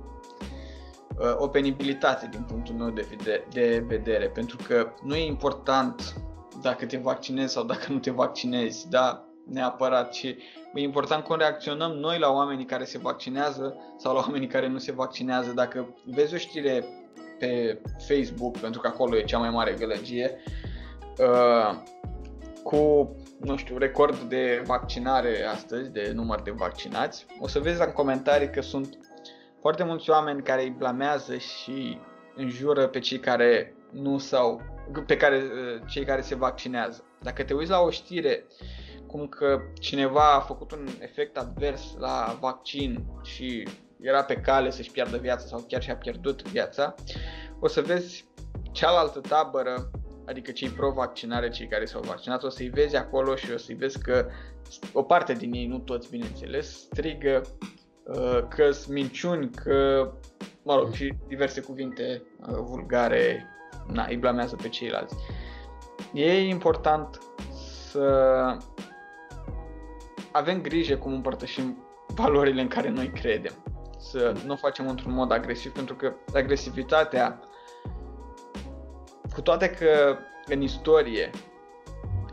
Uh, 1.20 1.36
o 1.38 1.48
penibilitate 1.48 2.28
din 2.32 2.44
punctul 2.44 2.76
meu 2.76 2.90
de, 2.90 3.08
vede- 3.10 3.48
de 3.52 3.84
vedere, 3.88 4.30
pentru 4.30 4.58
că 4.68 4.94
nu 5.02 5.16
e 5.16 5.26
important 5.26 6.22
dacă 6.62 6.86
te 6.86 6.98
vaccinezi 6.98 7.54
sau 7.54 7.64
dacă 7.64 7.92
nu 7.92 8.00
te 8.00 8.12
vaccinezi, 8.12 8.90
da, 8.90 9.28
neapărat, 9.46 10.12
ci 10.12 10.24
e 10.24 10.82
important 10.82 11.24
cum 11.24 11.38
reacționăm 11.38 11.92
noi 11.92 12.20
la 12.20 12.32
oamenii 12.32 12.66
care 12.66 12.84
se 12.84 12.98
vaccinează 12.98 13.76
sau 13.98 14.14
la 14.14 14.20
oamenii 14.20 14.48
care 14.48 14.68
nu 14.68 14.78
se 14.78 14.92
vaccinează. 14.92 15.52
Dacă 15.52 15.96
vezi 16.06 16.34
o 16.34 16.38
știre 16.38 16.86
pe 17.40 17.82
Facebook, 18.08 18.58
pentru 18.58 18.82
că 18.82 18.88
acolo 18.88 19.18
e 19.18 19.24
cea 19.24 19.38
mai 19.38 19.50
mare 19.50 19.76
gălăgie, 19.80 20.40
uh, 21.18 21.76
cu, 22.64 23.16
nu 23.40 23.58
știu, 23.58 23.78
record 23.78 24.18
de 24.18 24.64
vaccinare 24.66 25.44
astăzi, 25.44 25.90
de 25.90 26.12
număr 26.14 26.42
de 26.42 26.52
vaccinați, 26.52 27.26
o 27.40 27.48
să 27.48 27.60
vezi 27.60 27.82
în 27.82 27.92
comentarii 27.92 28.50
că 28.50 28.62
sunt 28.62 28.98
foarte 29.60 29.84
mulți 29.84 30.10
oameni 30.10 30.44
care 30.44 30.64
îi 30.64 30.76
blamează 30.78 31.38
și 31.38 32.00
înjură 32.36 32.88
pe 32.88 33.00
cei 33.00 33.20
care 33.20 33.76
nu 33.92 34.18
sau 34.18 34.62
pe 35.06 35.18
care 35.18 35.36
uh, 35.36 35.82
cei 35.88 36.06
care 36.06 36.22
se 36.22 36.36
vaccinează. 36.36 37.04
Dacă 37.22 37.44
te 37.44 37.54
uiți 37.54 37.72
la 37.72 37.80
o 37.80 37.90
știre 37.90 38.48
cum 39.14 39.28
că 39.28 39.62
cineva 39.80 40.34
a 40.34 40.40
făcut 40.40 40.72
un 40.72 40.88
efect 41.00 41.38
advers 41.38 41.96
la 41.98 42.38
vaccin 42.40 43.06
și 43.24 43.68
era 44.02 44.24
pe 44.24 44.36
cale 44.36 44.70
să-și 44.70 44.92
piardă 44.92 45.18
viața 45.18 45.46
sau 45.46 45.66
chiar 45.68 45.82
și-a 45.82 45.96
pierdut 45.96 46.50
viața, 46.50 46.96
o 47.60 47.68
să 47.68 47.82
vezi 47.82 48.26
cealaltă 48.72 49.20
tabără, 49.20 49.92
adică 50.26 50.52
cei 50.52 50.70
pro-vaccinare, 50.70 51.50
cei 51.50 51.68
care 51.68 51.86
s-au 51.86 52.02
vaccinat, 52.02 52.44
o 52.44 52.50
să-i 52.50 52.70
vezi 52.70 52.96
acolo 52.96 53.36
și 53.36 53.52
o 53.52 53.58
să-i 53.58 53.76
vezi 53.76 54.02
că 54.02 54.28
o 54.94 55.04
parte 55.04 55.34
din 55.34 55.54
ei, 55.54 55.68
nu 55.68 55.80
toți 55.80 56.10
bineînțeles, 56.10 56.72
strigă 56.72 57.42
uh, 58.04 58.40
că 58.50 58.72
sunt 58.72 58.94
minciuni, 58.94 59.50
că, 59.50 60.12
mă 60.64 60.76
rog, 60.76 60.94
și 60.94 61.14
diverse 61.28 61.62
cuvinte 61.62 62.22
uh, 62.48 62.56
vulgare, 62.60 63.46
na, 63.88 64.06
îi 64.10 64.18
blamează 64.18 64.56
pe 64.62 64.70
ceilalți. 64.70 65.16
E 66.14 66.48
important 66.48 67.18
să 67.94 68.58
avem 70.34 70.62
grijă 70.62 70.98
cum 70.98 71.14
împărtășim 71.14 71.84
valorile 72.16 72.62
în 72.62 72.68
care 72.68 72.90
noi 72.90 73.10
credem. 73.10 73.54
Să 73.98 74.36
nu 74.46 74.54
o 74.54 74.56
facem 74.56 74.88
într-un 74.88 75.14
mod 75.14 75.32
agresiv, 75.32 75.72
pentru 75.72 75.96
că 75.96 76.14
agresivitatea, 76.34 77.40
cu 79.34 79.42
toate 79.42 79.70
că 79.70 80.18
în 80.46 80.62
istorie 80.62 81.30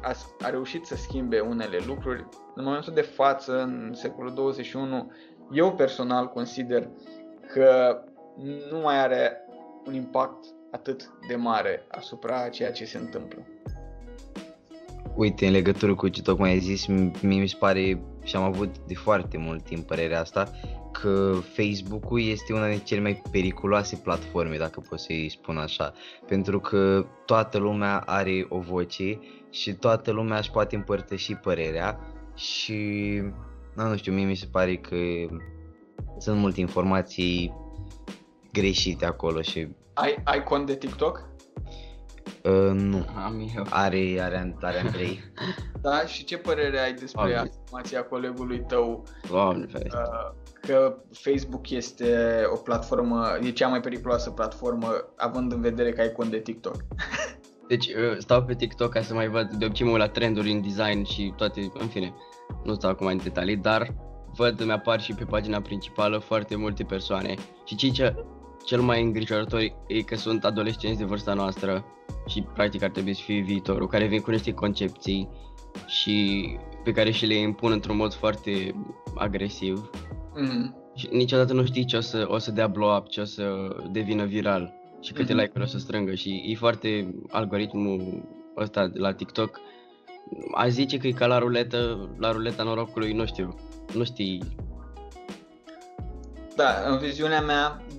a, 0.03 0.13
a 0.41 0.51
reușit 0.51 0.87
să 0.87 0.97
schimbe 0.97 1.41
unele 1.41 1.79
lucruri, 1.87 2.27
în 2.55 2.65
momentul 2.65 2.93
de 2.93 3.01
față, 3.01 3.63
în 3.63 3.93
secolul 3.95 4.35
21, 4.35 5.13
eu 5.53 5.75
personal 5.75 6.29
consider 6.29 6.89
că 7.53 7.99
nu 8.71 8.79
mai 8.79 8.99
are 8.99 9.45
un 9.87 9.95
impact 9.95 10.45
atât 10.71 11.11
de 11.29 11.37
mare 11.37 11.87
asupra 11.89 12.49
ceea 12.49 12.73
ce 12.73 12.85
se 12.85 12.99
întâmplă. 12.99 13.47
Uite, 15.21 15.47
în 15.47 15.53
legătură 15.53 15.95
cu 15.95 16.09
ce 16.09 16.23
tocmai 16.23 16.51
ai 16.51 16.59
zis, 16.59 16.87
mie 16.87 17.41
mi 17.41 17.49
se 17.49 17.57
pare 17.59 18.03
și 18.25 18.37
am 18.37 18.43
avut 18.43 18.79
de 18.87 18.95
foarte 18.95 19.39
mult 19.39 19.65
timp 19.65 19.87
părerea 19.87 20.21
asta 20.21 20.51
că 20.93 21.33
Facebook-ul 21.55 22.21
este 22.23 22.53
una 22.53 22.69
dintre 22.69 22.85
cele 22.85 23.01
mai 23.01 23.23
periculoase 23.31 23.97
platforme, 23.97 24.57
dacă 24.57 24.83
pot 24.89 25.01
să-i 25.01 25.29
spun 25.31 25.57
așa, 25.57 25.93
pentru 26.27 26.61
că 26.61 27.07
toată 27.25 27.59
lumea 27.59 28.03
are 28.07 28.47
o 28.49 28.59
voce 28.59 29.19
și 29.51 29.73
toată 29.73 30.11
lumea 30.11 30.39
își 30.39 30.51
poate 30.51 30.77
împărtăși 30.77 31.35
părerea 31.35 31.99
și, 32.35 32.79
nu, 33.75 33.89
nu 33.89 33.97
știu, 33.97 34.13
mie 34.13 34.25
mi 34.25 34.37
se 34.37 34.47
pare 34.51 34.77
că 34.77 34.97
sunt 36.19 36.39
multe 36.39 36.61
informații 36.61 37.55
greșite 38.53 39.05
acolo 39.05 39.41
și... 39.41 39.69
Ai, 39.95 40.17
ai 40.25 40.43
cont 40.43 40.67
de 40.67 40.77
TikTok? 40.77 41.30
Uh, 42.45 42.71
nu. 42.73 43.07
Am 43.25 43.51
eu. 43.57 43.67
Are, 43.71 44.17
are, 44.21 44.57
are 44.61 44.79
Andrei. 44.79 45.21
da, 45.83 46.07
și 46.07 46.25
ce 46.25 46.37
părere 46.37 46.79
ai 46.79 46.93
despre 46.93 47.31
Doamne. 47.31 47.37
afirmația 47.37 48.05
colegului 48.05 48.65
tău 48.69 49.05
Doamne, 49.29 49.67
uh, 49.75 50.33
că 50.61 50.97
Facebook 51.13 51.71
este 51.71 52.43
o 52.53 52.57
platformă, 52.57 53.27
e 53.43 53.51
cea 53.51 53.69
mai 53.69 53.81
periculoasă 53.81 54.31
platformă 54.31 54.89
având 55.17 55.53
în 55.53 55.61
vedere 55.61 55.93
că 55.93 56.01
ai 56.01 56.13
cont 56.13 56.31
de 56.31 56.39
TikTok? 56.39 56.77
Deci 57.69 57.87
uh, 57.87 58.17
stau 58.19 58.43
pe 58.43 58.55
TikTok 58.55 58.91
ca 58.91 59.03
să 59.03 59.15
mai 59.15 59.29
văd, 59.29 59.51
de 59.51 59.65
obicei 59.65 59.87
mă 59.87 59.97
la 59.97 60.09
trenduri 60.09 60.51
în 60.51 60.63
design 60.63 61.05
și 61.05 61.33
toate, 61.37 61.71
în 61.79 61.87
fine, 61.87 62.15
nu 62.65 62.75
stau 62.75 62.91
acum 62.91 63.07
în 63.07 63.21
detalii, 63.23 63.57
dar 63.57 63.95
văd, 64.37 64.61
îmi 64.61 64.73
apar 64.73 65.01
și 65.01 65.15
pe 65.15 65.25
pagina 65.25 65.61
principală 65.61 66.19
foarte 66.19 66.57
multe 66.57 66.85
persoane 66.85 67.35
și 67.65 67.77
ce 67.77 68.15
cel 68.65 68.81
mai 68.81 69.03
îngrijorător 69.03 69.61
e 69.87 70.03
că 70.03 70.17
sunt 70.17 70.45
adolescenți 70.45 70.99
de 70.99 71.05
vârsta 71.05 71.35
noastră 71.35 71.85
și 72.27 72.45
practic 72.55 72.83
ar 72.83 72.91
trebui 72.91 73.15
să 73.15 73.23
fie 73.25 73.41
viitorul, 73.41 73.89
care 73.89 74.07
vin 74.07 74.21
cu 74.21 74.31
niște 74.31 74.53
concepții 74.53 75.29
și 75.87 76.49
pe 76.85 76.93
care 76.93 77.11
și 77.11 77.27
le 77.27 77.35
impun 77.35 77.73
într-un 77.73 77.97
mod 77.97 78.15
foarte 78.15 78.75
agresiv. 79.15 79.91
Mm. 80.35 80.75
Și 80.95 81.09
niciodată 81.11 81.53
nu 81.53 81.65
știi 81.65 81.85
ce 81.85 81.97
o 81.97 82.01
să, 82.01 82.27
o 82.29 82.39
să 82.39 82.51
dea 82.51 82.67
blow 82.67 82.97
up, 82.97 83.09
ce 83.09 83.21
o 83.21 83.25
să 83.25 83.77
devină 83.91 84.25
viral 84.25 84.75
și 85.01 85.13
câte 85.13 85.33
mm-hmm. 85.33 85.37
like-uri 85.37 85.65
o 85.65 85.67
să 85.67 85.79
strângă 85.79 86.15
și 86.15 86.45
e 86.47 86.55
foarte 86.55 87.15
algoritmul 87.31 88.23
ăsta 88.57 88.87
de 88.87 88.99
la 88.99 89.13
TikTok 89.13 89.61
a 90.53 90.69
zice 90.69 90.97
că 90.97 91.07
e 91.07 91.11
ca 91.11 91.27
la 91.27 91.39
ruletă, 91.39 92.09
la 92.19 92.33
ruleta 92.33 92.63
norocului, 92.63 93.13
nu 93.13 93.27
știu, 93.27 93.55
nu 93.95 94.05
știi. 94.05 94.43
Da, 96.57 96.69
în 96.87 96.99
viziunea 96.99 97.41
mea, 97.41 97.83
uh, 97.89 97.90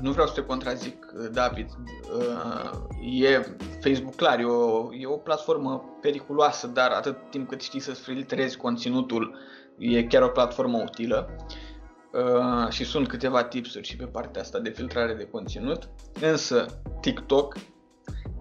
nu 0.00 0.12
vreau 0.12 0.26
să 0.26 0.34
te 0.34 0.44
contrazic, 0.44 1.12
David, 1.32 1.68
uh, 2.16 2.70
e 3.22 3.56
Facebook 3.80 4.14
clar, 4.14 4.38
e 4.38 4.44
o, 4.44 4.88
e 4.94 5.06
o 5.06 5.16
platformă 5.16 5.98
periculoasă, 6.00 6.66
dar 6.66 6.90
atât 6.90 7.16
timp 7.30 7.48
cât 7.48 7.60
știi 7.60 7.80
să-ți 7.80 8.00
filtrezi 8.00 8.56
conținutul, 8.56 9.36
e 9.78 10.04
chiar 10.04 10.22
o 10.22 10.28
platformă 10.28 10.78
utilă. 10.78 11.36
Uh, 12.12 12.68
și 12.68 12.84
sunt 12.84 13.08
câteva 13.08 13.44
tipsuri 13.44 13.86
și 13.86 13.96
pe 13.96 14.04
partea 14.04 14.40
asta 14.40 14.58
de 14.58 14.70
filtrare 14.70 15.14
de 15.14 15.28
conținut, 15.30 15.88
însă 16.20 16.66
TikTok 17.00 17.56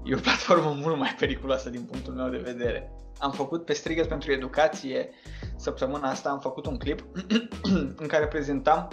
e 0.04 0.16
o 0.16 0.20
platformă 0.20 0.76
mult 0.84 0.98
mai 0.98 1.16
periculoasă 1.20 1.70
din 1.70 1.82
punctul 1.82 2.14
meu 2.14 2.30
de 2.30 2.38
vedere. 2.38 2.92
Am 3.20 3.32
făcut 3.32 3.66
pe 3.66 3.74
Strigăs 3.74 4.08
pentru 4.08 4.32
Educație, 4.32 5.10
săptămâna 5.56 6.10
asta 6.10 6.30
am 6.30 6.40
făcut 6.40 6.66
un 6.66 6.78
clip 6.78 7.06
în 8.02 8.08
care 8.08 8.28
prezentam 8.28 8.88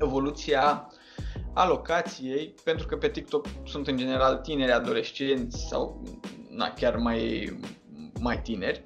evoluția 0.00 0.88
alocației, 1.54 2.54
pentru 2.64 2.86
că 2.86 2.96
pe 2.96 3.08
TikTok 3.08 3.46
sunt 3.64 3.86
în 3.86 3.96
general 3.96 4.36
tineri, 4.36 4.72
adolescenți 4.72 5.66
sau 5.68 6.02
na, 6.50 6.72
chiar 6.72 6.96
mai, 6.96 7.52
mai 8.20 8.40
tineri 8.42 8.82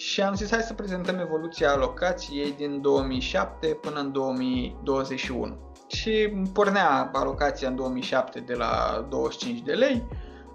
și 0.00 0.22
am 0.22 0.34
zis 0.34 0.50
hai 0.50 0.60
să 0.60 0.74
prezentăm 0.74 1.18
evoluția 1.18 1.70
alocației 1.70 2.52
din 2.52 2.80
2007 2.80 3.66
până 3.66 4.00
în 4.00 4.12
2021. 4.12 5.74
Și 5.86 6.32
pornea 6.52 7.10
alocația 7.12 7.68
în 7.68 7.76
2007 7.76 8.40
de 8.40 8.54
la 8.54 9.06
25 9.08 9.60
de 9.60 9.72
lei 9.72 10.06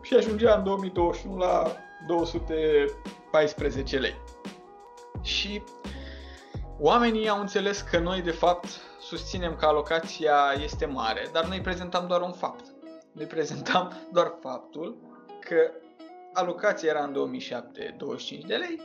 și 0.02 0.16
ajungea 0.16 0.56
în 0.56 0.64
2021 0.64 1.38
la 1.38 1.76
214 2.08 3.98
lei. 3.98 4.16
Și 5.22 5.62
oamenii 6.80 7.30
au 7.30 7.40
înțeles 7.40 7.82
că 7.82 8.00
noi 8.00 8.22
de 8.22 8.32
fapt 8.32 8.68
susținem 9.00 9.56
că 9.56 9.66
alocația 9.66 10.36
este 10.64 10.86
mare, 10.86 11.30
dar 11.34 11.46
noi 11.46 11.62
prezentam 11.62 12.08
doar 12.08 12.22
un 12.22 12.32
fapt. 12.32 12.66
Noi 13.12 13.26
prezentam 13.26 13.92
doar 14.12 14.34
faptul 14.42 14.98
că 15.40 15.72
alocația 16.34 16.90
era 16.90 17.04
în 17.04 17.14
2007 17.14 17.96
25 17.98 18.46
de 18.46 18.56
lei 18.56 18.82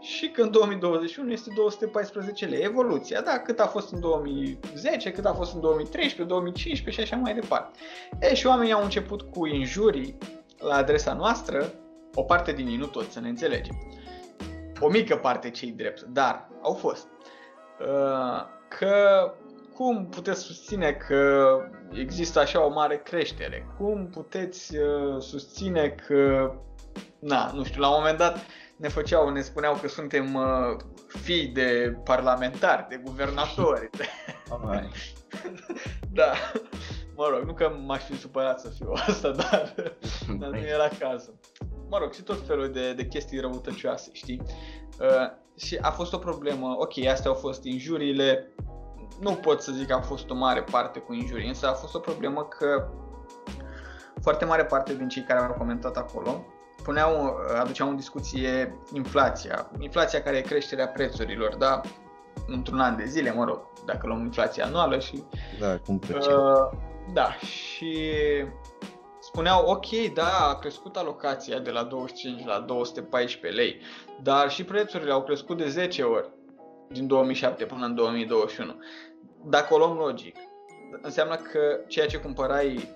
și 0.00 0.28
că 0.30 0.42
în 0.42 0.50
2021 0.50 1.32
este 1.32 1.50
214 1.54 2.46
lei. 2.46 2.62
Evoluția, 2.62 3.20
da, 3.20 3.38
cât 3.38 3.60
a 3.60 3.66
fost 3.66 3.92
în 3.92 4.00
2010, 4.00 5.12
cât 5.12 5.24
a 5.24 5.32
fost 5.32 5.54
în 5.54 5.60
2013, 5.60 6.22
2015 6.22 7.04
și 7.04 7.12
așa 7.12 7.22
mai 7.22 7.34
departe. 7.34 7.78
E, 8.20 8.34
și 8.34 8.46
oamenii 8.46 8.72
au 8.72 8.82
început 8.82 9.22
cu 9.22 9.46
injurii 9.46 10.18
la 10.58 10.74
adresa 10.74 11.12
noastră, 11.12 11.72
o 12.14 12.22
parte 12.22 12.52
din 12.52 12.66
ei, 12.66 12.76
nu 12.76 12.86
toți, 12.86 13.12
să 13.12 13.20
ne 13.20 13.28
înțelegem. 13.28 13.74
O 14.80 14.88
mică 14.88 15.16
parte 15.16 15.50
cei 15.50 15.70
drept, 15.70 16.02
dar 16.02 16.48
au 16.62 16.72
fost. 16.72 17.08
Uh, 17.80 18.42
că 18.68 19.32
cum 19.74 20.06
puteți 20.06 20.40
susține 20.40 20.92
că 20.92 21.48
există 21.92 22.40
așa 22.40 22.64
o 22.64 22.72
mare 22.72 22.96
creștere? 22.96 23.66
Cum 23.78 24.08
puteți 24.08 24.76
uh, 24.76 25.20
susține 25.20 25.88
că, 25.88 26.52
na, 27.18 27.50
nu 27.54 27.64
știu, 27.64 27.80
la 27.80 27.88
un 27.88 27.94
moment 27.98 28.18
dat 28.18 28.38
ne 28.76 28.88
făceau, 28.88 29.28
ne 29.28 29.40
spuneau 29.40 29.74
că 29.74 29.88
suntem 29.88 30.34
uh, 30.34 30.76
fii 31.06 31.46
de 31.46 31.96
parlamentari, 32.04 32.86
de 32.88 33.00
guvernatori. 33.04 33.90
Oh, 34.52 34.80
da. 36.12 36.32
Mă 37.20 37.28
rog, 37.28 37.42
nu 37.44 37.54
că 37.54 37.72
m-aș 37.86 38.02
fi 38.02 38.18
supărat 38.18 38.60
să 38.60 38.68
fiu 38.68 38.90
asta, 38.92 39.30
dar, 39.30 39.74
dar 40.40 40.50
nu 40.50 40.56
era 40.56 40.88
cazul. 40.98 41.34
Mă 41.90 41.98
rog, 41.98 42.12
și 42.12 42.22
tot 42.22 42.46
felul 42.46 42.70
de, 42.72 42.92
de 42.92 43.06
chestii 43.06 43.40
răutăcioase, 43.40 44.10
știi? 44.12 44.42
Uh, 45.00 45.30
și 45.56 45.78
a 45.80 45.90
fost 45.90 46.12
o 46.12 46.18
problemă, 46.18 46.76
ok, 46.78 47.06
astea 47.06 47.30
au 47.30 47.36
fost 47.36 47.64
injuriile, 47.64 48.54
nu 49.20 49.34
pot 49.34 49.62
să 49.62 49.72
zic 49.72 49.86
că 49.86 49.94
a 49.94 50.00
fost 50.00 50.30
o 50.30 50.34
mare 50.34 50.62
parte 50.62 50.98
cu 50.98 51.12
injurii, 51.12 51.48
însă 51.48 51.68
a 51.68 51.72
fost 51.72 51.94
o 51.94 51.98
problemă 51.98 52.44
că 52.44 52.88
foarte 54.22 54.44
mare 54.44 54.64
parte 54.64 54.94
din 54.94 55.08
cei 55.08 55.22
care 55.22 55.40
au 55.40 55.52
comentat 55.52 55.96
acolo 55.96 56.44
puneau, 56.82 57.36
aduceau 57.60 57.88
în 57.88 57.96
discuție 57.96 58.78
inflația. 58.92 59.70
Inflația 59.78 60.22
care 60.22 60.36
e 60.36 60.40
creșterea 60.40 60.88
prețurilor, 60.88 61.54
da? 61.54 61.80
Într-un 62.46 62.80
an 62.80 62.96
de 62.96 63.04
zile, 63.04 63.32
mă 63.32 63.44
rog, 63.44 63.60
dacă 63.84 64.06
luăm 64.06 64.20
inflația 64.20 64.64
anuală 64.64 64.98
și... 64.98 65.22
Da, 65.58 65.78
cum 65.78 66.00
Uh, 66.08 66.78
da, 67.12 67.32
și 67.32 68.12
spuneau, 69.32 69.66
ok, 69.66 70.12
da, 70.14 70.48
a 70.48 70.54
crescut 70.54 70.96
alocația 70.96 71.58
de 71.58 71.70
la 71.70 71.82
25 71.82 72.44
la 72.44 72.60
214 72.60 73.60
lei, 73.60 73.80
dar 74.22 74.50
și 74.50 74.64
prețurile 74.64 75.12
au 75.12 75.22
crescut 75.22 75.56
de 75.56 75.68
10 75.68 76.02
ori 76.02 76.30
din 76.88 77.06
2007 77.06 77.64
până 77.64 77.86
în 77.86 77.94
2021. 77.94 78.74
Dacă 79.44 79.74
o 79.74 79.78
luăm 79.78 79.96
logic, 79.96 80.36
înseamnă 81.02 81.34
că 81.34 81.80
ceea 81.86 82.06
ce 82.06 82.18
cumpărai 82.18 82.88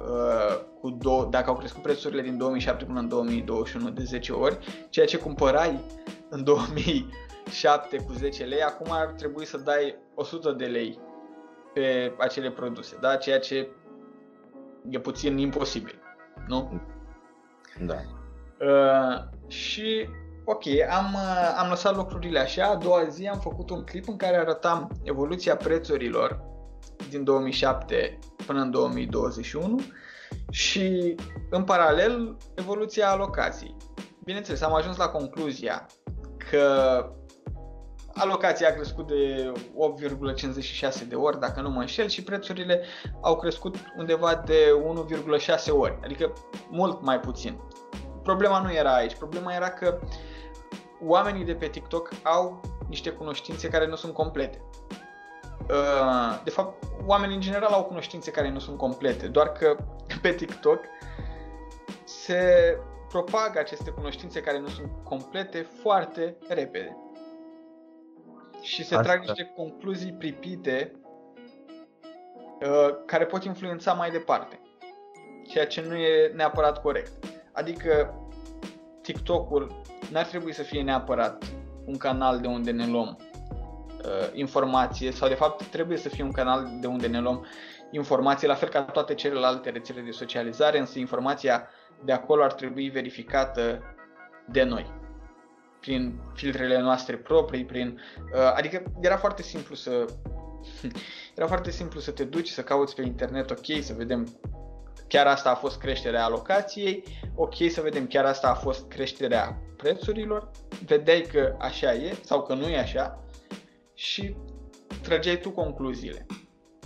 uh, 0.00 0.60
cu 0.80 0.96
do- 0.96 1.28
dacă 1.30 1.50
au 1.50 1.56
crescut 1.56 1.82
prețurile 1.82 2.22
din 2.22 2.38
2007 2.38 2.84
până 2.84 2.98
în 2.98 3.08
2021 3.08 3.90
de 3.90 4.02
10 4.02 4.32
ori, 4.32 4.58
ceea 4.90 5.06
ce 5.06 5.18
cumpărai 5.18 5.80
în 6.28 6.44
2007 6.44 7.96
cu 7.96 8.12
10 8.12 8.44
lei, 8.44 8.62
acum 8.62 8.86
ar 8.90 9.06
trebui 9.06 9.44
să 9.44 9.56
dai 9.56 9.96
100 10.14 10.52
de 10.52 10.64
lei 10.64 10.98
pe 11.74 12.14
acele 12.18 12.50
produse, 12.50 12.96
da? 13.00 13.16
Ceea 13.16 13.38
ce 13.38 13.68
e 14.90 14.98
puțin 14.98 15.38
imposibil, 15.38 16.02
nu? 16.46 16.80
Da. 17.80 17.94
Uh, 18.60 19.22
și 19.46 20.08
ok, 20.44 20.62
am, 20.90 21.14
uh, 21.14 21.56
am 21.58 21.68
lăsat 21.68 21.96
lucrurile 21.96 22.38
așa, 22.38 22.64
a 22.64 22.76
doua 22.76 23.04
zi 23.08 23.26
am 23.26 23.38
făcut 23.38 23.70
un 23.70 23.84
clip 23.84 24.08
în 24.08 24.16
care 24.16 24.36
arătam 24.36 24.90
evoluția 25.02 25.56
prețurilor 25.56 26.40
din 27.10 27.24
2007 27.24 28.18
până 28.46 28.60
în 28.60 28.70
2021 28.70 29.80
și 30.50 31.14
în 31.50 31.64
paralel 31.64 32.36
evoluția 32.54 33.10
alocației. 33.10 33.76
Bineînțeles, 34.24 34.62
am 34.62 34.74
ajuns 34.74 34.96
la 34.96 35.08
concluzia 35.08 35.86
că 36.50 37.04
alocația 38.14 38.68
a 38.68 38.72
crescut 38.72 39.06
de 39.06 39.52
8,56 41.02 41.08
de 41.08 41.14
ori, 41.14 41.40
dacă 41.40 41.60
nu 41.60 41.70
mă 41.70 41.80
înșel, 41.80 42.08
și 42.08 42.22
prețurile 42.22 42.84
au 43.20 43.36
crescut 43.36 43.76
undeva 43.96 44.42
de 44.46 44.56
1,6 45.48 45.70
ori, 45.70 45.98
adică 46.04 46.32
mult 46.70 47.02
mai 47.02 47.20
puțin. 47.20 47.60
Problema 48.22 48.62
nu 48.62 48.72
era 48.72 48.94
aici, 48.94 49.14
problema 49.14 49.54
era 49.54 49.70
că 49.70 49.98
oamenii 51.00 51.44
de 51.44 51.54
pe 51.54 51.66
TikTok 51.66 52.10
au 52.22 52.60
niște 52.88 53.10
cunoștințe 53.10 53.68
care 53.68 53.86
nu 53.86 53.96
sunt 53.96 54.12
complete. 54.12 54.60
Uh, 55.70 56.40
de 56.44 56.50
fapt, 56.50 56.84
oamenii 57.06 57.34
în 57.34 57.40
general 57.40 57.72
au 57.72 57.84
cunoștințe 57.84 58.30
care 58.30 58.50
nu 58.50 58.58
sunt 58.58 58.76
complete, 58.76 59.26
doar 59.26 59.52
că 59.52 59.76
pe 60.22 60.32
TikTok 60.32 60.78
se 62.04 62.76
propagă 63.08 63.58
aceste 63.58 63.90
cunoștințe 63.90 64.40
care 64.40 64.58
nu 64.58 64.68
sunt 64.68 64.90
complete 65.04 65.66
foarte 65.82 66.36
repede. 66.48 66.96
Și 68.62 68.84
se 68.84 68.94
Asta. 68.94 69.06
trag 69.06 69.20
niște 69.20 69.52
concluzii 69.56 70.12
pripite 70.12 70.92
uh, 72.60 72.96
care 73.06 73.26
pot 73.26 73.44
influența 73.44 73.92
mai 73.92 74.10
departe. 74.10 74.60
Ceea 75.46 75.66
ce 75.66 75.80
nu 75.80 75.96
e 75.96 76.32
neapărat 76.34 76.82
corect. 76.82 77.12
Adică 77.52 78.14
TikTok-ul 79.02 79.80
n-ar 80.10 80.24
trebui 80.24 80.52
să 80.52 80.62
fie 80.62 80.82
neapărat 80.82 81.44
un 81.86 81.96
canal 81.96 82.40
de 82.40 82.46
unde 82.46 82.70
ne 82.70 82.86
luăm 82.86 83.18
uh, 83.18 84.28
informație 84.32 85.10
sau 85.10 85.28
de 85.28 85.34
fapt 85.34 85.64
trebuie 85.64 85.96
să 85.96 86.08
fie 86.08 86.24
un 86.24 86.32
canal 86.32 86.68
de 86.80 86.86
unde 86.86 87.06
ne 87.06 87.20
luăm 87.20 87.46
informație, 87.90 88.48
la 88.48 88.54
fel 88.54 88.68
ca 88.68 88.82
toate 88.82 89.14
celelalte 89.14 89.70
rețele 89.70 90.00
de 90.00 90.10
socializare, 90.10 90.78
însă 90.78 90.98
informația 90.98 91.68
de 92.04 92.12
acolo 92.12 92.42
ar 92.42 92.52
trebui 92.52 92.88
verificată 92.88 93.82
de 94.46 94.62
noi 94.62 95.01
prin 95.82 96.20
filtrele 96.34 96.80
noastre 96.80 97.16
proprii, 97.16 97.64
prin, 97.64 98.00
uh, 98.34 98.52
adică 98.54 98.82
era 99.00 99.16
foarte 99.16 99.42
simplu 99.42 99.74
să 99.74 100.04
era 101.36 101.46
foarte 101.46 101.70
simplu 101.70 102.00
să 102.00 102.10
te 102.10 102.24
duci 102.24 102.48
să 102.48 102.62
cauți 102.62 102.94
pe 102.94 103.02
internet, 103.02 103.50
ok, 103.50 103.82
să 103.82 103.92
vedem 103.96 104.28
chiar 105.08 105.26
asta 105.26 105.50
a 105.50 105.54
fost 105.54 105.78
creșterea 105.78 106.24
alocației, 106.24 107.04
ok, 107.34 107.54
să 107.70 107.80
vedem 107.80 108.06
chiar 108.06 108.24
asta 108.24 108.48
a 108.48 108.54
fost 108.54 108.88
creșterea 108.88 109.62
prețurilor, 109.76 110.50
vedeai 110.86 111.20
că 111.32 111.56
așa 111.58 111.94
e 111.94 112.16
sau 112.24 112.42
că 112.42 112.54
nu 112.54 112.68
e 112.68 112.78
așa 112.78 113.24
și 113.94 114.36
trăgeai 115.02 115.40
tu 115.40 115.50
concluziile. 115.50 116.26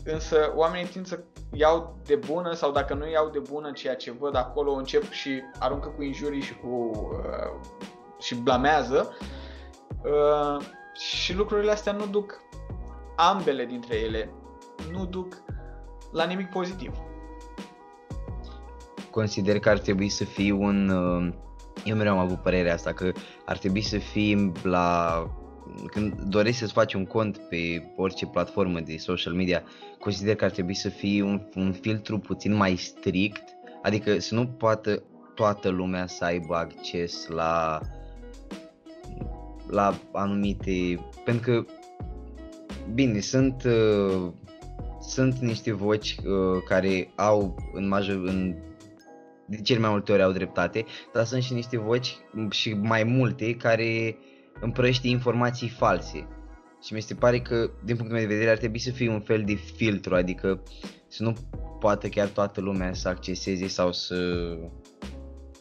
Însă 0.05 0.53
oamenii 0.55 0.87
tind 0.87 1.07
să 1.07 1.21
iau 1.53 1.99
de 2.05 2.15
bună 2.15 2.53
sau 2.53 2.73
dacă 2.73 2.95
nu 2.95 3.11
iau 3.11 3.29
de 3.29 3.39
bună 3.39 3.71
ceea 3.73 3.97
ce 3.97 4.11
văd 4.11 4.37
acolo, 4.37 4.73
încep 4.73 5.11
și 5.11 5.43
aruncă 5.59 5.89
cu 5.89 6.03
injurii 6.03 6.43
și 6.43 6.55
cu 6.55 6.69
uh, 6.69 7.85
și 8.21 8.35
blamează 8.35 9.17
uh, 10.03 10.65
și 10.95 11.35
lucrurile 11.35 11.71
astea 11.71 11.93
nu 11.93 12.07
duc 12.07 12.41
ambele 13.17 13.65
dintre 13.65 13.97
ele 13.97 14.31
nu 14.93 15.07
duc 15.07 15.43
la 16.13 16.25
nimic 16.25 16.51
pozitiv. 16.51 16.93
Consider 19.11 19.59
că 19.59 19.69
ar 19.69 19.79
trebui 19.79 20.09
să 20.09 20.25
fii 20.25 20.51
un... 20.51 20.89
uh, 20.89 21.33
Eu 21.85 21.97
mereu 21.97 22.13
am 22.13 22.19
avut 22.19 22.39
părerea 22.39 22.75
asta, 22.75 22.93
că 22.93 23.13
ar 23.45 23.59
trebui 23.59 23.81
să 23.81 23.99
fii 23.99 24.53
la... 24.63 25.23
Când 25.87 26.21
dorești 26.21 26.59
să-ți 26.59 26.73
faci 26.73 26.95
un 26.95 27.07
cont 27.07 27.39
pe 27.39 27.93
orice 27.97 28.27
platformă 28.27 28.81
de 28.81 28.97
social 28.97 29.33
media, 29.33 29.63
consider 29.99 30.35
că 30.35 30.45
ar 30.45 30.51
trebui 30.51 30.75
să 30.75 30.89
fie 30.89 31.23
un, 31.23 31.49
un 31.55 31.73
filtru 31.73 32.19
puțin 32.19 32.55
mai 32.55 32.77
strict, 32.77 33.43
adică 33.83 34.19
să 34.19 34.35
nu 34.35 34.47
poată 34.47 35.03
toată 35.35 35.69
lumea 35.69 36.07
să 36.07 36.25
aibă 36.25 36.55
acces 36.57 37.27
la 37.27 37.81
la 39.71 39.99
anumite 40.13 40.99
pentru 41.25 41.43
că 41.53 41.65
bine, 42.95 43.21
sunt 43.21 43.65
uh, 43.65 44.33
sunt 45.01 45.39
niște 45.39 45.73
voci 45.73 46.17
uh, 46.19 46.63
care 46.69 47.11
au 47.15 47.57
în 47.73 47.89
major 47.89 48.17
în 48.17 48.55
de 49.47 49.61
cel 49.61 49.81
mai 49.81 49.91
multe 49.91 50.13
ori 50.13 50.23
au 50.23 50.33
dreptate, 50.33 50.85
dar 51.13 51.25
sunt 51.25 51.43
și 51.43 51.53
niște 51.53 51.79
voci 51.79 52.17
m, 52.33 52.51
și 52.51 52.75
mai 52.75 53.05
multe 53.05 53.55
care 53.55 54.17
împrăștie 54.61 55.11
informații 55.11 55.69
false. 55.69 56.27
Și 56.83 56.95
mi 56.95 57.01
se 57.01 57.15
pare 57.15 57.41
că, 57.41 57.71
din 57.85 57.97
punctul 57.97 58.19
meu 58.19 58.27
de 58.27 58.35
vedere, 58.35 58.51
ar 58.51 58.57
trebui 58.57 58.79
să 58.79 58.91
fie 58.91 59.11
un 59.11 59.21
fel 59.21 59.43
de 59.45 59.55
filtru, 59.55 60.15
adică 60.15 60.63
să 61.09 61.23
nu 61.23 61.35
poată 61.81 62.09
chiar 62.09 62.29
toată 62.29 62.61
lumea 62.61 62.93
să 62.95 63.09
acceseze 63.09 63.67
sau 63.67 63.93
să... 63.93 64.17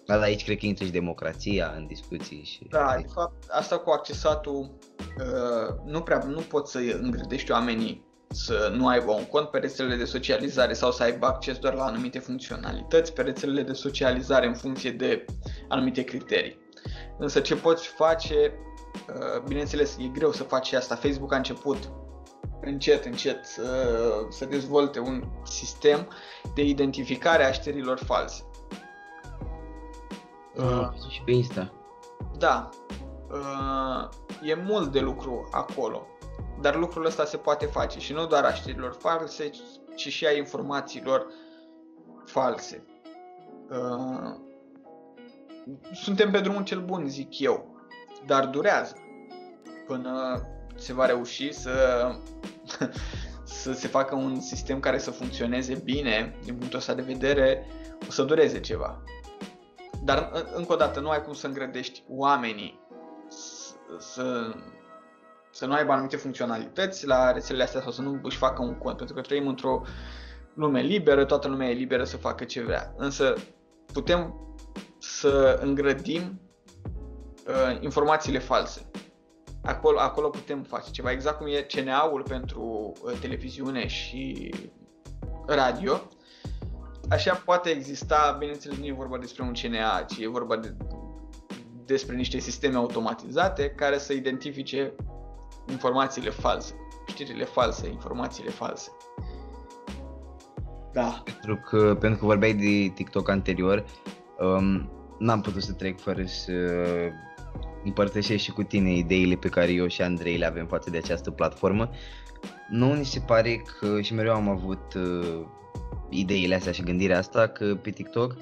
Dar 0.05 0.21
aici 0.21 0.43
cred 0.43 0.57
că 0.57 0.65
intră 0.65 0.85
și 0.85 0.91
democrația 0.91 1.73
în 1.77 1.87
discuții 1.87 2.43
și... 2.43 2.67
Da, 2.69 2.95
de 3.01 3.07
fapt, 3.13 3.45
asta 3.49 3.77
cu 3.77 3.89
accesatul, 3.89 4.77
uh, 4.99 5.75
nu 5.85 6.01
prea, 6.01 6.23
nu 6.27 6.41
poți 6.41 6.71
să 6.71 6.79
îngrădești 7.01 7.51
oamenii 7.51 8.05
să 8.27 8.73
nu 8.75 8.87
aibă 8.87 9.11
un 9.11 9.25
cont 9.25 9.47
pe 9.47 9.57
rețelele 9.57 9.95
de 9.95 10.05
socializare 10.05 10.73
sau 10.73 10.91
să 10.91 11.03
aibă 11.03 11.25
acces 11.25 11.57
doar 11.57 11.73
la 11.73 11.85
anumite 11.85 12.19
funcționalități 12.19 13.13
pe 13.13 13.21
rețelele 13.21 13.61
de 13.61 13.73
socializare 13.73 14.47
în 14.47 14.53
funcție 14.53 14.91
de 14.91 15.25
anumite 15.67 16.03
criterii. 16.03 16.57
Însă 17.17 17.39
ce 17.39 17.55
poți 17.55 17.87
face, 17.87 18.53
uh, 19.09 19.41
bineînțeles, 19.47 19.97
e 19.99 20.07
greu 20.13 20.31
să 20.31 20.43
faci 20.43 20.73
asta. 20.73 20.95
Facebook 20.95 21.33
a 21.33 21.37
început 21.37 21.91
încet, 22.61 23.05
încet 23.05 23.45
să, 23.45 23.89
să 24.29 24.45
dezvolte 24.45 24.99
un 24.99 25.23
sistem 25.43 26.07
de 26.55 26.63
identificare 26.63 27.43
a 27.43 27.51
știrilor 27.51 27.99
false. 28.05 28.43
Am 30.59 30.91
văzut 30.93 31.11
și 31.11 31.21
pe 31.21 31.31
Insta. 31.31 31.73
Da, 32.37 32.69
uh, 33.31 34.09
e 34.43 34.53
mult 34.53 34.91
de 34.91 34.99
lucru 34.99 35.49
acolo, 35.51 36.07
dar 36.61 36.75
lucrul 36.75 37.05
ăsta 37.05 37.25
se 37.25 37.37
poate 37.37 37.65
face 37.65 37.99
și 37.99 38.13
nu 38.13 38.25
doar 38.25 38.43
a 38.43 38.53
știrilor 38.53 38.95
false, 38.99 39.49
ci 39.95 40.07
și 40.07 40.25
a 40.25 40.31
informațiilor 40.31 41.25
false. 42.25 42.85
Uh, 43.69 44.35
suntem 45.93 46.31
pe 46.31 46.39
drumul 46.39 46.63
cel 46.63 46.81
bun, 46.81 47.07
zic 47.07 47.39
eu, 47.39 47.75
dar 48.25 48.45
durează 48.45 48.95
până 49.87 50.41
se 50.75 50.93
va 50.93 51.05
reuși 51.05 51.53
să, 51.53 52.11
să 53.43 53.73
se 53.73 53.87
facă 53.87 54.15
un 54.15 54.39
sistem 54.39 54.79
care 54.79 54.97
să 54.97 55.11
funcționeze 55.11 55.81
bine 55.83 56.39
din 56.43 56.55
punctul 56.55 56.79
ăsta 56.79 56.93
de 56.93 57.01
vedere, 57.01 57.67
o 58.07 58.11
să 58.11 58.23
dureze 58.23 58.59
ceva. 58.59 59.03
Dar, 60.05 60.29
în- 60.33 60.47
încă 60.53 60.73
o 60.73 60.75
dată, 60.75 60.99
nu 60.99 61.09
ai 61.09 61.21
cum 61.23 61.33
să 61.33 61.47
îngrădești 61.47 62.03
oamenii 62.09 62.79
să, 63.27 63.73
să, 63.99 64.53
să 65.51 65.65
nu 65.65 65.73
aibă 65.73 65.91
anumite 65.91 66.15
funcționalități 66.17 67.07
la 67.07 67.31
rețelele 67.31 67.63
astea 67.63 67.81
sau 67.81 67.91
să 67.91 68.01
nu 68.01 68.19
își 68.23 68.37
facă 68.37 68.61
un 68.61 68.77
cont, 68.77 68.97
pentru 68.97 69.15
că 69.15 69.21
trăim 69.21 69.47
într-o 69.47 69.81
lume 70.53 70.81
liberă, 70.81 71.25
toată 71.25 71.47
lumea 71.47 71.69
e 71.69 71.73
liberă 71.73 72.03
să 72.03 72.17
facă 72.17 72.43
ce 72.43 72.63
vrea. 72.63 72.93
Însă 72.97 73.33
putem 73.93 74.33
să 74.99 75.59
îngrădim 75.61 76.41
uh, 77.47 77.81
informațiile 77.81 78.39
false. 78.39 78.89
Acolo, 79.63 79.99
acolo 79.99 80.29
putem 80.29 80.61
face 80.63 80.91
ceva, 80.91 81.11
exact 81.11 81.37
cum 81.37 81.47
e 81.47 81.61
CNA-ul 81.61 82.21
pentru 82.21 82.93
uh, 83.03 83.13
televiziune 83.19 83.87
și 83.87 84.53
radio, 85.45 86.01
așa 87.09 87.33
poate 87.45 87.69
exista, 87.69 88.35
bineînțeles 88.39 88.77
nu 88.77 88.85
e 88.85 88.93
vorba 88.93 89.17
despre 89.17 89.43
un 89.43 89.53
CNA, 89.53 90.05
ci 90.07 90.17
e 90.19 90.27
vorba 90.27 90.57
de, 90.57 90.75
despre 91.85 92.15
niște 92.15 92.39
sisteme 92.39 92.75
automatizate 92.75 93.69
care 93.69 93.97
să 93.97 94.13
identifice 94.13 94.93
informațiile 95.69 96.29
false, 96.29 96.73
știrile 97.07 97.43
false, 97.43 97.87
informațiile 97.87 98.49
false. 98.49 98.91
Da. 100.93 101.23
Pentru 101.25 101.59
că, 101.69 101.95
pentru 101.99 102.19
că 102.19 102.25
vorbeai 102.25 102.53
de 102.53 102.91
TikTok 102.93 103.29
anterior, 103.29 103.85
um, 104.39 104.89
n-am 105.19 105.41
putut 105.41 105.61
să 105.61 105.73
trec 105.73 105.99
fără 105.99 106.25
să 106.25 106.51
împărtășesc 107.83 108.43
și 108.43 108.51
cu 108.51 108.63
tine 108.63 108.93
ideile 108.93 109.35
pe 109.35 109.49
care 109.49 109.71
eu 109.71 109.87
și 109.87 110.01
Andrei 110.01 110.37
le 110.37 110.45
avem 110.45 110.67
față 110.67 110.89
de 110.89 110.97
această 110.97 111.31
platformă. 111.31 111.89
Nu 112.69 112.93
ni 112.93 113.05
se 113.05 113.19
pare 113.19 113.61
că, 113.79 114.01
și 114.01 114.13
mereu 114.13 114.33
am 114.33 114.49
avut 114.49 114.93
uh, 114.93 115.45
ideile 116.09 116.55
astea 116.55 116.71
și 116.71 116.81
gândirea 116.81 117.17
asta, 117.17 117.47
că 117.47 117.75
pe 117.75 117.89
TikTok 117.89 118.37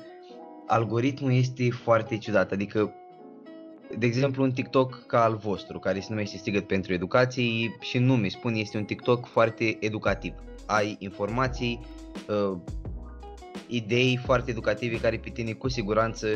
algoritmul 0.68 1.34
este 1.34 1.70
foarte 1.70 2.18
ciudat, 2.18 2.52
adică 2.52 2.94
de 3.98 4.06
exemplu 4.06 4.44
un 4.44 4.52
TikTok 4.52 5.06
ca 5.06 5.24
al 5.24 5.36
vostru, 5.36 5.80
care 5.80 6.00
se 6.00 6.08
numește 6.10 6.38
Strigăt 6.38 6.68
pentru 6.68 6.94
Educație 6.94 7.76
și 7.80 7.98
în 7.98 8.06
nume 8.06 8.28
spun 8.28 8.54
este 8.54 8.78
un 8.78 8.84
TikTok 8.84 9.26
foarte 9.26 9.78
educativ. 9.80 10.34
Ai 10.66 10.96
informații, 11.00 11.80
uh, 12.28 12.58
idei 13.68 14.20
foarte 14.26 14.52
educative 14.52 14.98
care 14.98 15.18
pe 15.18 15.30
tine 15.30 15.52
cu 15.52 15.70
siguranță 15.70 16.28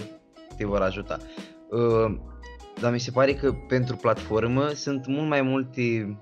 te 0.57 0.65
vor 0.65 0.82
ajuta. 0.82 1.17
Uh, 1.69 2.15
dar 2.82 2.91
mi 2.91 2.99
se 2.99 3.11
pare 3.11 3.34
că 3.34 3.53
pentru 3.67 3.95
platformă 3.95 4.67
sunt 4.67 5.07
mult 5.07 5.28
mai 5.28 5.41
multe 5.41 6.17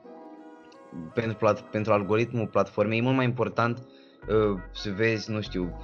pentru, 1.14 1.38
plat, 1.38 1.62
pentru 1.62 1.94
algoritmul 1.94 2.48
platformei 2.48 2.98
e 2.98 3.02
mult 3.02 3.16
mai 3.16 3.26
important 3.26 3.88
uh, 4.30 4.60
să 4.74 4.90
vezi, 4.96 5.32
nu 5.32 5.42
știu, 5.42 5.80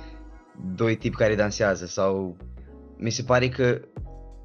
doi 0.75 0.95
tipi 0.95 1.15
care 1.15 1.35
dansează 1.35 1.85
sau 1.85 2.37
mi 2.97 3.09
se 3.09 3.23
pare 3.23 3.49
că 3.49 3.81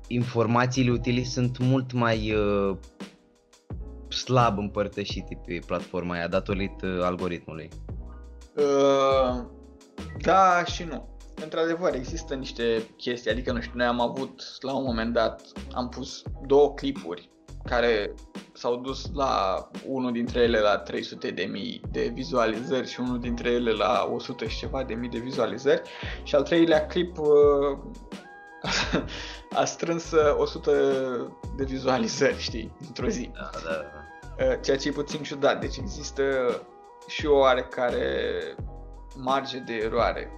informațiile 0.07 0.91
utile 0.91 1.23
sunt 1.23 1.59
mult 1.59 1.93
mai 1.93 2.35
uh, 2.35 2.77
slab 4.09 4.59
împărtășite 4.59 5.41
pe 5.47 5.59
platforma 5.67 6.15
aia 6.15 6.29
datorită 6.29 7.01
algoritmului. 7.03 7.69
Uh, 8.57 9.45
da 10.21 10.65
și 10.65 10.85
nu. 10.85 11.09
Într-adevăr, 11.43 11.95
există 11.95 12.35
niște 12.35 12.83
chestii, 12.97 13.31
adică 13.31 13.53
nu 13.53 13.61
știu, 13.61 13.77
noi 13.77 13.87
am 13.87 14.01
avut 14.01 14.43
la 14.61 14.77
un 14.77 14.85
moment 14.85 15.13
dat, 15.13 15.43
am 15.73 15.89
pus 15.89 16.23
două 16.47 16.75
clipuri 16.75 17.31
care 17.67 18.15
s-au 18.53 18.77
dus 18.77 19.11
la 19.15 19.69
unul 19.87 20.13
dintre 20.13 20.41
ele 20.41 20.59
la 20.59 20.79
300 20.79 21.31
de 21.31 21.43
mii 21.43 21.81
de 21.91 22.11
vizualizări 22.15 22.89
și 22.89 23.01
unul 23.01 23.21
dintre 23.21 23.51
ele 23.51 23.71
la 23.71 24.11
100 24.13 24.47
și 24.47 24.59
ceva 24.59 24.83
de 24.83 24.95
mii 24.95 25.09
de 25.09 25.19
vizualizări 25.19 25.83
și 26.23 26.35
al 26.35 26.43
treilea 26.43 26.87
clip 26.87 27.19
uh, 27.19 27.79
a 29.61 29.65
strâns 29.65 30.11
uh, 30.11 30.37
100 30.39 30.73
de 31.57 31.65
vizualizări, 31.65 32.39
știi, 32.39 32.73
într-o 32.87 33.09
zi. 33.09 33.31
Da, 33.35 33.51
da, 33.65 34.05
Uh, 34.39 34.59
ceea 34.63 34.77
ce 34.77 34.89
e 34.89 34.93
puțin 34.93 35.23
ciudat, 35.23 35.61
deci 35.61 35.77
există 35.77 36.23
și 37.07 37.27
o 37.27 37.39
oarecare 37.39 38.31
marge 39.17 39.59
de 39.59 39.75
eroare 39.75 40.31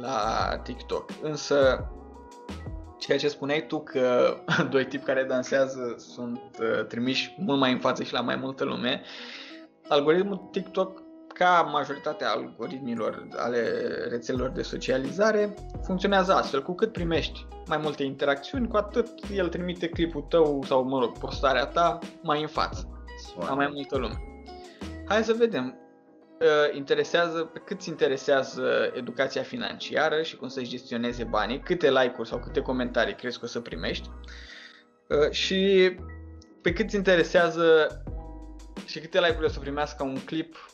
la 0.00 0.60
TikTok. 0.62 1.10
Însă, 1.22 1.88
ceea 3.08 3.20
ce 3.20 3.28
spuneai 3.28 3.66
tu 3.66 3.80
că 3.80 4.36
doi 4.70 4.86
tipi 4.86 5.04
care 5.04 5.24
dansează 5.24 5.94
sunt 5.96 6.40
uh, 6.60 6.84
trimiși 6.86 7.34
mult 7.38 7.58
mai 7.58 7.72
în 7.72 7.78
față 7.78 8.02
și 8.02 8.12
la 8.12 8.20
mai 8.20 8.36
multă 8.36 8.64
lume, 8.64 9.02
algoritmul 9.88 10.48
TikTok, 10.52 11.02
ca 11.34 11.68
majoritatea 11.72 12.30
algoritmilor 12.30 13.28
ale 13.36 13.60
rețelelor 14.10 14.50
de 14.50 14.62
socializare, 14.62 15.54
funcționează 15.84 16.32
astfel. 16.34 16.62
Cu 16.62 16.74
cât 16.74 16.92
primești 16.92 17.46
mai 17.66 17.78
multe 17.82 18.02
interacțiuni, 18.02 18.68
cu 18.68 18.76
atât 18.76 19.08
el 19.32 19.48
trimite 19.48 19.88
clipul 19.88 20.22
tău 20.28 20.64
sau, 20.66 20.84
mă 20.84 20.98
rog, 20.98 21.18
postarea 21.18 21.66
ta 21.66 21.98
mai 22.22 22.40
în 22.40 22.48
față 22.48 22.88
la 23.40 23.54
mai 23.54 23.70
multă 23.72 23.98
lume. 23.98 24.22
Hai 25.06 25.24
să 25.24 25.32
vedem. 25.32 25.87
Uh, 26.40 26.76
Interesează, 26.76 27.38
pe 27.38 27.58
cât 27.58 27.78
îți 27.78 27.88
interesează 27.88 28.92
educația 28.94 29.42
financiară 29.42 30.22
și 30.22 30.36
cum 30.36 30.48
să-și 30.48 30.70
gestioneze 30.70 31.24
banii, 31.24 31.60
câte 31.60 31.90
like-uri 31.90 32.28
sau 32.28 32.38
câte 32.38 32.60
comentarii 32.60 33.14
crezi 33.14 33.38
că 33.38 33.44
o 33.44 33.48
să 33.48 33.60
primești 33.60 34.10
Uh, 35.08 35.30
și 35.30 35.90
pe 36.62 36.72
cât 36.72 36.84
îți 36.84 36.96
interesează 36.96 37.86
și 38.86 38.98
câte 38.98 39.20
like-uri 39.20 39.44
o 39.44 39.48
să 39.48 39.58
primească 39.58 40.02
un 40.04 40.18
clip 40.24 40.70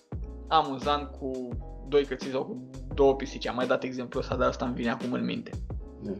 amuzant 0.49 1.11
cu 1.11 1.49
doi 1.89 2.05
cățiți 2.05 2.33
sau 2.33 2.45
cu 2.45 2.71
două 2.95 3.17
pisici. 3.17 3.47
Am 3.47 3.55
mai 3.55 3.67
dat 3.67 3.83
exemplul 3.83 4.23
ăsta, 4.23 4.37
dar 4.37 4.49
asta 4.49 4.65
îmi 4.65 4.75
vine 4.75 4.91
acum 4.91 5.12
în 5.12 5.25
minte. 5.25 5.51
Da. 6.03 6.12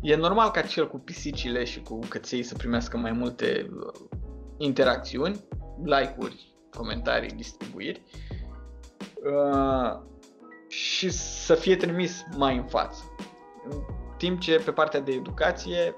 E 0.00 0.16
normal 0.16 0.50
ca 0.50 0.60
cel 0.60 0.88
cu 0.88 0.98
pisicile 0.98 1.64
și 1.64 1.82
cu 1.82 1.98
căței 2.08 2.42
să 2.42 2.54
primească 2.54 2.96
mai 2.96 3.12
multe 3.12 3.70
uh, 3.76 4.08
interacțiuni, 4.56 5.44
like-uri, 5.84 6.54
comentarii, 6.70 7.30
distribuiri 7.30 8.02
uh, 8.04 8.37
și 10.68 11.10
să 11.10 11.54
fie 11.54 11.76
trimis 11.76 12.24
mai 12.36 12.56
în 12.56 12.64
față. 12.64 13.02
În 13.70 13.76
timp 14.16 14.40
ce 14.40 14.62
pe 14.64 14.70
partea 14.70 15.00
de 15.00 15.12
educație 15.12 15.94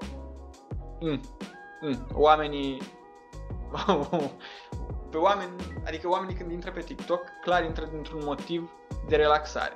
mm, 0.99 1.21
mm, 1.81 2.07
oamenii 2.13 2.81
pe 5.11 5.17
oameni, 5.17 5.51
adică 5.85 6.09
oamenii 6.09 6.35
când 6.35 6.51
intră 6.51 6.71
pe 6.71 6.79
TikTok, 6.79 7.21
clar 7.43 7.63
intră 7.63 7.85
dintr-un 7.91 8.21
motiv 8.23 8.71
de 9.07 9.15
relaxare. 9.15 9.73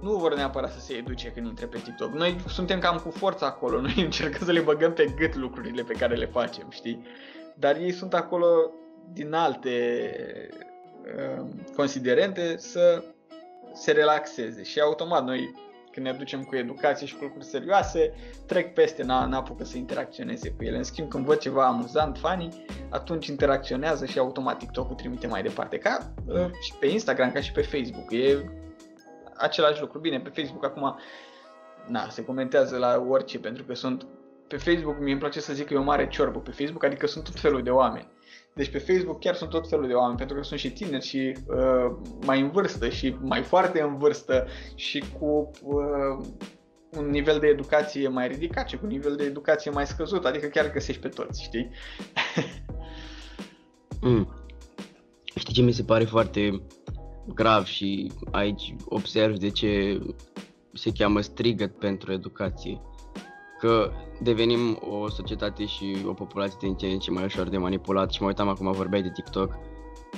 Nu 0.00 0.16
vor 0.16 0.34
neapărat 0.34 0.72
să 0.72 0.80
se 0.80 0.94
educe 0.94 1.32
când 1.32 1.46
intre 1.46 1.66
pe 1.66 1.78
TikTok. 1.78 2.10
Noi 2.10 2.40
suntem 2.46 2.78
cam 2.78 2.98
cu 2.98 3.10
forța 3.10 3.46
acolo, 3.46 3.80
noi 3.86 3.94
încercăm 3.96 4.46
să 4.46 4.52
le 4.52 4.60
băgăm 4.60 4.92
pe 4.92 5.14
gât 5.16 5.34
lucrurile 5.34 5.82
pe 5.82 5.92
care 5.92 6.14
le 6.14 6.26
facem, 6.26 6.66
știi? 6.70 7.02
Dar 7.56 7.76
ei 7.76 7.92
sunt 7.92 8.14
acolo 8.14 8.70
din 9.12 9.32
alte 9.32 9.70
uh, 10.60 10.69
considerente 11.76 12.56
să 12.58 13.04
se 13.74 13.92
relaxeze 13.92 14.62
și 14.62 14.80
automat 14.80 15.24
noi 15.24 15.54
când 15.92 16.06
ne 16.06 16.12
ducem 16.12 16.42
cu 16.42 16.56
educație 16.56 17.06
și 17.06 17.16
cu 17.16 17.24
lucruri 17.24 17.44
serioase, 17.44 18.12
trec 18.46 18.74
peste, 18.74 19.02
n-apucă 19.02 19.64
să 19.64 19.76
interacționeze 19.76 20.50
cu 20.50 20.64
ele. 20.64 20.76
În 20.76 20.82
schimb, 20.82 21.08
când 21.08 21.24
văd 21.24 21.38
ceva 21.38 21.66
amuzant, 21.66 22.18
funny, 22.18 22.64
atunci 22.88 23.26
interacționează 23.26 24.06
și 24.06 24.18
automat 24.18 24.58
TikTok-ul 24.58 24.94
trimite 24.94 25.26
mai 25.26 25.42
departe. 25.42 25.78
Ca 25.78 26.12
uh, 26.26 26.50
și 26.60 26.74
pe 26.80 26.86
Instagram, 26.86 27.32
ca 27.32 27.40
și 27.40 27.52
pe 27.52 27.62
Facebook. 27.62 28.12
E 28.12 28.44
același 29.36 29.80
lucru. 29.80 29.98
Bine, 29.98 30.20
pe 30.20 30.42
Facebook 30.42 30.64
acum 30.64 30.98
na, 31.86 32.08
se 32.08 32.24
comentează 32.24 32.76
la 32.76 33.04
orice, 33.08 33.38
pentru 33.38 33.64
că 33.64 33.74
sunt 33.74 34.06
pe 34.46 34.56
Facebook, 34.56 34.98
mi 34.98 35.10
îmi 35.10 35.20
place 35.20 35.40
să 35.40 35.52
zic 35.52 35.66
că 35.66 35.74
e 35.74 35.76
o 35.76 35.82
mare 35.82 36.08
ciorbă 36.08 36.38
pe 36.38 36.50
Facebook, 36.50 36.84
adică 36.84 37.06
sunt 37.06 37.24
tot 37.24 37.40
felul 37.40 37.62
de 37.62 37.70
oameni. 37.70 38.08
Deci 38.54 38.70
pe 38.70 38.78
Facebook 38.78 39.20
chiar 39.20 39.34
sunt 39.34 39.50
tot 39.50 39.68
felul 39.68 39.86
de 39.86 39.92
oameni, 39.92 40.18
pentru 40.18 40.36
că 40.36 40.42
sunt 40.42 40.60
și 40.60 40.70
tineri 40.70 41.04
și 41.04 41.36
uh, 41.46 41.96
mai 42.24 42.40
în 42.40 42.50
vârstă 42.50 42.88
și 42.88 43.16
mai 43.20 43.42
foarte 43.42 43.80
în 43.80 43.98
vârstă 43.98 44.46
și 44.74 45.04
cu 45.18 45.50
uh, 45.62 46.26
un 46.90 47.10
nivel 47.10 47.38
de 47.38 47.46
educație 47.46 48.08
mai 48.08 48.28
ridicat 48.28 48.68
și 48.68 48.76
cu 48.76 48.84
un 48.84 48.90
nivel 48.90 49.16
de 49.16 49.24
educație 49.24 49.70
mai 49.70 49.86
scăzut, 49.86 50.24
adică 50.24 50.46
chiar 50.46 50.72
găsești 50.72 51.00
pe 51.00 51.08
toți, 51.08 51.42
știi? 51.42 51.70
mm. 54.00 54.28
Știi 55.34 55.54
ce 55.54 55.62
mi 55.62 55.72
se 55.72 55.82
pare 55.82 56.04
foarte 56.04 56.62
grav 57.34 57.64
și 57.64 58.12
aici 58.30 58.74
observ 58.84 59.36
de 59.36 59.50
ce 59.50 60.00
se 60.72 60.90
cheamă 60.92 61.20
strigăt 61.20 61.78
pentru 61.78 62.12
educație 62.12 62.80
că 63.60 63.92
devenim 64.20 64.78
o 64.80 65.08
societate 65.08 65.66
și 65.66 65.96
o 66.06 66.12
populație 66.12 66.58
din 66.60 66.74
ce 66.74 66.86
în 66.86 66.98
ce 66.98 67.10
mai 67.10 67.24
ușor 67.24 67.48
de 67.48 67.56
manipulat 67.56 68.12
și 68.12 68.22
mă 68.22 68.28
uitam 68.28 68.48
acum 68.48 68.72
vorbeai 68.72 69.02
de 69.02 69.10
TikTok. 69.10 69.58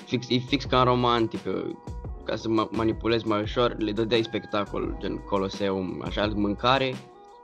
Fix, 0.07 0.27
e 0.31 0.39
fix 0.39 0.65
ca 0.65 0.79
în 0.79 0.85
romantică, 0.85 1.83
ca 2.25 2.37
să 2.37 2.49
mă 2.49 2.69
manipulezi 2.71 3.27
mai 3.27 3.43
ușor, 3.43 3.77
le 3.79 3.93
dădeai 3.93 4.23
spectacol, 4.23 4.97
gen 5.01 5.17
Coloseum, 5.17 6.03
așa, 6.05 6.33
mâncare 6.35 6.95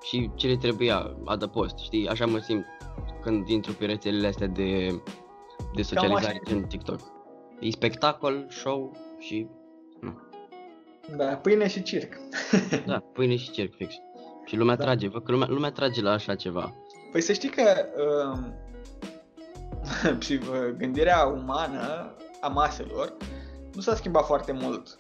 și 0.03 0.31
ce 0.35 0.47
le 0.47 0.57
trebuia, 0.57 1.17
adăpost, 1.25 1.79
știi? 1.79 2.09
Așa 2.09 2.27
mă 2.27 2.39
simt 2.39 2.65
când 3.23 3.49
intru 3.49 3.73
pe 3.73 3.85
rețelele 3.85 4.27
astea 4.27 4.47
de, 4.47 5.01
de 5.75 5.83
socializare 5.83 6.41
gen 6.47 6.63
TikTok. 6.63 7.01
E 7.61 7.71
spectacol, 7.71 8.47
show 8.49 8.97
și... 9.19 9.47
Nu. 10.01 10.19
Da, 11.17 11.25
pâine 11.25 11.69
și 11.69 11.83
circ. 11.83 12.15
da, 12.87 12.99
pâine 13.13 13.37
și 13.37 13.51
circ, 13.51 13.75
fix. 13.75 13.95
Și 14.49 14.57
lumea 14.57 14.77
da. 14.77 14.85
trage, 14.85 15.09
văd 15.09 15.25
că 15.25 15.31
lumea, 15.31 15.47
lumea 15.51 15.71
trage 15.71 16.03
la 16.03 16.11
așa 16.11 16.35
ceva. 16.35 16.75
Păi 17.13 17.21
să 17.21 17.33
știi 17.33 17.49
că 17.49 17.87
uh, 17.97 18.39
și 20.25 20.33
uh, 20.33 20.75
gândirea 20.77 21.25
umană 21.25 22.15
a 22.41 22.49
maselor 22.49 23.17
nu 23.75 23.81
s-a 23.81 23.95
schimbat 23.95 24.25
foarte 24.25 24.53
mult 24.53 24.97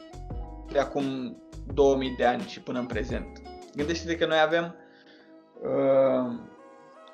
de 0.72 0.78
acum 0.78 1.36
2000 1.74 2.14
de 2.16 2.24
ani 2.24 2.42
și 2.42 2.61
până 2.61 2.78
în 2.78 2.86
prezent. 2.86 3.42
Gândește-te 3.74 4.16
că 4.16 4.26
noi 4.26 4.40
avem 4.40 4.74
uh, 5.62 6.34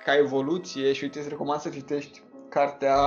ca 0.05 0.16
evoluție 0.16 0.93
și 0.93 1.03
uite 1.05 1.18
îți 1.18 1.28
recomand 1.28 1.61
să 1.61 1.68
citești 1.68 2.22
cartea 2.49 2.99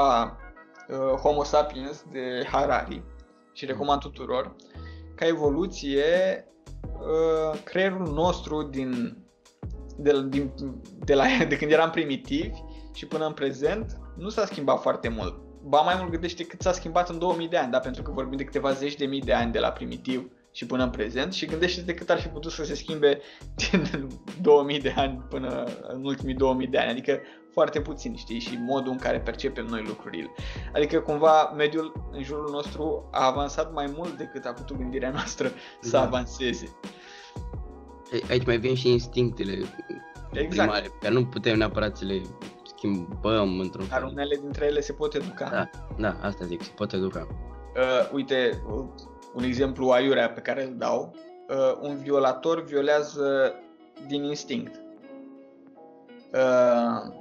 uh, 0.88 1.20
Homo 1.20 1.44
Sapiens 1.44 2.04
de 2.12 2.48
Harari 2.52 3.04
și 3.54 3.66
recomand 3.66 4.02
tuturor. 4.02 4.56
Ca 5.16 5.26
evoluție 5.26 6.04
Uh, 7.08 7.60
creierul 7.64 8.14
nostru 8.14 8.64
din, 8.64 9.18
de, 9.98 10.28
din, 10.28 10.52
de, 11.06 11.14
la, 11.14 11.26
de 11.50 11.58
când 11.58 11.72
eram 11.72 11.90
primitivi 11.90 12.60
și 12.94 13.06
până 13.06 13.26
în 13.26 13.34
prezent 13.34 13.98
nu 14.18 14.30
s-a 14.30 14.46
schimbat 14.46 14.82
foarte 14.82 15.10
mult. 15.10 15.42
Ba 15.64 15.82
mai 15.82 15.96
mult 15.98 16.10
gândește 16.10 16.46
cât 16.46 16.62
s-a 16.62 16.72
schimbat 16.72 17.10
în 17.10 17.20
2000 17.20 17.48
de 17.48 17.58
ani, 17.58 17.72
da? 17.72 17.80
pentru 17.80 18.02
că 18.02 18.12
vorbim 18.12 18.38
de 18.38 18.44
câteva 18.44 18.72
zeci 18.72 18.96
de 18.96 19.06
mii 19.06 19.22
de 19.22 19.34
ani 19.34 19.52
de 19.52 19.60
la 19.60 19.72
primitiv 19.72 20.32
și 20.52 20.66
până 20.66 20.84
în 20.84 20.90
prezent 20.90 21.34
și 21.34 21.46
gândește-te 21.46 21.94
cât 21.94 22.10
ar 22.10 22.20
fi 22.20 22.28
putut 22.28 22.52
să 22.52 22.64
se 22.64 22.76
schimbe 22.76 23.22
din 23.72 24.08
2000 24.42 24.80
de 24.80 24.94
ani 24.96 25.26
până 25.30 25.64
în 25.88 26.06
ultimii 26.06 26.34
2000 26.34 26.68
de 26.68 26.78
ani, 26.78 26.90
adică 26.90 27.20
foarte 27.52 27.82
puțin, 27.82 28.16
știi, 28.16 28.40
și 28.40 28.58
modul 28.60 28.92
în 28.92 28.98
care 28.98 29.20
percepem 29.20 29.66
noi 29.66 29.84
lucrurile. 29.88 30.32
Adică 30.74 31.00
cumva 31.00 31.54
mediul 31.56 32.10
în 32.12 32.24
jurul 32.24 32.50
nostru 32.52 33.10
a 33.12 33.26
avansat 33.26 33.74
mai 33.74 33.94
mult 33.96 34.18
decât 34.18 34.46
a 34.46 34.54
putut 34.54 34.78
gândirea 34.78 35.10
noastră 35.18 35.52
să 35.82 35.92
da. 35.92 36.02
avanseze. 36.02 36.78
Aici 38.30 38.46
mai 38.46 38.58
vin 38.58 38.76
și 38.76 38.92
instinctele 38.92 39.54
exact. 40.32 40.50
primare, 40.50 40.92
care 41.02 41.14
nu 41.14 41.26
putem 41.26 41.58
neapărat 41.58 41.98
să 41.98 42.06
le 42.06 42.22
schimbăm 42.66 43.60
într-un 43.60 43.88
Dar 43.90 44.04
unele 44.04 44.36
dintre 44.36 44.66
ele 44.66 44.80
se 44.80 44.94
pot 44.94 45.14
educa. 45.14 45.50
Da, 45.50 45.70
da, 45.98 46.18
asta 46.22 46.46
zic, 46.46 46.64
se 46.64 46.72
pot 46.76 46.94
educa. 46.94 47.28
Uh, 47.76 48.12
uite, 48.14 48.62
un 49.34 49.44
exemplu 49.44 49.90
aiurea 49.90 50.30
pe 50.30 50.40
care 50.40 50.64
îl 50.64 50.76
dau. 50.78 51.16
Uh, 51.50 51.78
un 51.82 51.98
violator 51.98 52.64
violează 52.64 53.54
din 54.08 54.24
instinct. 54.24 54.82
Uh, 56.34 57.14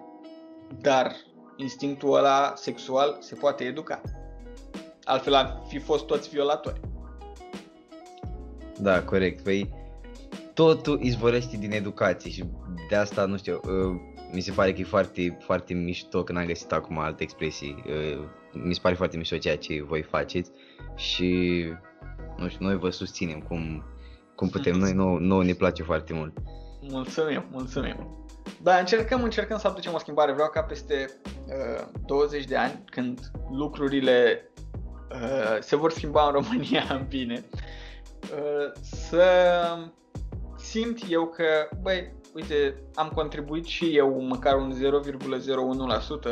dar 0.80 1.16
instinctul 1.56 2.16
ăla 2.16 2.52
sexual 2.56 3.16
se 3.20 3.34
poate 3.34 3.64
educa. 3.64 4.00
Altfel 5.04 5.34
ar 5.34 5.62
fi 5.68 5.78
fost 5.78 6.06
toți 6.06 6.28
violatori. 6.28 6.80
Da, 8.80 9.02
corect. 9.02 9.42
Păi 9.42 9.74
totul 10.56 11.00
izvorește 11.02 11.56
din 11.56 11.72
educație 11.72 12.30
și 12.30 12.44
de 12.88 12.96
asta, 12.96 13.24
nu 13.24 13.36
știu, 13.36 13.60
uh, 13.64 14.00
mi 14.32 14.40
se 14.40 14.52
pare 14.52 14.72
că 14.72 14.80
e 14.80 14.84
foarte, 14.84 15.38
foarte 15.40 15.74
mișto 15.74 16.22
că 16.22 16.32
n-am 16.32 16.46
găsit 16.46 16.72
acum 16.72 16.98
alte 16.98 17.22
expresii. 17.22 17.84
Uh, 17.86 18.24
mi 18.52 18.74
se 18.74 18.80
pare 18.82 18.94
foarte 18.94 19.16
mișto 19.16 19.36
ceea 19.36 19.56
ce 19.56 19.82
voi 19.82 20.02
faceți 20.02 20.50
și, 20.94 21.62
nu 22.36 22.48
știu, 22.48 22.66
noi 22.66 22.76
vă 22.76 22.90
susținem 22.90 23.40
cum, 23.40 23.84
cum 24.34 24.48
putem. 24.48 24.78
Noi, 24.78 24.92
nouă, 24.92 25.18
nouă 25.18 25.44
ne 25.44 25.52
place 25.52 25.82
foarte 25.82 26.12
mult. 26.12 26.32
Mulțumim, 26.80 27.44
mulțumim. 27.50 28.26
Da, 28.62 28.76
încercăm, 28.76 29.22
încercăm 29.22 29.58
să 29.58 29.66
aducem 29.66 29.94
o 29.94 29.98
schimbare. 29.98 30.32
Vreau 30.32 30.48
ca 30.48 30.62
peste 30.62 31.10
uh, 31.46 31.86
20 32.06 32.44
de 32.44 32.56
ani, 32.56 32.82
când 32.90 33.30
lucrurile 33.50 34.50
uh, 35.10 35.56
se 35.60 35.76
vor 35.76 35.90
schimba 35.90 36.26
în 36.26 36.32
România 36.32 36.84
în 36.90 37.06
bine, 37.16 37.44
uh, 38.20 38.72
să 38.80 39.24
simt 40.70 40.98
eu 41.08 41.26
că, 41.26 41.44
băi, 41.82 42.12
uite, 42.34 42.82
am 42.94 43.08
contribuit 43.14 43.64
și 43.64 43.96
eu 43.96 44.20
măcar 44.20 44.54
un 44.54 44.74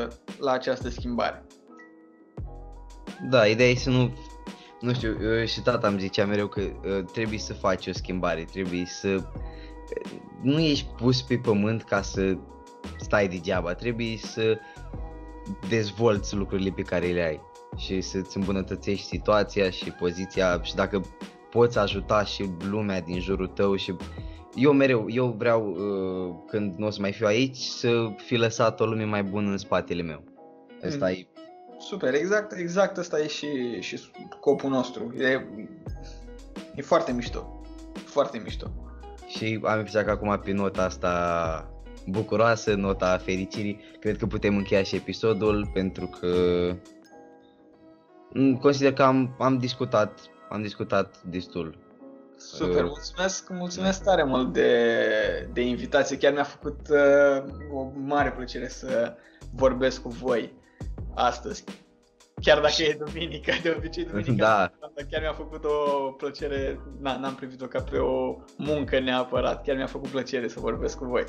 0,01% 0.01 0.09
la 0.39 0.53
această 0.53 0.89
schimbare. 0.89 1.45
Da, 3.31 3.47
ideea 3.47 3.71
e 3.71 3.75
să 3.75 3.91
nu, 3.91 4.13
nu 4.81 4.93
știu, 4.93 5.17
eu 5.39 5.45
și 5.45 5.61
tata 5.61 5.89
îmi 5.89 6.01
zicea 6.01 6.27
mereu 6.27 6.47
că 6.47 6.61
uh, 6.61 7.05
trebuie 7.13 7.39
să 7.39 7.53
faci 7.53 7.87
o 7.87 7.93
schimbare, 7.93 8.45
trebuie 8.53 8.85
să 8.87 9.25
nu 10.43 10.61
ești 10.61 10.87
pus 10.97 11.23
pe 11.23 11.37
pământ 11.37 11.83
ca 11.83 12.03
să 12.03 12.37
stai 12.99 13.29
degeaba, 13.29 13.75
trebuie 13.75 14.17
să 14.17 14.59
dezvolți 15.69 16.35
lucrurile 16.35 16.71
pe 16.71 16.83
care 16.83 17.07
le 17.07 17.23
ai 17.23 17.41
și 17.77 18.01
să-ți 18.01 18.37
îmbunătățești 18.37 19.07
situația 19.07 19.71
și 19.71 19.91
poziția 19.91 20.63
și 20.63 20.75
dacă 20.75 21.01
poți 21.55 21.79
ajuta 21.79 22.25
și 22.25 22.51
lumea 22.71 23.01
din 23.01 23.21
jurul 23.21 23.47
tău 23.47 23.77
și 23.77 23.95
eu 24.55 24.73
mereu, 24.73 25.07
eu 25.09 25.35
vreau 25.39 25.67
uh, 25.67 26.35
când 26.47 26.75
nu 26.77 26.87
o 26.87 26.91
să 26.91 27.01
mai 27.01 27.13
fiu 27.13 27.27
aici 27.27 27.57
să 27.57 28.07
fi 28.17 28.35
lăsat 28.35 28.81
o 28.81 28.85
lume 28.85 29.05
mai 29.05 29.23
bună 29.23 29.51
în 29.51 29.59
spatele 29.59 30.03
meu. 30.03 30.25
Asta 30.87 31.07
mm. 31.07 31.13
e 31.13 31.27
Super, 31.79 32.15
exact, 32.15 32.53
exact 32.53 32.99
asta 32.99 33.21
e 33.21 33.27
și, 33.27 33.81
și 33.81 33.97
scopul 34.31 34.71
nostru. 34.71 35.15
E, 35.19 35.47
e 36.75 36.83
foarte 36.83 37.13
mișto. 37.13 37.63
Foarte 38.05 38.39
mișto. 38.39 38.71
Și 39.29 39.61
am 39.63 39.77
impresia 39.77 40.05
că 40.05 40.11
acum 40.11 40.41
pe 40.45 40.53
nota 40.53 40.83
asta 40.83 41.69
bucuroasă, 42.07 42.75
nota 42.75 43.17
fericirii, 43.17 43.81
cred 44.01 44.17
că 44.17 44.27
putem 44.27 44.57
încheia 44.57 44.83
și 44.83 44.97
episodul 44.97 45.71
pentru 45.73 46.07
că 46.07 46.31
consider 48.61 48.93
că 48.93 49.03
am, 49.03 49.37
am 49.39 49.59
discutat, 49.59 50.21
am 50.49 50.63
discutat 50.63 51.23
destul. 51.23 51.79
Super, 52.37 52.83
uh, 52.85 52.91
mulțumesc, 52.91 53.49
mulțumesc 53.51 54.03
tare 54.05 54.25
mult 54.25 54.53
de, 54.53 54.79
de 55.53 55.61
invitație. 55.61 56.17
Chiar 56.17 56.33
mi-a 56.33 56.43
făcut 56.43 56.81
uh, 56.91 57.53
o 57.73 57.91
mare 57.95 58.31
plăcere 58.33 58.69
să 58.69 59.15
vorbesc 59.55 60.03
cu 60.03 60.09
voi 60.09 60.53
astăzi. 61.15 61.65
Chiar 62.43 62.61
dacă 62.61 62.83
e 62.83 62.99
duminică, 63.07 63.53
de 63.63 63.75
obicei 63.77 64.05
duminică, 64.05 64.33
Da. 64.33 64.71
dar 64.81 65.07
chiar 65.11 65.21
mi-a 65.21 65.33
făcut 65.33 65.65
o 65.65 66.11
plăcere, 66.11 66.81
na, 67.01 67.17
n-am 67.19 67.35
privit-o 67.35 67.67
ca 67.67 67.83
pe 67.91 67.97
o 67.99 68.37
muncă 68.57 69.01
neapărat, 69.01 69.65
chiar 69.65 69.77
mi-a 69.77 69.87
făcut 69.87 70.09
plăcere 70.09 70.49
să 70.49 70.61
vorbesc 70.61 70.99
cu 70.99 71.05
voi. 71.05 71.25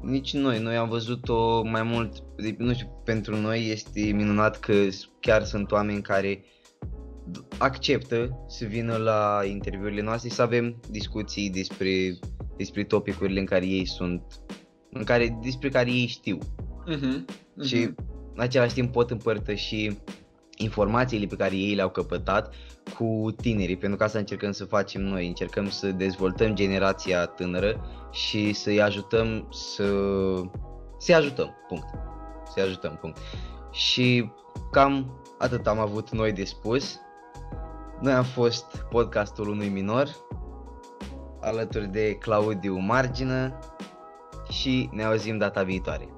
Nici 0.00 0.32
noi, 0.34 0.58
noi 0.58 0.76
am 0.76 0.88
văzut-o 0.88 1.62
mai 1.62 1.82
mult, 1.82 2.12
de- 2.36 2.54
nu 2.58 2.72
știu, 2.74 3.00
pentru 3.04 3.36
noi 3.36 3.68
este 3.70 4.00
minunat 4.00 4.58
că 4.60 4.90
s- 4.90 5.08
chiar 5.20 5.44
sunt 5.44 5.72
oameni 5.72 6.02
care 6.02 6.36
d- 6.36 6.44
acceptă 7.58 8.44
să 8.48 8.64
vină 8.64 8.96
la 8.96 9.40
interviurile 9.44 10.02
noastre 10.02 10.28
și 10.28 10.34
să 10.34 10.42
avem 10.42 10.80
discuții 10.90 11.50
despre, 11.50 12.18
despre 12.56 12.84
topicurile 12.84 13.40
în 13.40 13.46
care 13.46 13.66
ei 13.66 13.86
sunt, 13.86 14.22
în 14.90 15.04
care, 15.04 15.38
despre 15.42 15.68
care 15.68 15.90
ei 15.90 16.06
știu. 16.06 16.38
Mhm, 16.86 17.24
și 17.62 17.76
mhm. 17.76 17.94
în 18.34 18.40
același 18.40 18.74
timp 18.74 18.92
pot 18.92 19.10
împărtăși 19.10 19.90
informațiile 20.56 21.26
pe 21.26 21.36
care 21.36 21.54
ei 21.54 21.74
le-au 21.74 21.90
căpătat 21.90 22.54
cu 22.96 23.34
tinerii, 23.36 23.76
pentru 23.76 23.98
că 23.98 24.04
asta 24.04 24.18
încercăm 24.18 24.52
să 24.52 24.64
facem 24.64 25.02
noi, 25.02 25.26
încercăm 25.26 25.70
să 25.70 25.90
dezvoltăm 25.90 26.54
generația 26.54 27.26
tânără 27.26 27.84
și 28.12 28.52
să-i 28.52 28.82
ajutăm 28.82 29.48
să... 29.50 29.84
să-i 30.98 31.14
ajutăm, 31.14 31.54
punct. 31.68 31.86
Să-i 32.54 32.62
ajutăm, 32.62 32.98
punct. 33.00 33.18
Și 33.72 34.30
cam 34.70 35.22
atât 35.38 35.66
am 35.66 35.78
avut 35.78 36.10
noi 36.10 36.32
de 36.32 36.44
spus. 36.44 36.98
Noi 38.00 38.12
am 38.12 38.24
fost 38.24 38.86
podcastul 38.90 39.48
unui 39.48 39.68
minor, 39.68 40.08
alături 41.40 41.86
de 41.86 42.14
Claudiu 42.14 42.78
Margină 42.78 43.58
și 44.48 44.88
ne 44.92 45.04
auzim 45.04 45.38
data 45.38 45.62
viitoare. 45.62 46.13